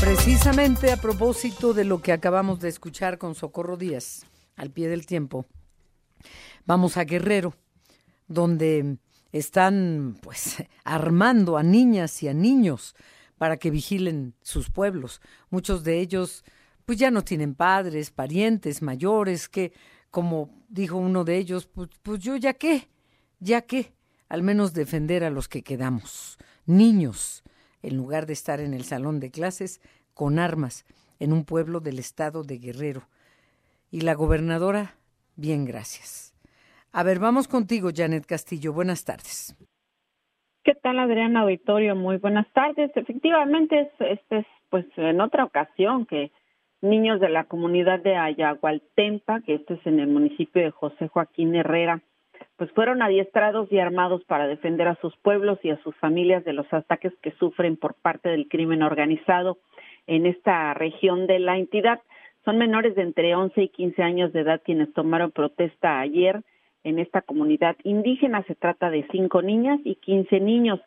Precisamente 0.00 0.92
a 0.92 0.96
propósito 0.96 1.72
de 1.72 1.84
lo 1.84 2.02
que 2.02 2.12
acabamos 2.12 2.60
de 2.60 2.68
escuchar 2.68 3.16
con 3.16 3.34
Socorro 3.34 3.76
Díaz, 3.76 4.26
al 4.56 4.70
pie 4.70 4.88
del 4.88 5.06
tiempo, 5.06 5.46
vamos 6.66 6.96
a 6.96 7.04
Guerrero, 7.04 7.54
donde 8.28 8.98
están 9.32 10.16
pues 10.22 10.56
armando 10.84 11.56
a 11.56 11.62
niñas 11.62 12.22
y 12.22 12.28
a 12.28 12.34
niños 12.34 12.94
para 13.38 13.56
que 13.56 13.70
vigilen 13.70 14.34
sus 14.42 14.70
pueblos. 14.70 15.20
Muchos 15.50 15.84
de 15.84 16.00
ellos 16.00 16.44
pues 16.84 16.98
ya 16.98 17.10
no 17.10 17.22
tienen 17.22 17.54
padres, 17.54 18.10
parientes 18.10 18.82
mayores, 18.82 19.48
que 19.48 19.72
como 20.10 20.50
dijo 20.68 20.96
uno 20.96 21.24
de 21.24 21.38
ellos, 21.38 21.66
pues, 21.66 21.88
pues 22.02 22.20
yo 22.20 22.36
ya 22.36 22.54
qué, 22.54 22.88
ya 23.40 23.62
qué, 23.62 23.92
al 24.28 24.42
menos 24.42 24.72
defender 24.74 25.24
a 25.24 25.30
los 25.30 25.48
que 25.48 25.62
quedamos, 25.62 26.38
niños, 26.66 27.42
en 27.82 27.96
lugar 27.96 28.26
de 28.26 28.32
estar 28.32 28.60
en 28.60 28.74
el 28.74 28.84
salón 28.84 29.18
de 29.20 29.30
clases 29.30 29.80
con 30.14 30.38
armas 30.38 30.84
en 31.18 31.32
un 31.32 31.44
pueblo 31.44 31.80
del 31.80 31.98
estado 31.98 32.42
de 32.42 32.58
Guerrero. 32.58 33.08
Y 33.90 34.02
la 34.02 34.14
gobernadora, 34.14 34.96
bien, 35.36 35.64
gracias. 35.64 36.34
A 36.92 37.02
ver, 37.02 37.18
vamos 37.18 37.48
contigo, 37.48 37.90
Janet 37.94 38.26
Castillo. 38.26 38.72
Buenas 38.72 39.04
tardes. 39.04 39.56
¿Qué 40.62 40.74
tal, 40.74 40.98
Adriana 40.98 41.40
Auditorio? 41.40 41.94
Muy 41.94 42.16
buenas 42.16 42.50
tardes. 42.52 42.90
Efectivamente, 42.94 43.90
este 43.98 44.38
es 44.38 44.46
pues 44.70 44.86
en 44.96 45.20
otra 45.20 45.44
ocasión 45.44 46.06
que 46.06 46.30
niños 46.80 47.20
de 47.20 47.28
la 47.28 47.44
comunidad 47.44 48.00
de 48.00 48.16
Ayagualtempa, 48.16 49.40
que 49.40 49.54
este 49.54 49.74
es 49.74 49.86
en 49.86 50.00
el 50.00 50.08
municipio 50.08 50.62
de 50.62 50.70
José 50.70 51.08
Joaquín 51.08 51.54
Herrera, 51.54 52.00
pues 52.56 52.70
fueron 52.72 53.02
adiestrados 53.02 53.70
y 53.72 53.78
armados 53.78 54.24
para 54.24 54.46
defender 54.46 54.88
a 54.88 54.98
sus 55.00 55.16
pueblos 55.16 55.58
y 55.62 55.70
a 55.70 55.82
sus 55.82 55.94
familias 55.96 56.44
de 56.44 56.52
los 56.52 56.72
ataques 56.72 57.12
que 57.22 57.32
sufren 57.32 57.76
por 57.76 57.94
parte 57.94 58.28
del 58.28 58.48
crimen 58.48 58.82
organizado 58.82 59.58
en 60.06 60.26
esta 60.26 60.74
región 60.74 61.26
de 61.26 61.40
la 61.40 61.56
entidad. 61.56 62.00
Son 62.44 62.58
menores 62.58 62.94
de 62.94 63.02
entre 63.02 63.34
11 63.34 63.62
y 63.62 63.68
15 63.68 64.02
años 64.02 64.32
de 64.32 64.40
edad 64.40 64.60
quienes 64.64 64.92
tomaron 64.92 65.30
protesta 65.30 66.00
ayer 66.00 66.42
en 66.84 66.98
esta 66.98 67.22
comunidad 67.22 67.76
indígena. 67.84 68.42
Se 68.42 68.54
trata 68.54 68.90
de 68.90 69.06
cinco 69.10 69.42
niñas 69.42 69.80
y 69.84 69.96
quince 69.96 70.40
niños. 70.40 70.80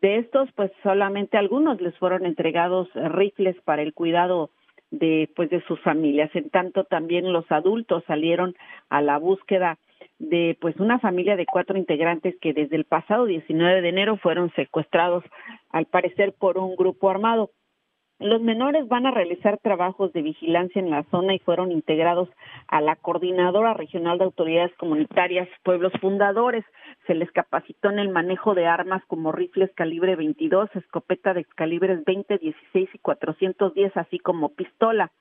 De 0.00 0.18
estos, 0.18 0.50
pues 0.52 0.70
solamente 0.82 1.36
algunos 1.36 1.80
les 1.80 1.96
fueron 1.98 2.26
entregados 2.26 2.88
rifles 2.94 3.56
para 3.64 3.82
el 3.82 3.94
cuidado 3.94 4.50
de 4.90 5.30
pues 5.34 5.50
de 5.50 5.62
sus 5.62 5.80
familias. 5.80 6.30
En 6.34 6.50
tanto 6.50 6.84
también 6.84 7.32
los 7.32 7.50
adultos 7.50 8.04
salieron 8.06 8.54
a 8.88 9.00
la 9.00 9.18
búsqueda 9.18 9.78
de 10.18 10.56
pues 10.60 10.76
una 10.76 10.98
familia 10.98 11.36
de 11.36 11.46
cuatro 11.46 11.76
integrantes 11.76 12.36
que 12.40 12.52
desde 12.52 12.76
el 12.76 12.84
pasado 12.84 13.26
19 13.26 13.82
de 13.82 13.88
enero 13.88 14.16
fueron 14.16 14.52
secuestrados 14.54 15.24
al 15.70 15.86
parecer 15.86 16.32
por 16.32 16.58
un 16.58 16.74
grupo 16.76 17.10
armado. 17.10 17.50
Los 18.18 18.40
menores 18.40 18.88
van 18.88 19.04
a 19.04 19.10
realizar 19.10 19.58
trabajos 19.58 20.10
de 20.14 20.22
vigilancia 20.22 20.80
en 20.80 20.88
la 20.88 21.02
zona 21.10 21.34
y 21.34 21.38
fueron 21.38 21.70
integrados 21.70 22.30
a 22.66 22.80
la 22.80 22.96
Coordinadora 22.96 23.74
Regional 23.74 24.16
de 24.16 24.24
Autoridades 24.24 24.74
Comunitarias 24.78 25.46
Pueblos 25.62 25.92
Fundadores. 26.00 26.64
Se 27.06 27.14
les 27.14 27.30
capacitó 27.30 27.90
en 27.90 27.98
el 27.98 28.08
manejo 28.08 28.54
de 28.54 28.66
armas 28.66 29.02
como 29.06 29.32
rifles 29.32 29.70
calibre 29.74 30.16
22, 30.16 30.70
escopeta 30.76 31.34
de 31.34 31.44
calibres 31.44 32.02
20, 32.06 32.38
16 32.38 32.88
y 32.94 32.98
410, 33.00 33.94
así 33.98 34.18
como 34.18 34.48
pistola. 34.48 35.12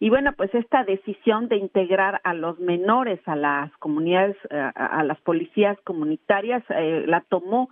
Y 0.00 0.10
bueno, 0.10 0.32
pues 0.36 0.54
esta 0.54 0.84
decisión 0.84 1.48
de 1.48 1.56
integrar 1.56 2.20
a 2.24 2.34
los 2.34 2.58
menores 2.60 3.20
a 3.26 3.34
las 3.34 3.70
comunidades, 3.78 4.36
eh, 4.50 4.70
a, 4.74 5.02
las 5.02 5.20
policías 5.20 5.76
comunitarias, 5.82 6.62
eh, 6.70 7.04
la 7.06 7.20
tomó 7.22 7.68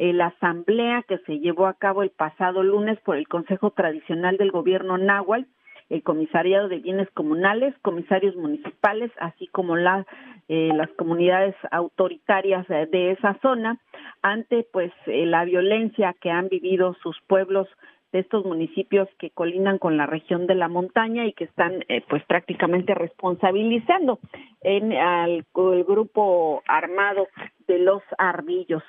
la 0.00 0.26
asamblea 0.26 1.02
que 1.02 1.18
se 1.26 1.40
llevó 1.40 1.66
a 1.66 1.74
cabo 1.74 2.04
el 2.04 2.10
pasado 2.10 2.62
lunes 2.62 3.00
por 3.00 3.16
el 3.16 3.26
Consejo 3.26 3.72
Tradicional 3.72 4.36
del 4.36 4.52
Gobierno 4.52 4.96
Náhuatl, 4.96 5.48
el 5.90 6.02
Comisariado 6.02 6.68
de 6.68 6.78
Bienes 6.78 7.10
Comunales, 7.12 7.74
comisarios 7.82 8.36
municipales, 8.36 9.10
así 9.20 9.46
como 9.48 9.76
la, 9.76 10.06
eh, 10.48 10.70
las 10.74 10.90
comunidades 10.90 11.54
autoritarias 11.70 12.66
de 12.68 13.12
esa 13.12 13.38
zona, 13.40 13.78
ante 14.22 14.66
pues 14.72 14.92
eh, 15.06 15.24
la 15.26 15.44
violencia 15.44 16.14
que 16.20 16.30
han 16.30 16.48
vivido 16.48 16.94
sus 17.02 17.18
pueblos 17.26 17.68
de 18.12 18.20
estos 18.20 18.44
municipios 18.44 19.08
que 19.18 19.30
colindan 19.30 19.78
con 19.78 19.96
la 19.96 20.06
región 20.06 20.46
de 20.46 20.54
la 20.54 20.68
montaña 20.68 21.26
y 21.26 21.32
que 21.32 21.44
están 21.44 21.84
eh, 21.88 22.02
pues 22.08 22.24
prácticamente 22.24 22.94
responsabilizando 22.94 24.18
en 24.62 24.92
al 24.92 25.44
grupo 25.52 26.62
armado 26.66 27.28
de 27.66 27.78
los 27.78 28.02
ardillos. 28.16 28.82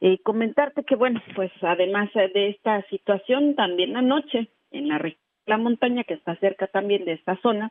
Eh, 0.00 0.18
comentarte 0.22 0.84
que 0.84 0.96
bueno, 0.96 1.22
pues 1.36 1.52
además 1.62 2.10
de 2.14 2.48
esta 2.48 2.82
situación, 2.88 3.54
también 3.54 3.96
anoche 3.96 4.48
en 4.70 4.88
la 4.88 4.98
región 4.98 5.22
de 5.46 5.50
la 5.52 5.58
montaña 5.58 6.04
que 6.04 6.14
está 6.14 6.36
cerca 6.36 6.66
también 6.66 7.04
de 7.04 7.12
esta 7.12 7.36
zona, 7.42 7.70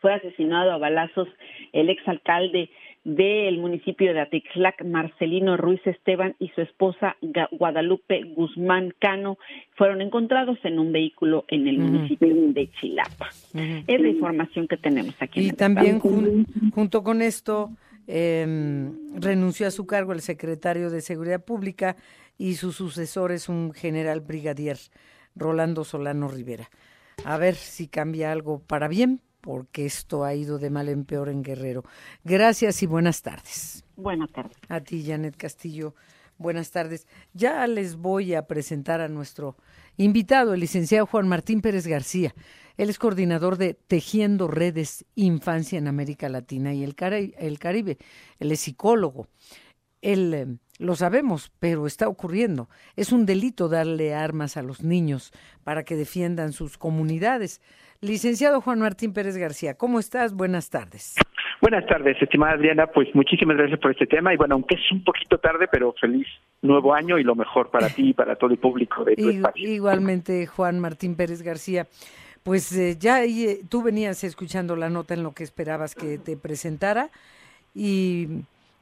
fue 0.00 0.14
asesinado 0.14 0.72
a 0.72 0.78
balazos 0.78 1.28
el 1.72 1.90
exalcalde 1.90 2.70
del 3.08 3.56
municipio 3.56 4.12
de 4.12 4.20
Atixlac, 4.20 4.84
Marcelino 4.84 5.56
Ruiz 5.56 5.80
Esteban, 5.86 6.36
y 6.38 6.48
su 6.50 6.60
esposa 6.60 7.16
Guadalupe 7.52 8.22
Guzmán 8.36 8.92
Cano 8.98 9.38
fueron 9.76 10.02
encontrados 10.02 10.58
en 10.64 10.78
un 10.78 10.92
vehículo 10.92 11.46
en 11.48 11.66
el 11.68 11.78
municipio 11.78 12.28
de 12.34 12.70
Chilapa. 12.72 13.30
Es 13.86 14.00
la 14.00 14.08
información 14.08 14.68
que 14.68 14.76
tenemos 14.76 15.14
aquí. 15.20 15.40
Y 15.40 15.52
también 15.52 16.00
junto 16.74 17.02
con 17.02 17.22
esto 17.22 17.70
eh, 18.06 18.90
renunció 19.14 19.68
a 19.68 19.70
su 19.70 19.86
cargo 19.86 20.12
el 20.12 20.20
secretario 20.20 20.90
de 20.90 21.00
Seguridad 21.00 21.42
Pública 21.42 21.96
y 22.36 22.54
su 22.54 22.72
sucesor 22.72 23.32
es 23.32 23.48
un 23.48 23.72
general 23.72 24.20
brigadier, 24.20 24.76
Rolando 25.34 25.84
Solano 25.84 26.28
Rivera. 26.28 26.68
A 27.24 27.38
ver 27.38 27.54
si 27.54 27.88
cambia 27.88 28.32
algo 28.32 28.60
para 28.66 28.86
bien 28.86 29.22
porque 29.48 29.86
esto 29.86 30.24
ha 30.24 30.34
ido 30.34 30.58
de 30.58 30.68
mal 30.68 30.90
en 30.90 31.06
peor 31.06 31.30
en 31.30 31.42
Guerrero. 31.42 31.82
Gracias 32.22 32.82
y 32.82 32.86
buenas 32.86 33.22
tardes. 33.22 33.82
Buenas 33.96 34.30
tardes. 34.30 34.58
A 34.68 34.82
ti, 34.82 35.02
Janet 35.02 35.38
Castillo. 35.38 35.94
Buenas 36.36 36.70
tardes. 36.70 37.06
Ya 37.32 37.66
les 37.66 37.96
voy 37.96 38.34
a 38.34 38.46
presentar 38.46 39.00
a 39.00 39.08
nuestro 39.08 39.56
invitado, 39.96 40.52
el 40.52 40.60
licenciado 40.60 41.06
Juan 41.06 41.28
Martín 41.28 41.62
Pérez 41.62 41.86
García. 41.86 42.34
Él 42.76 42.90
es 42.90 42.98
coordinador 42.98 43.56
de 43.56 43.72
Tejiendo 43.72 44.48
Redes 44.48 45.06
Infancia 45.14 45.78
en 45.78 45.88
América 45.88 46.28
Latina 46.28 46.74
y 46.74 46.84
el, 46.84 46.94
Caribe. 46.94 47.96
Él 48.38 48.52
es 48.52 48.60
psicólogo. 48.60 49.28
Él, 50.02 50.34
eh, 50.34 50.46
lo 50.78 50.94
sabemos, 50.94 51.52
pero 51.58 51.86
está 51.86 52.08
ocurriendo. 52.08 52.68
Es 52.96 53.12
un 53.12 53.26
delito 53.26 53.68
darle 53.68 54.14
armas 54.14 54.56
a 54.56 54.62
los 54.62 54.82
niños 54.82 55.32
para 55.64 55.84
que 55.84 55.96
defiendan 55.96 56.52
sus 56.52 56.78
comunidades. 56.78 57.60
Licenciado 58.00 58.60
Juan 58.60 58.78
Martín 58.78 59.12
Pérez 59.12 59.36
García, 59.36 59.74
¿cómo 59.74 59.98
estás? 59.98 60.32
Buenas 60.32 60.70
tardes. 60.70 61.16
Buenas 61.60 61.84
tardes, 61.86 62.16
estimada 62.22 62.52
Adriana. 62.52 62.86
Pues 62.86 63.12
muchísimas 63.14 63.56
gracias 63.56 63.80
por 63.80 63.90
este 63.90 64.06
tema 64.06 64.32
y 64.32 64.36
bueno, 64.36 64.54
aunque 64.54 64.76
es 64.76 64.92
un 64.92 65.02
poquito 65.02 65.38
tarde, 65.38 65.66
pero 65.70 65.92
feliz 66.00 66.26
nuevo 66.62 66.94
año 66.94 67.18
y 67.18 67.24
lo 67.24 67.34
mejor 67.34 67.70
para 67.70 67.88
ti 67.88 68.10
y 68.10 68.12
para 68.14 68.36
todo 68.36 68.50
el 68.50 68.58
público 68.58 69.04
de 69.04 69.16
tu 69.16 69.28
espacio. 69.28 69.68
Igualmente, 69.68 70.46
Juan 70.46 70.78
Martín 70.78 71.16
Pérez 71.16 71.42
García. 71.42 71.88
Pues 72.44 72.72
eh, 72.76 72.96
ya 72.98 73.24
eh, 73.24 73.60
tú 73.68 73.82
venías 73.82 74.22
escuchando 74.22 74.76
la 74.76 74.88
nota 74.88 75.14
en 75.14 75.24
lo 75.24 75.32
que 75.32 75.42
esperabas 75.42 75.96
que 75.96 76.18
te 76.18 76.36
presentara 76.36 77.10
y 77.74 78.28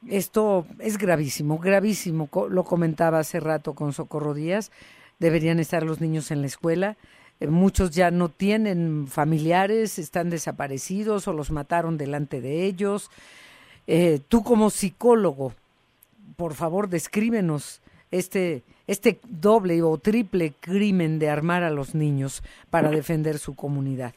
esto 0.07 0.65
es 0.79 0.97
gravísimo, 0.97 1.57
gravísimo. 1.57 2.29
Lo 2.49 2.63
comentaba 2.63 3.19
hace 3.19 3.39
rato 3.39 3.73
con 3.73 3.93
Socorro 3.93 4.33
Díaz. 4.33 4.71
Deberían 5.19 5.59
estar 5.59 5.83
los 5.83 6.01
niños 6.01 6.31
en 6.31 6.41
la 6.41 6.47
escuela 6.47 6.97
eh, 7.39 7.47
muchos 7.47 7.91
ya 7.91 8.11
no 8.11 8.29
tienen 8.29 9.07
familiares, 9.07 9.99
están 9.99 10.29
desaparecidos 10.29 11.27
o 11.27 11.33
los 11.33 11.51
mataron 11.51 11.97
delante 11.97 12.41
de 12.41 12.65
ellos. 12.65 13.11
Eh, 13.85 14.19
tú 14.27 14.43
como 14.43 14.69
psicólogo, 14.69 15.53
por 16.35 16.53
favor, 16.55 16.89
descríbenos 16.89 17.81
este, 18.11 18.63
este 18.87 19.19
doble 19.27 19.81
o 19.83 19.97
triple 19.97 20.53
crimen 20.59 21.19
de 21.19 21.29
armar 21.29 21.63
a 21.63 21.69
los 21.69 21.95
niños 21.95 22.43
para 22.69 22.89
defender 22.89 23.37
su 23.37 23.55
comunidad. 23.55 24.13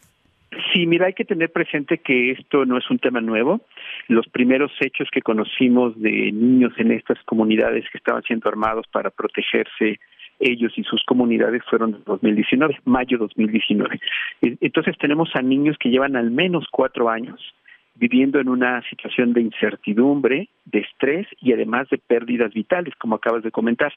Sí, 0.73 0.87
mira, 0.87 1.07
hay 1.07 1.13
que 1.13 1.25
tener 1.25 1.53
presente 1.53 1.99
que 1.99 2.33
esto 2.33 2.65
no 2.65 2.77
es 2.77 2.91
un 2.91 2.99
tema 2.99 3.21
nuevo. 3.21 3.61
Los 4.09 4.27
primeros 4.29 4.73
hechos 4.81 5.09
que 5.13 5.23
conocimos 5.23 6.01
de 6.01 6.33
niños 6.33 6.73
en 6.79 6.91
estas 6.91 7.23
comunidades 7.25 7.85
que 7.91 7.99
estaban 7.99 8.23
siendo 8.25 8.49
armados 8.49 8.87
para 8.91 9.11
protegerse 9.11 10.01
ellos 10.41 10.73
y 10.77 10.83
sus 10.85 11.05
comunidades 11.05 11.63
fueron 11.69 11.95
en 11.95 12.05
2019, 12.05 12.81
mayo 12.85 13.19
2019. 13.19 14.01
Entonces 14.41 14.97
tenemos 14.99 15.31
a 15.35 15.43
niños 15.43 15.77
que 15.79 15.91
llevan 15.91 16.17
al 16.17 16.31
menos 16.31 16.67
cuatro 16.71 17.09
años 17.09 17.55
viviendo 17.95 18.41
en 18.41 18.49
una 18.49 18.83
situación 18.89 19.33
de 19.33 19.43
incertidumbre, 19.43 20.49
de 20.65 20.81
estrés 20.81 21.27
y 21.41 21.53
además 21.53 21.89
de 21.91 21.99
pérdidas 21.99 22.53
vitales, 22.55 22.95
como 22.97 23.17
acabas 23.17 23.43
de 23.43 23.51
comentar. 23.51 23.93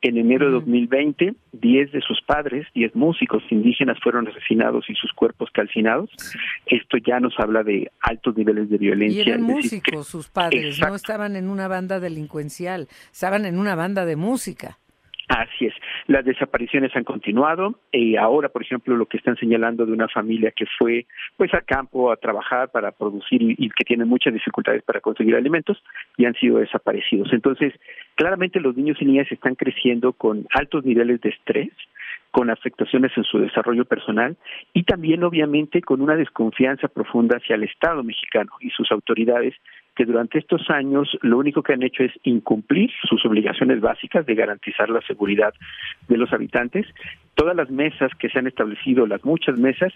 En 0.00 0.16
enero 0.16 0.46
de 0.46 0.52
2020, 0.52 1.34
10 1.52 1.92
de 1.92 2.00
sus 2.00 2.20
padres, 2.22 2.66
10 2.74 2.94
músicos 2.96 3.42
indígenas 3.50 3.98
fueron 4.02 4.26
asesinados 4.28 4.88
y 4.88 4.94
sus 4.94 5.12
cuerpos 5.12 5.50
calcinados. 5.52 6.10
Esto 6.66 6.96
ya 6.98 7.20
nos 7.20 7.38
habla 7.38 7.62
de 7.62 7.90
altos 8.00 8.36
niveles 8.36 8.68
de 8.70 8.78
violencia. 8.78 9.22
Y 9.24 9.28
eran 9.28 9.42
músicos 9.42 10.08
sus 10.08 10.28
padres, 10.28 10.80
no 10.80 10.94
estaban 10.94 11.36
en 11.36 11.48
una 11.48 11.68
banda 11.68 12.00
delincuencial, 12.00 12.88
estaban 13.12 13.46
en 13.46 13.58
una 13.58 13.74
banda 13.74 14.04
de 14.04 14.16
música. 14.16 14.78
Así 15.28 15.66
es. 15.66 15.74
Las 16.06 16.24
desapariciones 16.24 16.94
han 16.94 17.04
continuado 17.04 17.78
y 17.90 18.16
ahora, 18.16 18.50
por 18.50 18.62
ejemplo, 18.62 18.94
lo 18.94 19.06
que 19.06 19.16
están 19.16 19.36
señalando 19.36 19.86
de 19.86 19.92
una 19.92 20.08
familia 20.08 20.50
que 20.50 20.66
fue 20.78 21.06
pues 21.36 21.52
a 21.54 21.62
campo 21.62 22.12
a 22.12 22.16
trabajar 22.16 22.70
para 22.70 22.92
producir 22.92 23.40
y, 23.42 23.70
que 23.70 23.84
tiene 23.84 24.04
muchas 24.04 24.34
dificultades 24.34 24.82
para 24.82 25.00
conseguir 25.00 25.34
alimentos 25.34 25.82
y 26.18 26.26
han 26.26 26.34
sido 26.34 26.58
desaparecidos. 26.58 27.32
Entonces, 27.32 27.72
claramente 28.16 28.60
los 28.60 28.76
niños 28.76 28.98
y 29.00 29.06
niñas 29.06 29.30
están 29.32 29.54
creciendo 29.54 30.12
con 30.12 30.46
altos 30.54 30.84
niveles 30.84 31.20
de 31.22 31.30
estrés, 31.30 31.72
con 32.30 32.50
afectaciones 32.50 33.12
en 33.16 33.24
su 33.24 33.38
desarrollo 33.38 33.86
personal 33.86 34.36
y 34.74 34.82
también 34.82 35.24
obviamente 35.24 35.80
con 35.80 36.02
una 36.02 36.16
desconfianza 36.16 36.88
profunda 36.88 37.38
hacia 37.38 37.56
el 37.56 37.62
Estado 37.62 38.02
mexicano 38.02 38.50
y 38.60 38.70
sus 38.70 38.90
autoridades 38.92 39.54
que 39.94 40.04
durante 40.04 40.38
estos 40.38 40.68
años 40.70 41.16
lo 41.22 41.38
único 41.38 41.62
que 41.62 41.72
han 41.72 41.82
hecho 41.82 42.02
es 42.02 42.12
incumplir 42.24 42.90
sus 43.08 43.24
obligaciones 43.24 43.80
básicas 43.80 44.26
de 44.26 44.34
garantizar 44.34 44.90
la 44.90 45.00
seguridad 45.02 45.54
de 46.08 46.16
los 46.16 46.32
habitantes. 46.32 46.86
Todas 47.34 47.56
las 47.56 47.70
mesas 47.70 48.10
que 48.18 48.28
se 48.28 48.38
han 48.38 48.46
establecido, 48.46 49.06
las 49.06 49.24
muchas 49.24 49.58
mesas, 49.58 49.92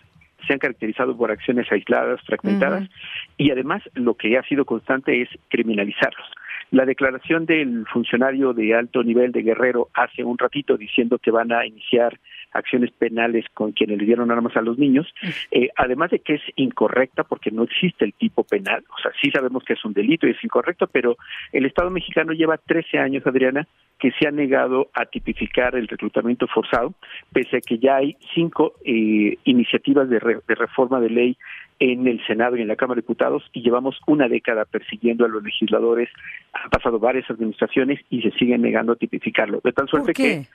se 0.46 0.52
han 0.52 0.58
caracterizado 0.58 1.16
por 1.16 1.30
acciones 1.30 1.70
aisladas, 1.70 2.20
fragmentadas, 2.22 2.88
y 3.36 3.50
además 3.50 3.82
lo 3.94 4.14
que 4.14 4.38
ha 4.38 4.42
sido 4.44 4.64
constante 4.64 5.22
es 5.22 5.28
criminalizarlos. 5.48 6.26
La 6.70 6.84
declaración 6.84 7.46
del 7.46 7.86
funcionario 7.86 8.52
de 8.52 8.74
alto 8.74 9.02
nivel 9.02 9.32
de 9.32 9.42
Guerrero 9.42 9.88
hace 9.94 10.24
un 10.24 10.38
ratito 10.38 10.76
diciendo 10.76 11.18
que 11.18 11.30
van 11.30 11.52
a 11.52 11.66
iniciar 11.66 12.18
acciones 12.52 12.90
penales 12.92 13.44
con 13.54 13.72
quienes 13.72 13.98
le 13.98 14.06
dieron 14.06 14.30
armas 14.30 14.56
a 14.56 14.62
los 14.62 14.78
niños, 14.78 15.06
eh, 15.50 15.68
además 15.76 16.10
de 16.10 16.20
que 16.20 16.34
es 16.34 16.42
incorrecta 16.56 17.24
porque 17.24 17.50
no 17.50 17.64
existe 17.64 18.04
el 18.04 18.14
tipo 18.14 18.44
penal, 18.44 18.84
o 18.88 19.00
sea, 19.00 19.12
sí 19.20 19.30
sabemos 19.30 19.64
que 19.64 19.74
es 19.74 19.84
un 19.84 19.92
delito 19.92 20.26
y 20.26 20.30
es 20.30 20.44
incorrecto, 20.44 20.86
pero 20.86 21.16
el 21.52 21.66
Estado 21.66 21.90
mexicano 21.90 22.32
lleva 22.32 22.56
13 22.58 22.98
años, 22.98 23.26
Adriana, 23.26 23.66
que 23.98 24.12
se 24.12 24.28
ha 24.28 24.30
negado 24.30 24.88
a 24.94 25.06
tipificar 25.06 25.74
el 25.74 25.88
reclutamiento 25.88 26.46
forzado, 26.46 26.94
pese 27.32 27.58
a 27.58 27.60
que 27.60 27.78
ya 27.78 27.96
hay 27.96 28.16
cinco 28.34 28.74
eh, 28.84 29.36
iniciativas 29.44 30.08
de, 30.08 30.18
de 30.46 30.54
reforma 30.54 31.00
de 31.00 31.10
ley 31.10 31.36
en 31.80 32.06
el 32.06 32.24
Senado 32.26 32.56
y 32.56 32.62
en 32.62 32.68
la 32.68 32.76
Cámara 32.76 32.96
de 32.96 33.02
Diputados 33.02 33.44
y 33.52 33.62
llevamos 33.62 33.96
una 34.06 34.28
década 34.28 34.64
persiguiendo 34.64 35.24
a 35.24 35.28
los 35.28 35.42
legisladores, 35.42 36.08
han 36.52 36.70
pasado 36.70 36.98
varias 36.98 37.30
administraciones 37.30 38.00
y 38.10 38.22
se 38.22 38.30
siguen 38.32 38.62
negando 38.62 38.92
a 38.92 38.96
tipificarlo, 38.96 39.60
de 39.62 39.72
tal 39.72 39.88
suerte 39.88 40.12
que 40.12 40.46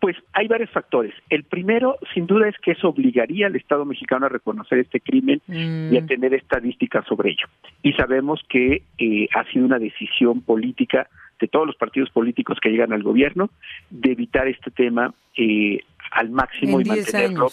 pues 0.00 0.16
hay 0.32 0.46
varios 0.46 0.70
factores. 0.70 1.12
El 1.28 1.44
primero, 1.44 1.96
sin 2.14 2.26
duda, 2.26 2.48
es 2.48 2.56
que 2.58 2.72
eso 2.72 2.88
obligaría 2.88 3.48
al 3.48 3.56
Estado 3.56 3.84
mexicano 3.84 4.26
a 4.26 4.28
reconocer 4.28 4.78
este 4.78 5.00
crimen 5.00 5.40
y 5.48 5.96
a 5.96 6.02
mm. 6.02 6.06
tener 6.06 6.34
estadísticas 6.34 7.04
sobre 7.06 7.30
ello. 7.30 7.46
Y 7.82 7.92
sabemos 7.94 8.40
que 8.48 8.82
eh, 8.98 9.28
ha 9.34 9.44
sido 9.50 9.64
una 9.64 9.78
decisión 9.78 10.42
política 10.42 11.08
de 11.40 11.48
todos 11.48 11.66
los 11.66 11.76
partidos 11.76 12.10
políticos 12.10 12.58
que 12.60 12.70
llegan 12.70 12.92
al 12.92 13.02
gobierno 13.02 13.50
de 13.90 14.12
evitar 14.12 14.46
este 14.48 14.70
tema 14.70 15.14
eh, 15.36 15.80
al 16.12 16.30
máximo 16.30 16.80
y 16.80 16.84
mantenerlo. 16.84 17.48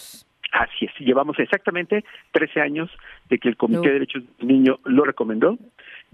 Así 0.58 0.86
es, 0.86 0.92
llevamos 0.98 1.38
exactamente 1.38 2.04
13 2.32 2.60
años 2.60 2.90
de 3.28 3.38
que 3.38 3.48
el 3.48 3.56
Comité 3.56 3.88
de 3.88 3.92
Derechos 3.94 4.22
del 4.38 4.48
Niño 4.48 4.78
lo 4.84 5.04
recomendó 5.04 5.58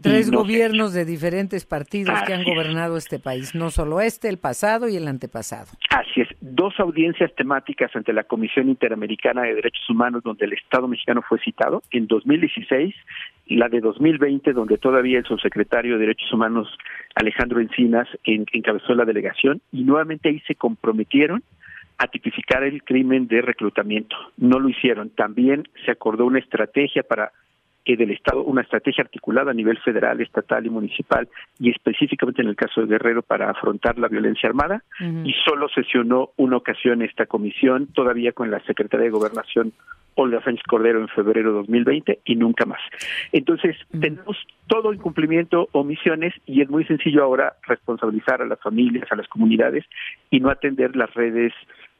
Tres 0.01 0.30
gobiernos 0.30 0.95
de 0.95 1.05
diferentes 1.05 1.64
partidos 1.64 2.20
que 2.26 2.32
han 2.32 2.43
gobernado 2.43 2.97
este 2.97 3.18
país, 3.20 3.55
no 3.55 3.70
solo 3.70 4.01
este, 4.01 4.28
el 4.28 4.38
pasado 4.38 4.88
y 4.88 4.97
el 4.97 5.07
antepasado. 5.07 5.68
Así 5.90 6.22
es, 6.22 6.28
dos 6.40 6.74
audiencias 6.80 7.32
temáticas 7.36 7.95
ante 7.95 8.12
la 8.12 8.24
Comisión 8.24 8.68
Interamericana 8.68 9.43
de 9.43 9.55
Derechos 9.55 9.88
Humanos 9.88 10.22
donde 10.24 10.47
el 10.47 10.55
Estado 10.55 10.88
mexicano 10.88 11.22
fue 11.22 11.38
citado 11.40 11.82
en 11.90 12.07
2016 12.07 12.95
y 13.47 13.57
la 13.57 13.68
de 13.68 13.80
2020 13.80 14.53
donde 14.53 14.78
todavía 14.78 15.18
el 15.18 15.24
subsecretario 15.24 15.95
de 15.95 16.01
Derechos 16.01 16.32
Humanos 16.32 16.68
Alejandro 17.14 17.61
Encinas 17.61 18.09
encabezó 18.24 18.95
la 18.95 19.05
delegación 19.05 19.61
y 19.70 19.84
nuevamente 19.84 20.30
ahí 20.30 20.40
se 20.47 20.55
comprometieron 20.55 21.45
a 21.99 22.07
tipificar 22.09 22.62
el 22.64 22.82
crimen 22.82 23.26
de 23.28 23.43
reclutamiento. 23.43 24.16
No 24.36 24.59
lo 24.59 24.68
hicieron. 24.68 25.11
También 25.11 25.68
se 25.84 25.93
acordó 25.93 26.26
una 26.26 26.38
estrategia 26.38 27.03
para 27.03 27.32
que 27.84 27.97
del 27.97 28.11
Estado 28.11 28.43
una 28.43 28.62
estrategia 28.62 29.03
articulada 29.03 29.51
a 29.51 29.55
nivel 29.55 29.78
federal, 29.78 30.20
estatal 30.20 30.64
y 30.66 30.70
municipal, 30.70 31.28
y 31.59 31.70
específicamente 31.70 32.43
en 32.43 32.49
el 32.49 32.57
caso 32.57 32.80
de 32.80 32.86
Guerrero 32.86 33.22
para 33.22 33.51
afrontar 33.51 33.99
la 33.99 34.09
violencia 34.09 34.49
armada, 34.49 34.84
y 35.24 35.32
solo 35.45 35.68
sesionó 35.68 36.30
una 36.36 36.57
ocasión 36.57 37.03
esta 37.03 37.26
comisión, 37.26 37.88
todavía 37.88 38.32
con 38.32 38.51
la 38.51 38.61
Secretaría 38.61 39.07
de 39.07 39.11
Gobernación 39.11 39.72
Olga 40.14 40.43
Sánchez 40.43 40.64
Cordero 40.66 41.01
en 41.01 41.09
febrero 41.09 41.51
de 41.51 41.57
2020 41.59 42.20
y 42.26 42.36
nunca 42.36 42.66
más. 42.66 42.80
Entonces, 43.32 43.76
tenemos 43.99 44.36
todo 44.66 44.93
incumplimiento, 44.93 45.68
omisiones, 45.72 46.34
y 46.47 46.61
es 46.61 46.68
muy 46.68 46.84
sencillo 46.84 47.24
ahora 47.24 47.55
responsabilizar 47.66 48.43
a 48.43 48.47
las 48.47 48.61
familias, 48.61 49.11
a 49.11 49.16
las 49.16 49.26
comunidades, 49.28 49.84
y 50.30 50.40
no 50.40 50.51
atender 50.51 50.97
las 50.97 51.12
redes 51.14 51.53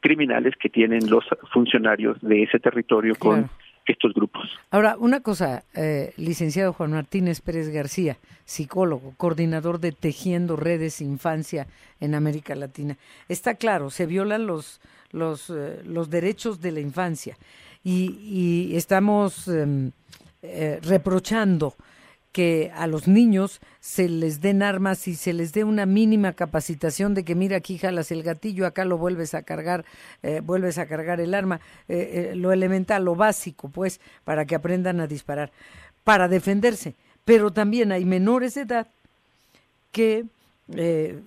criminales 0.03 0.53
que 0.59 0.69
tienen 0.69 1.09
los 1.09 1.23
funcionarios 1.53 2.17
de 2.21 2.43
ese 2.43 2.59
territorio 2.59 3.15
con 3.15 3.49
estos 3.85 4.13
grupos. 4.13 4.43
Ahora, 4.69 4.97
una 4.99 5.21
cosa, 5.21 5.63
eh, 5.73 6.13
licenciado 6.17 6.73
Juan 6.73 6.91
Martínez 6.91 7.39
Pérez 7.39 7.69
García, 7.69 8.17
psicólogo, 8.43 9.13
coordinador 9.15 9.79
de 9.79 9.93
Tejiendo 9.93 10.57
Redes 10.57 10.99
Infancia 10.99 11.67
en 12.01 12.15
América 12.15 12.53
Latina. 12.53 12.97
Está 13.29 13.55
claro, 13.55 13.89
se 13.89 14.05
violan 14.05 14.45
los, 14.45 14.81
los, 15.11 15.49
eh, 15.49 15.81
los 15.85 16.09
derechos 16.09 16.59
de 16.59 16.73
la 16.73 16.81
infancia 16.81 17.37
y, 17.81 18.19
y 18.21 18.75
estamos 18.75 19.47
em, 19.47 19.91
eh, 20.41 20.79
reprochando 20.83 21.75
que 22.33 22.71
a 22.75 22.87
los 22.87 23.07
niños 23.07 23.61
se 23.79 24.09
les 24.09 24.41
den 24.41 24.63
armas 24.63 25.07
y 25.07 25.15
se 25.15 25.33
les 25.33 25.53
dé 25.53 25.63
una 25.63 25.85
mínima 25.85 26.33
capacitación 26.33 27.13
de 27.13 27.23
que 27.23 27.35
mira 27.35 27.57
aquí 27.57 27.77
jalas 27.77 28.11
el 28.11 28.23
gatillo, 28.23 28.65
acá 28.65 28.85
lo 28.85 28.97
vuelves 28.97 29.35
a 29.35 29.43
cargar, 29.43 29.85
eh, 30.23 30.41
vuelves 30.43 30.79
a 30.79 30.87
cargar 30.87 31.21
el 31.21 31.35
arma, 31.35 31.61
eh, 31.87 32.31
eh, 32.31 32.35
lo 32.35 32.51
elemental, 32.51 33.05
lo 33.05 33.15
básico, 33.15 33.69
pues, 33.69 34.01
para 34.23 34.45
que 34.45 34.55
aprendan 34.55 34.99
a 34.99 35.05
disparar, 35.05 35.51
para 36.03 36.27
defenderse. 36.27 36.95
Pero 37.23 37.51
también 37.51 37.91
hay 37.91 38.03
menores 38.03 38.55
de 38.55 38.61
edad 38.61 38.87
que 39.91 40.25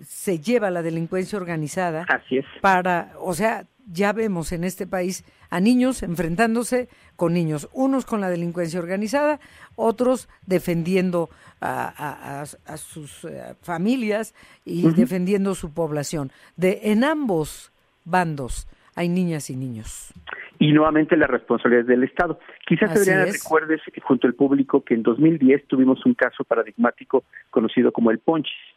se 0.03 0.41
lleva 0.41 0.71
la 0.71 0.83
delincuencia 0.83 1.39
organizada 1.39 2.05
Así 2.09 2.39
es. 2.39 2.47
para, 2.63 3.13
o 3.21 3.33
sea, 3.35 3.67
ya 3.87 4.13
vemos 4.13 4.53
en 4.53 4.65
este 4.65 4.87
país 4.87 5.25
a 5.51 5.61
niños 5.61 6.03
enfrentándose 6.03 6.89
con 7.15 7.33
niños, 7.33 7.69
unos 7.73 8.05
con 8.05 8.21
la 8.21 8.29
delincuencia 8.29 8.81
organizada, 8.81 9.41
otros 9.77 10.29
defendiendo 10.47 11.31
a, 11.61 12.45
sus 12.77 13.25
eh, 13.25 13.55
familias 13.63 14.35
y 14.65 14.91
defendiendo 14.91 15.55
su 15.55 15.73
población. 15.73 16.31
De 16.57 16.81
en 16.85 17.05
ambos 17.05 17.73
bandos 18.05 18.69
hay 18.95 19.09
niñas 19.09 19.51
y 19.51 19.57
niños. 19.57 20.13
Y 20.59 20.73
nuevamente 20.73 21.17
la 21.17 21.27
responsabilidad 21.27 21.85
del 21.85 22.05
Estado. 22.05 22.39
Quizás 22.67 22.91
Adriana 22.91 23.27
recuerdes 23.27 23.83
junto 24.03 24.27
al 24.27 24.35
público 24.35 24.83
que 24.83 24.95
en 24.95 25.03
2010 25.03 25.67
tuvimos 25.69 26.05
un 26.07 26.15
caso 26.15 26.45
paradigmático 26.45 27.25
conocido 27.51 27.93
como 27.93 28.11
el 28.11 28.19
Ponchis 28.19 28.76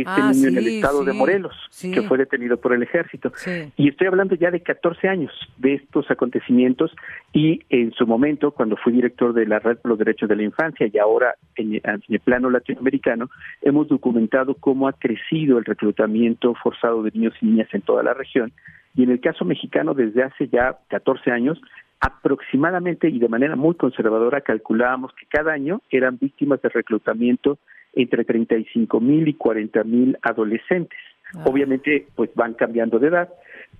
este 0.00 0.12
ah, 0.20 0.32
niño 0.32 0.48
en 0.48 0.58
el 0.58 0.68
estado 0.68 1.04
de 1.04 1.12
Morelos, 1.12 1.54
que 1.80 2.02
fue 2.02 2.18
detenido 2.18 2.56
por 2.58 2.72
el 2.72 2.82
ejército. 2.82 3.32
Y 3.76 3.88
estoy 3.88 4.06
hablando 4.06 4.34
ya 4.34 4.50
de 4.50 4.60
14 4.60 5.08
años 5.08 5.32
de 5.58 5.74
estos 5.74 6.10
acontecimientos 6.10 6.94
y 7.32 7.62
en 7.70 7.92
su 7.92 8.06
momento, 8.06 8.50
cuando 8.50 8.76
fui 8.76 8.92
director 8.92 9.32
de 9.32 9.46
la 9.46 9.58
Red 9.58 9.78
por 9.78 9.90
los 9.90 9.98
Derechos 9.98 10.28
de 10.28 10.36
la 10.36 10.42
Infancia 10.42 10.88
y 10.92 10.98
ahora 10.98 11.34
en, 11.56 11.80
el 12.08 12.20
plano 12.20 12.50
latinoamericano, 12.50 13.30
hemos 13.62 13.88
documentado 13.88 14.54
cómo 14.54 14.88
ha 14.88 14.92
crecido 14.92 15.58
el 15.58 15.64
reclutamiento 15.64 16.54
forzado 16.54 17.02
de 17.02 17.10
niños 17.12 17.34
y 17.40 17.46
niñas 17.46 17.68
en 17.72 17.82
toda 17.82 18.02
la 18.02 18.14
región. 18.14 18.52
Y 18.94 19.02
en 19.02 19.10
el 19.10 19.20
caso 19.20 19.44
mexicano, 19.44 19.94
desde 19.94 20.22
hace 20.22 20.48
ya 20.48 20.78
14 20.88 21.30
años, 21.30 21.60
aproximadamente 22.00 23.08
y 23.08 23.18
de 23.18 23.28
manera 23.28 23.56
muy 23.56 23.74
conservadora 23.74 24.42
calculábamos 24.42 25.12
que 25.14 25.26
cada 25.26 25.52
año 25.52 25.80
eran 25.90 26.18
víctimas 26.18 26.60
de 26.60 26.68
reclutamiento 26.68 27.58
entre 27.96 28.24
35 28.24 29.00
mil 29.00 29.26
y 29.26 29.34
40 29.34 29.82
mil 29.84 30.16
adolescentes. 30.22 30.98
Ah. 31.34 31.44
Obviamente, 31.46 32.06
pues 32.14 32.30
van 32.34 32.54
cambiando 32.54 33.00
de 33.00 33.08
edad, 33.08 33.28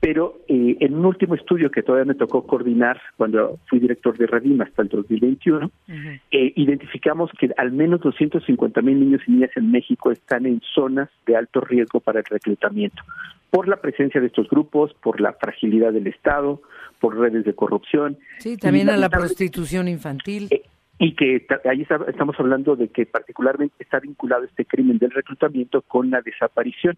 pero 0.01 0.41
eh, 0.49 0.77
en 0.81 0.95
un 0.95 1.05
último 1.05 1.35
estudio 1.35 1.71
que 1.71 1.83
todavía 1.83 2.07
me 2.07 2.15
tocó 2.15 2.47
coordinar 2.47 3.01
cuando 3.17 3.59
fui 3.69 3.79
director 3.79 4.17
de 4.19 4.27
Redim 4.27 4.61
hasta 4.61 4.83
el 4.83 4.89
2021, 4.89 5.71
eh, 5.89 6.53
identificamos 6.57 7.31
que 7.39 7.51
al 7.57 7.73
menos 7.73 8.01
250 8.01 8.83
mil 8.83 8.99
niños 8.99 9.23
y 9.27 9.33
niñas 9.33 9.51
en 9.55 9.71
México 9.71 10.11
están 10.11 10.45
en 10.47 10.61
zonas 10.75 11.09
de 11.27 11.37
alto 11.37 11.61
riesgo 11.61 12.01
para 12.01 12.19
el 12.19 12.25
reclutamiento, 12.27 13.03
por 13.51 13.69
la 13.69 13.77
presencia 13.77 14.21
de 14.21 14.27
estos 14.27 14.49
grupos, 14.49 14.93
por 15.03 15.21
la 15.21 15.33
fragilidad 15.35 15.93
del 15.93 16.09
Estado, 16.09 16.61
por 17.01 17.17
redes 17.17 17.45
de 17.45 17.55
corrupción. 17.55 18.19
Sí, 18.39 18.57
también 18.57 18.91
a 18.91 18.97
la 18.97 19.09
prostitución 19.09 19.89
infantil. 19.89 20.49
Eh, 20.51 20.63
y 20.99 21.15
que 21.15 21.47
ahí 21.69 21.87
estamos 22.09 22.37
hablando 22.39 22.75
de 22.75 22.89
que 22.89 23.05
particularmente 23.05 23.75
está 23.81 24.01
vinculado 24.01 24.45
este 24.45 24.65
crimen 24.65 24.99
del 24.99 25.11
reclutamiento 25.11 25.83
con 25.83 26.11
la 26.11 26.23
desaparición. 26.23 26.97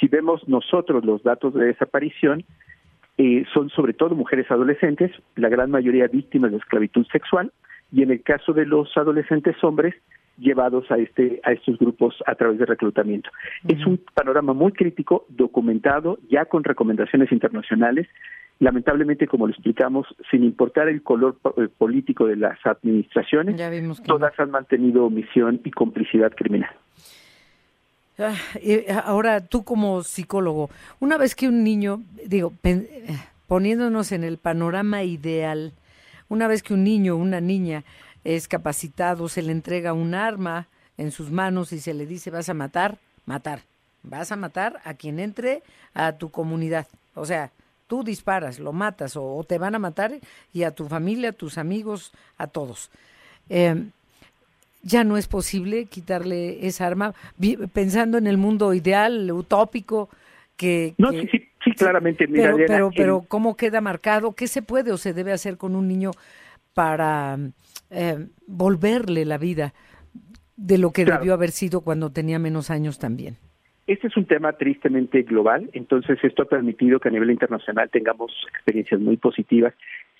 Si 0.00 0.08
vemos 0.08 0.48
nosotros 0.48 1.04
los 1.04 1.22
datos 1.22 1.54
de 1.54 1.66
desaparición, 1.66 2.44
eh, 3.16 3.44
son 3.52 3.70
sobre 3.70 3.94
todo 3.94 4.14
mujeres 4.14 4.50
adolescentes, 4.50 5.12
la 5.36 5.48
gran 5.48 5.70
mayoría 5.70 6.08
víctimas 6.08 6.50
de 6.50 6.58
esclavitud 6.58 7.06
sexual, 7.12 7.52
y 7.92 8.02
en 8.02 8.10
el 8.10 8.22
caso 8.22 8.52
de 8.52 8.66
los 8.66 8.96
adolescentes 8.96 9.56
hombres, 9.62 9.94
llevados 10.38 10.88
a 10.90 10.98
este 10.98 11.40
a 11.42 11.52
estos 11.52 11.78
grupos 11.78 12.14
a 12.26 12.34
través 12.34 12.58
de 12.58 12.66
reclutamiento. 12.66 13.28
Es 13.66 13.84
un 13.86 14.00
panorama 14.14 14.52
muy 14.52 14.72
crítico, 14.72 15.26
documentado, 15.28 16.18
ya 16.30 16.44
con 16.44 16.62
recomendaciones 16.64 17.32
internacionales, 17.32 18.06
lamentablemente, 18.60 19.26
como 19.26 19.46
lo 19.46 19.52
explicamos, 19.52 20.06
sin 20.30 20.44
importar 20.44 20.88
el 20.88 21.02
color 21.02 21.36
eh, 21.56 21.68
político 21.76 22.26
de 22.26 22.36
las 22.36 22.58
administraciones, 22.66 23.56
todas 24.04 24.38
han 24.38 24.50
mantenido 24.50 25.06
omisión 25.06 25.60
y 25.64 25.70
complicidad 25.70 26.32
criminal. 26.34 26.70
Ah, 28.18 28.34
ahora, 29.04 29.40
tú 29.40 29.62
como 29.62 30.02
psicólogo, 30.02 30.70
una 30.98 31.16
vez 31.18 31.36
que 31.36 31.46
un 31.46 31.62
niño, 31.62 32.02
digo, 32.26 32.52
poniéndonos 33.46 34.10
en 34.10 34.24
el 34.24 34.38
panorama 34.38 35.04
ideal, 35.04 35.72
una 36.28 36.48
vez 36.48 36.64
que 36.64 36.74
un 36.74 36.82
niño 36.82 37.14
o 37.14 37.18
una 37.18 37.40
niña 37.40 37.84
es 38.24 38.48
capacitado, 38.48 39.28
se 39.28 39.42
le 39.42 39.52
entrega 39.52 39.92
un 39.92 40.14
arma 40.14 40.66
en 40.96 41.12
sus 41.12 41.30
manos 41.30 41.72
y 41.72 41.78
se 41.78 41.94
le 41.94 42.06
dice 42.06 42.30
vas 42.30 42.48
a 42.48 42.54
matar, 42.54 42.98
matar, 43.24 43.60
vas 44.02 44.32
a 44.32 44.36
matar 44.36 44.80
a 44.84 44.94
quien 44.94 45.20
entre 45.20 45.62
a 45.94 46.12
tu 46.12 46.30
comunidad. 46.30 46.88
O 47.14 47.24
sea, 47.24 47.52
tú 47.88 48.04
disparas, 48.04 48.60
lo 48.60 48.72
matas 48.72 49.16
o, 49.16 49.44
te 49.48 49.58
van 49.58 49.74
a 49.74 49.80
matar 49.80 50.12
y 50.52 50.62
a 50.62 50.70
tu 50.70 50.86
familia, 50.86 51.30
a 51.30 51.32
tus 51.32 51.58
amigos, 51.58 52.12
a 52.36 52.46
todos. 52.46 52.90
Eh, 53.48 53.86
ya 54.82 55.02
no 55.02 55.16
es 55.16 55.26
posible 55.26 55.86
quitarle 55.86 56.66
esa 56.66 56.86
arma, 56.86 57.14
pensando 57.72 58.16
en 58.16 58.28
el 58.28 58.36
mundo 58.36 58.72
ideal, 58.74 59.30
utópico, 59.32 60.08
que... 60.56 60.94
No, 60.98 61.10
sí, 61.10 61.28
sí, 61.64 61.72
claramente. 61.76 62.28
pero, 62.28 62.56
pero, 62.66 62.90
pero, 62.94 63.24
¿cómo 63.26 63.56
queda 63.56 63.80
marcado? 63.80 64.32
¿Qué 64.32 64.46
se 64.46 64.62
puede 64.62 64.92
o 64.92 64.98
se 64.98 65.12
debe 65.12 65.32
hacer 65.32 65.56
con 65.56 65.74
un 65.74 65.88
niño 65.88 66.12
para 66.74 67.38
eh, 67.90 68.26
volverle 68.46 69.24
la 69.24 69.38
vida 69.38 69.74
de 70.56 70.78
lo 70.78 70.92
que 70.92 71.04
debió 71.04 71.34
haber 71.34 71.50
sido 71.50 71.80
cuando 71.80 72.10
tenía 72.10 72.38
menos 72.38 72.70
años 72.70 72.98
también? 72.98 73.36
Este 73.88 74.08
es 74.08 74.18
un 74.18 74.26
tema 74.26 74.52
tristemente 74.52 75.22
global, 75.22 75.70
entonces 75.72 76.18
esto 76.22 76.42
ha 76.42 76.44
permitido 76.44 77.00
que 77.00 77.08
a 77.08 77.10
nivel 77.10 77.30
internacional 77.30 77.88
tengamos 77.88 78.30
experiencias 78.52 79.00
muy 79.00 79.16
positivas. 79.16 79.72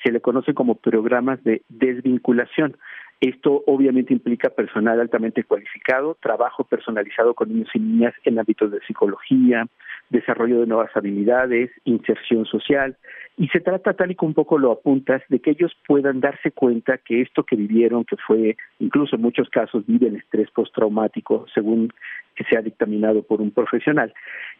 Se 0.03 0.11
le 0.11 0.23
conoce 0.23 0.55
como 0.55 0.77
programas 0.77 1.45
de 1.45 1.61
desvinculación. 1.69 2.79
Esto 3.21 3.63
obviamente 3.67 4.15
implica 4.15 4.49
personal 4.49 4.99
altamente 4.99 5.45
cualificado, 5.45 6.17
trabajo 6.19 6.65
personalizado 6.65 7.35
con 7.35 7.51
niños 7.51 7.69
y 7.75 7.79
niñas 7.81 8.15
en 8.25 8.39
ámbitos 8.39 8.71
de 8.71 8.81
psicología, 8.87 9.67
desarrollo 10.09 10.61
de 10.61 10.67
nuevas 10.67 10.97
habilidades, 10.97 11.71
inserción 11.85 12.47
social, 12.47 12.97
y 13.39 13.47
se 13.49 13.61
trata, 13.61 13.95
tal 13.95 14.11
y 14.11 14.17
como 14.17 14.31
un 14.31 14.35
poco 14.35 14.59
lo 14.59 14.73
apuntas, 14.73 15.23
de 15.29 15.39
que 15.39 15.51
ellos 15.51 15.73
puedan 15.87 16.19
darse 16.19 16.51
cuenta 16.51 16.99
que 16.99 17.21
esto 17.23 17.45
que 17.45 17.55
vivieron, 17.55 18.05
que 18.05 18.17
fue, 18.17 18.57
incluso 18.81 19.15
en 19.15 19.23
muchos 19.23 19.49
casos, 19.49 19.87
viven 19.87 20.17
estrés 20.17 20.51
postraumático, 20.51 21.47
según 21.55 21.93
que 22.39 22.45
sea 22.45 22.63
dictaminado 22.63 23.23
por 23.23 23.41
un 23.41 23.51
profesional, 23.51 24.15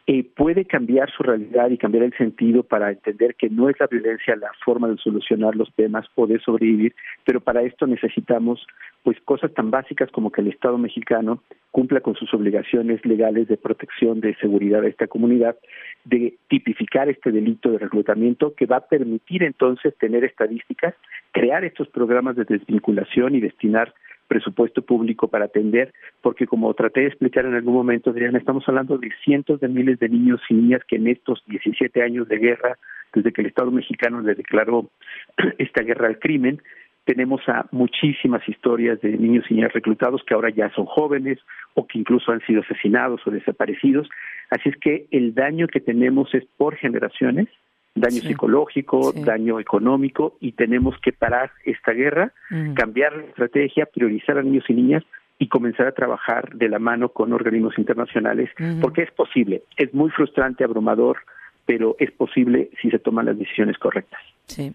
eh, 0.05 0.25
puede 0.35 0.65
cambiar 0.65 1.09
su 1.11 1.23
realidad 1.23 1.69
y 1.69 1.77
cambiar 1.77 2.03
el 2.03 2.17
sentido 2.17 2.63
para 2.63 2.91
entender 2.91 3.35
que 3.35 3.49
no 3.49 3.69
es 3.69 3.79
la 3.79 3.87
violencia 3.87 4.35
la 4.35 4.51
forma 4.65 4.89
de 4.89 4.97
solucionar 4.97 5.55
los 5.55 5.73
temas 5.75 6.05
o 6.15 6.27
de 6.27 6.39
sobrevivir, 6.39 6.93
pero 7.25 7.39
para 7.39 7.61
esto 7.61 7.87
necesitamos 7.87 8.65
pues 9.03 9.17
cosas 9.21 9.53
tan 9.53 9.71
básicas 9.71 10.11
como 10.11 10.29
que 10.29 10.41
el 10.41 10.47
Estado 10.47 10.77
mexicano 10.77 11.41
cumpla 11.71 12.01
con 12.01 12.15
sus 12.15 12.33
obligaciones 12.33 13.05
legales 13.05 13.47
de 13.47 13.55
protección 13.55 14.19
de 14.19 14.35
seguridad 14.35 14.81
de 14.81 14.89
esta 14.89 15.07
comunidad, 15.07 15.55
de 16.03 16.35
tipificar 16.49 17.07
este 17.09 17.31
delito 17.31 17.71
de 17.71 17.77
reclutamiento 17.77 18.55
que 18.55 18.65
va 18.69 18.77
a 18.77 18.87
permitir 18.87 19.43
entonces 19.43 19.95
tener 19.97 20.23
estadísticas, 20.23 20.95
crear 21.31 21.63
estos 21.63 21.87
programas 21.89 22.35
de 22.35 22.45
desvinculación 22.45 23.35
y 23.35 23.41
destinar 23.41 23.93
presupuesto 24.29 24.83
público 24.83 25.27
para 25.27 25.45
atender, 25.45 25.91
porque 26.21 26.45
como 26.45 26.73
traté 26.75 27.01
de 27.01 27.07
explicar 27.07 27.45
en 27.45 27.55
algún 27.55 27.73
momento, 27.73 28.11
Adriana, 28.11 28.37
estamos 28.37 28.63
hablando 28.67 28.97
de 28.97 29.09
cientos 29.25 29.59
de 29.59 29.67
miles 29.67 29.99
de 29.99 30.07
niños 30.07 30.39
y 30.49 30.53
niñas 30.53 30.81
que 30.87 30.97
en 30.97 31.07
estos 31.07 31.43
17 31.47 32.01
años 32.03 32.27
de 32.27 32.37
guerra, 32.37 32.77
desde 33.11 33.33
que 33.33 33.41
el 33.41 33.47
Estado 33.47 33.71
mexicano 33.71 34.21
le 34.21 34.35
declaró 34.35 34.89
esta 35.57 35.81
guerra 35.81 36.07
al 36.07 36.19
crimen, 36.19 36.61
tenemos 37.05 37.41
a 37.49 37.65
muchísimas 37.71 38.47
historias 38.47 39.01
de 39.01 39.17
niños 39.17 39.45
y 39.49 39.55
niñas 39.55 39.73
reclutados 39.73 40.23
que 40.23 40.35
ahora 40.35 40.51
ya 40.51 40.69
son 40.75 40.85
jóvenes 40.85 41.39
o 41.73 41.87
que 41.87 41.97
incluso 41.97 42.31
han 42.31 42.41
sido 42.41 42.61
asesinados 42.61 43.25
o 43.25 43.31
desaparecidos. 43.31 44.07
Así 44.51 44.69
es 44.69 44.77
que 44.77 45.07
el 45.09 45.33
daño 45.33 45.67
que 45.67 45.79
tenemos 45.79 46.31
es 46.35 46.45
por 46.57 46.75
generaciones 46.75 47.47
daño 47.95 48.21
psicológico, 48.21 49.11
daño 49.13 49.59
económico 49.59 50.37
y 50.39 50.53
tenemos 50.53 50.95
que 51.01 51.11
parar 51.11 51.51
esta 51.65 51.91
guerra, 51.91 52.33
cambiar 52.75 53.15
la 53.15 53.23
estrategia, 53.23 53.85
priorizar 53.85 54.37
a 54.37 54.43
niños 54.43 54.65
y 54.69 54.73
niñas 54.73 55.03
y 55.37 55.47
comenzar 55.47 55.87
a 55.87 55.93
trabajar 55.93 56.53
de 56.55 56.69
la 56.69 56.79
mano 56.79 57.09
con 57.09 57.33
organismos 57.33 57.77
internacionales, 57.77 58.49
porque 58.81 59.03
es 59.03 59.11
posible, 59.11 59.63
es 59.77 59.93
muy 59.93 60.09
frustrante, 60.11 60.63
abrumador, 60.63 61.17
pero 61.65 61.95
es 61.99 62.11
posible 62.11 62.69
si 62.81 62.89
se 62.89 62.99
toman 62.99 63.25
las 63.27 63.37
decisiones 63.37 63.77
correctas. 63.77 64.19
Sí. 64.47 64.73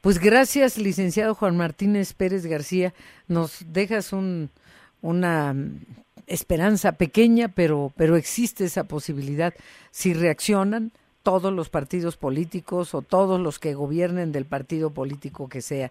Pues 0.00 0.18
gracias, 0.18 0.78
licenciado 0.78 1.34
Juan 1.34 1.56
Martínez 1.56 2.12
Pérez 2.12 2.46
García. 2.46 2.92
Nos 3.28 3.72
dejas 3.72 4.12
un, 4.12 4.50
una 5.00 5.54
esperanza 6.26 6.92
pequeña, 6.92 7.48
pero, 7.48 7.92
pero 7.96 8.16
existe 8.16 8.64
esa 8.64 8.84
posibilidad. 8.84 9.54
Si 9.90 10.14
reaccionan, 10.14 10.92
todos 11.22 11.52
los 11.52 11.70
partidos 11.70 12.16
políticos 12.16 12.94
o 12.94 13.02
todos 13.02 13.40
los 13.40 13.58
que 13.58 13.74
gobiernen 13.74 14.32
del 14.32 14.44
partido 14.44 14.90
político 14.90 15.48
que 15.48 15.60
sea. 15.60 15.90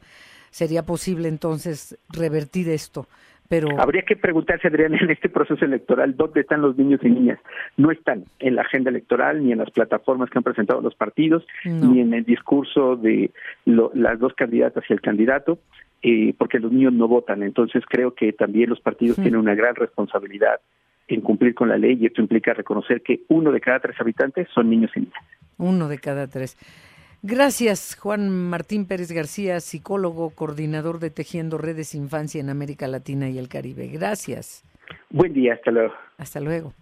Sería 0.50 0.84
posible 0.84 1.28
entonces 1.28 1.98
revertir 2.10 2.70
esto. 2.70 3.08
Pero... 3.48 3.68
Habría 3.82 4.04
que 4.04 4.16
preguntarse, 4.16 4.70
Adrián, 4.70 4.94
en 4.96 5.10
este 5.10 5.28
proceso 5.28 5.66
electoral, 5.66 6.16
¿dónde 6.16 6.40
están 6.40 6.62
los 6.62 6.78
niños 6.78 7.02
y 7.04 7.10
niñas? 7.10 7.40
No 7.76 7.92
están 7.92 8.24
en 8.40 8.56
la 8.56 8.62
agenda 8.62 8.90
electoral, 8.90 9.44
ni 9.44 9.52
en 9.52 9.58
las 9.58 9.70
plataformas 9.72 10.30
que 10.30 10.38
han 10.38 10.44
presentado 10.44 10.80
los 10.80 10.96
partidos, 10.96 11.46
ni 11.66 12.00
en 12.00 12.14
el 12.14 12.24
discurso 12.24 12.96
de 12.96 13.32
las 13.66 14.20
dos 14.20 14.34
candidatas 14.36 14.86
y 14.90 14.94
el 14.94 15.02
candidato, 15.02 15.60
eh, 16.02 16.34
porque 16.38 16.60
los 16.60 16.72
niños 16.72 16.94
no 16.94 17.10
votan. 17.10 17.44
Entonces 17.44 17.84
creo 17.90 18.16
que 18.16 18.32
también 18.32 18.70
los 18.70 18.80
partidos 18.80 19.18
tienen 19.18 19.36
una 19.36 19.54
gran 19.54 19.76
responsabilidad 19.76 20.62
en 21.14 21.22
cumplir 21.22 21.54
con 21.54 21.70
la 21.70 21.78
ley 21.78 21.98
y 22.00 22.06
esto 22.06 22.22
implica 22.22 22.54
reconocer 22.54 23.02
que 23.02 23.22
uno 23.30 23.52
de 23.52 23.62
cada 23.62 23.80
tres 23.80 24.00
habitantes 24.00 24.48
son 24.54 24.70
niños 24.70 24.92
y 24.96 25.02
niñas. 25.02 25.24
Uno 25.58 25.88
de 25.88 26.00
cada 26.00 26.28
tres. 26.28 26.58
Gracias, 27.24 27.96
Juan 28.00 28.30
Martín 28.50 28.88
Pérez 28.88 29.12
García, 29.12 29.60
psicólogo, 29.60 30.32
coordinador 30.32 31.00
de 31.00 31.12
Tejiendo 31.12 31.60
Redes 31.60 31.94
Infancia 31.94 32.42
en 32.42 32.50
América 32.50 32.88
Latina 32.88 33.30
y 33.30 33.38
el 33.38 33.48
Caribe. 33.48 33.88
Gracias. 33.88 34.64
Buen 35.12 35.34
día, 35.34 35.54
hasta 35.54 35.70
luego. 35.70 35.94
Hasta 36.18 36.40
luego. 36.40 36.74